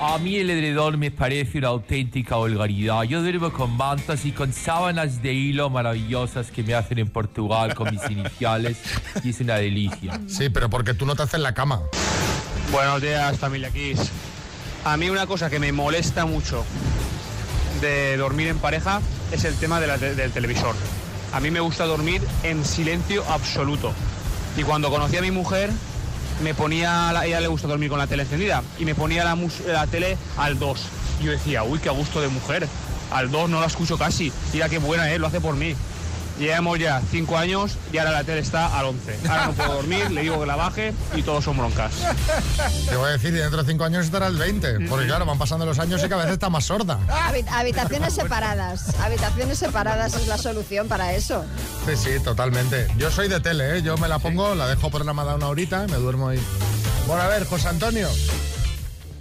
A 0.01 0.19
mí 0.19 0.37
el 0.37 0.51
edredón 0.51 0.99
me 0.99 1.11
parece 1.11 1.59
una 1.59 1.69
auténtica 1.69 2.37
vulgaridad. 2.37 3.03
Yo 3.05 3.23
duermo 3.23 3.53
con 3.53 3.75
mantas 3.77 4.25
y 4.27 4.33
con 4.33 4.53
sábanas 4.53 5.23
de 5.23 5.33
hilo 5.33 5.71
maravillosas 5.71 6.51
que 6.51 6.63
me 6.63 6.75
hacen 6.75 6.99
en 6.99 7.09
Portugal 7.09 7.75
con 7.75 7.91
mis 7.91 8.03
iniciales 8.11 8.77
y 9.23 9.31
es 9.31 9.41
una 9.41 9.57
delicia. 9.57 10.21
Sí, 10.27 10.51
pero 10.51 10.69
porque 10.69 10.95
tú 10.95 11.07
no 11.07 11.17
te 11.17 11.23
haces 11.23 11.41
la 11.41 11.55
cama. 11.55 11.81
Buenos 12.71 13.01
días, 13.01 13.39
familia 13.39 13.71
Kiss. 13.71 14.11
A 14.85 14.97
mí 14.97 15.09
una 15.09 15.27
cosa 15.27 15.49
que 15.49 15.59
me 15.59 15.73
molesta 15.73 16.27
mucho 16.27 16.65
de 17.81 18.17
dormir 18.19 18.49
en 18.49 18.59
pareja 18.59 19.01
es 19.33 19.45
el 19.45 19.55
tema 19.57 19.81
de 19.81 19.87
la 19.87 19.97
te- 19.97 20.15
del 20.15 20.31
televisor. 20.33 20.75
A 21.33 21.41
mí 21.41 21.51
me 21.51 21.61
gusta 21.61 21.87
dormir 21.87 22.21
en 22.43 22.65
silencio 22.65 23.25
absoluto. 23.31 23.93
Y 24.57 24.63
cuando 24.65 24.91
conocí 24.91 25.17
a 25.17 25.23
mi 25.23 25.31
mujer, 25.31 25.71
me 26.43 26.55
ponía, 26.55 27.13
la- 27.13 27.27
ella 27.27 27.41
le 27.41 27.49
gusta 27.49 27.69
dormir 27.69 27.89
con 27.91 27.99
la 27.99 28.07
tele 28.07 28.23
encendida, 28.25 28.63
y 28.79 28.85
me 28.85 28.95
ponía 28.95 29.25
la, 29.25 29.87
tele 29.87 30.17
al 30.37 30.59
2. 30.59 30.81
Y 31.21 31.25
yo 31.25 31.33
decía, 31.33 31.63
uy, 31.63 31.79
qué 31.79 31.91
gusto 31.91 32.21
de 32.21 32.29
mujer. 32.29 32.67
Al 33.11 33.31
2 33.31 33.49
no 33.51 33.61
la 33.61 33.67
escucho 33.67 33.97
casi. 33.99 34.33
Mira 34.53 34.69
qué 34.69 34.79
buena 34.79 35.11
es, 35.13 35.21
lo 35.21 35.27
hace 35.29 35.41
por 35.41 35.55
mí. 35.55 35.75
Llevamos 36.39 36.79
ya 36.79 37.01
5 37.11 37.37
años 37.39 37.77
y 37.93 37.99
ahora 37.99 38.11
la 38.11 38.25
tele 38.25 38.41
está 38.41 38.77
al 38.79 38.87
11. 38.87 39.19
Ahora 39.29 39.47
no 39.47 39.53
puedo 39.53 39.75
dormir, 39.75 40.11
le 40.11 40.23
digo 40.23 40.41
que 40.41 40.47
la 40.47 40.57
baje 40.57 40.93
y 41.15 41.23
todos 41.23 41.45
son 41.45 41.57
broncas. 41.57 41.93
Te 42.89 42.97
voy 42.97 43.09
a 43.09 43.13
decir, 43.13 43.31
y 43.35 43.39
dentro 43.39 43.63
de 43.63 43.71
cinco 43.71 43.85
años 43.85 44.05
estará 44.05 44.27
el 44.27 44.37
20. 44.37 44.81
Porque 44.89 45.07
claro, 45.07 45.25
van 45.27 45.39
pasando 45.39 45.65
los 45.65 45.79
años 45.79 46.03
y 46.05 46.09
cada 46.09 46.25
vez 46.25 46.33
está 46.33 46.51
más 46.51 46.65
sorda. 46.65 46.99
Habi- 47.09 47.45
habitaciones 47.49 48.15
separadas. 48.15 48.95
Habitaciones 49.01 49.59
separadas 49.59 50.15
es 50.15 50.27
la 50.27 50.39
solución 50.39 50.89
para 50.89 51.13
eso. 51.15 51.45
Sí, 51.87 51.97
sí, 51.97 52.11
totalmente. 52.23 52.89
Yo 52.99 53.11
soy 53.11 53.29
de 53.29 53.41
tele, 53.41 53.79
¿eh? 53.79 53.83
Yo 53.83 53.97
me 53.99 54.09
la 54.09 54.19
pongo, 54.19 54.55
la 54.55 54.67
dejo 54.67 54.91
programada 54.91 55.35
una 55.37 55.49
horita 55.49 55.85
y 55.89 55.91
me 55.93 55.99
duermo 55.99 56.29
ahí. 56.29 56.41
Bueno, 57.07 57.23
a 57.23 57.29
ver, 57.29 57.47
José 57.47 57.69
Antonio. 57.69 58.09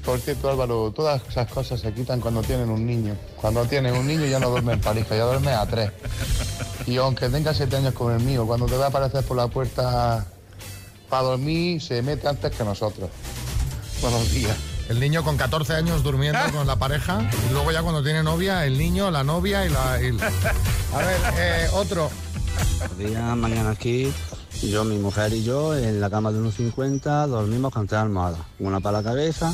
Por 0.06 0.20
cierto, 0.20 0.50
Álvaro, 0.50 0.92
todas 0.94 1.22
esas 1.30 1.50
cosas 1.50 1.80
se 1.80 1.94
quitan 1.94 2.20
cuando 2.20 2.42
tienen 2.42 2.70
un 2.70 2.86
niño. 2.86 3.16
Cuando 3.40 3.64
tienen 3.66 3.96
un 3.96 4.06
niño 4.06 4.26
ya 4.26 4.40
no 4.40 4.50
duerme 4.50 4.74
en 4.74 4.82
pareja, 4.82 5.16
ya 5.16 5.24
duerme 5.24 5.52
a 5.52 5.66
tres. 5.66 5.92
Y 6.86 6.98
aunque 6.98 7.30
tenga 7.30 7.54
siete 7.54 7.78
años 7.78 7.94
con 7.94 8.12
el 8.14 8.20
mío, 8.20 8.46
cuando 8.46 8.66
te 8.66 8.76
va 8.76 8.86
a 8.86 8.88
aparecer 8.90 9.24
por 9.24 9.38
la 9.38 9.48
puerta 9.48 10.26
para 11.10 11.24
dormir, 11.24 11.82
se 11.82 12.02
mete 12.02 12.28
antes 12.28 12.52
que 12.54 12.64
nosotros. 12.66 13.10
Buenos 14.02 14.30
días. 14.32 14.58
El 14.90 15.00
niño 15.00 15.24
con 15.24 15.38
14 15.38 15.74
años 15.74 16.04
durmiendo 16.04 16.40
con 16.52 16.68
la 16.68 16.76
pareja 16.76 17.22
y 17.50 17.54
luego 17.54 17.72
ya 17.72 17.82
cuando 17.82 18.04
tiene 18.04 18.22
novia, 18.22 18.66
el 18.66 18.78
niño, 18.78 19.10
la 19.10 19.24
novia 19.24 19.66
y 19.66 19.70
la... 19.70 20.02
y 20.02 20.12
la- 20.12 20.28
A 20.28 20.98
ver, 20.98 21.18
eh, 21.38 21.68
otro. 21.74 22.10
Buenos 22.80 22.98
días, 22.98 23.38
mañana 23.38 23.70
aquí. 23.72 24.12
Yo, 24.62 24.84
mi 24.84 24.98
mujer 24.98 25.34
y 25.34 25.44
yo, 25.44 25.76
en 25.78 26.02
la 26.02 26.10
cama 26.10 26.32
de 26.34 26.40
unos 26.40 26.56
50, 26.56 27.28
dormimos 27.28 27.72
con 27.72 27.88
tres 27.88 28.02
almohadas. 28.02 28.40
Una 28.60 28.82
para 28.82 28.98
la 29.00 29.04
cabeza 29.04 29.54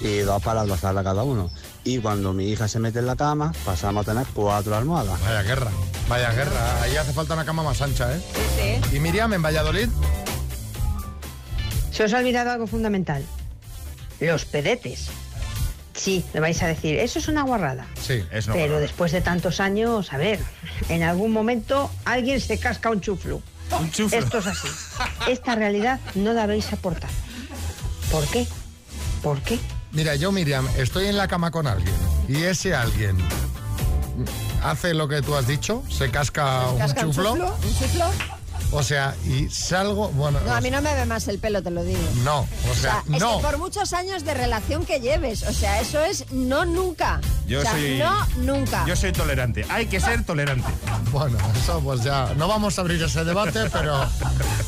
y 0.00 0.18
dos 0.18 0.42
para 0.42 0.60
abrazarla 0.62 1.02
cada 1.04 1.22
uno. 1.22 1.50
Y 1.84 1.98
cuando 1.98 2.32
mi 2.32 2.48
hija 2.48 2.66
se 2.68 2.78
mete 2.78 2.98
en 3.00 3.06
la 3.06 3.16
cama, 3.16 3.52
pasamos 3.64 4.06
a 4.06 4.12
tener 4.12 4.26
cuatro 4.32 4.74
almohadas. 4.76 5.20
Vaya 5.20 5.42
guerra, 5.42 5.70
vaya 6.08 6.32
guerra. 6.32 6.82
Ahí 6.82 6.96
hace 6.96 7.12
falta 7.12 7.34
una 7.34 7.44
cama 7.44 7.62
más 7.62 7.80
ancha, 7.82 8.14
¿eh? 8.16 8.20
Sí, 8.90 8.96
¿Y 8.96 9.00
Miriam 9.00 9.32
en 9.34 9.42
Valladolid? 9.42 9.88
Se 11.90 12.04
os 12.04 12.12
ha 12.12 12.18
olvidado 12.18 12.50
algo 12.50 12.66
fundamental. 12.66 13.24
Los 14.20 14.44
pedetes. 14.44 15.08
Sí, 15.94 16.24
me 16.34 16.40
vais 16.40 16.60
a 16.62 16.66
decir, 16.66 16.98
eso 16.98 17.18
es 17.20 17.28
una 17.28 17.42
guarrada. 17.42 17.86
Sí, 18.00 18.24
es 18.32 18.46
una 18.46 18.54
Pero 18.54 18.66
guarrada. 18.66 18.80
después 18.80 19.12
de 19.12 19.20
tantos 19.20 19.60
años, 19.60 20.12
a 20.12 20.16
ver, 20.16 20.40
en 20.88 21.02
algún 21.04 21.30
momento 21.32 21.90
alguien 22.04 22.40
se 22.40 22.58
casca 22.58 22.90
un 22.90 23.00
chuflu. 23.00 23.40
Un 23.78 23.90
chuflo. 23.92 24.18
Esto 24.18 24.38
es 24.38 24.46
así. 24.48 24.68
Esta 25.28 25.54
realidad 25.54 26.00
no 26.16 26.32
la 26.32 26.44
habéis 26.44 26.72
aportado. 26.72 27.12
¿Por 28.10 28.26
qué? 28.26 28.46
¿Por 29.22 29.40
qué? 29.42 29.58
Mira, 29.94 30.16
yo, 30.16 30.32
Miriam, 30.32 30.68
estoy 30.76 31.06
en 31.06 31.16
la 31.16 31.28
cama 31.28 31.52
con 31.52 31.68
alguien 31.68 31.94
y 32.28 32.42
ese 32.42 32.74
alguien 32.74 33.16
hace 34.64 34.92
lo 34.92 35.06
que 35.06 35.22
tú 35.22 35.36
has 35.36 35.46
dicho, 35.46 35.84
se 35.88 36.10
casca, 36.10 36.64
¿Casca 36.78 37.06
un 37.06 37.12
chuflo. 37.12 37.32
¿Un 37.32 37.78
chuflo? 37.78 38.06
O 38.76 38.82
sea, 38.82 39.14
y 39.24 39.48
salgo, 39.50 40.08
bueno, 40.10 40.40
No, 40.44 40.52
a 40.52 40.60
mí 40.60 40.68
no 40.70 40.82
me 40.82 40.92
ve 40.94 41.06
más 41.06 41.28
el 41.28 41.38
pelo, 41.38 41.62
te 41.62 41.70
lo 41.70 41.84
digo. 41.84 41.98
no, 42.24 42.40
o 42.40 42.70
O 42.72 42.74
sea, 42.74 43.04
es 43.12 43.20
no. 43.20 43.36
que 43.38 43.44
por 43.44 43.58
muchos 43.58 43.92
años 43.92 44.24
de 44.24 44.34
relación 44.34 44.84
que 44.84 44.98
lleves, 45.00 45.44
o 45.44 45.52
sea, 45.52 45.80
eso 45.80 46.00
es 46.04 46.24
no 46.32 46.64
nunca. 46.64 47.20
Yo 47.46 47.60
o 47.60 47.62
sea, 47.62 47.70
soy- 47.72 47.98
no 47.98 48.26
nunca. 48.38 48.84
Yo 48.86 48.96
soy 48.96 49.12
tolerante. 49.12 49.64
Hay 49.68 49.86
que 49.86 50.00
ser 50.00 50.24
tolerante. 50.24 50.68
Bueno, 51.12 51.38
eso 51.56 51.80
pues 51.80 52.02
ya, 52.02 52.32
no 52.36 52.48
vamos 52.48 52.76
a 52.76 52.80
abrir 52.80 53.00
ese 53.00 53.22
debate, 53.24 53.70
pero, 53.72 54.04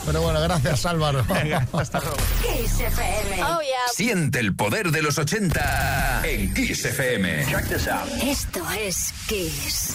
pero 0.07 0.23
bueno, 0.23 0.41
gracias 0.41 0.87
Álvaro. 0.87 1.25
hasta 1.73 1.99
luego. 2.01 2.17
Kiss 2.43 2.79
FM. 2.81 3.43
Oh, 3.45 3.61
yeah. 3.61 3.77
Siente 3.93 4.39
el 4.39 4.55
poder 4.55 4.93
de 4.93 5.03
los 5.03 5.19
80 5.19 6.23
en 6.25 6.55
Kiss 6.55 6.85
FM. 6.85 7.43
Esto 8.23 8.61
es 8.79 9.13
Kiss. 9.27 9.95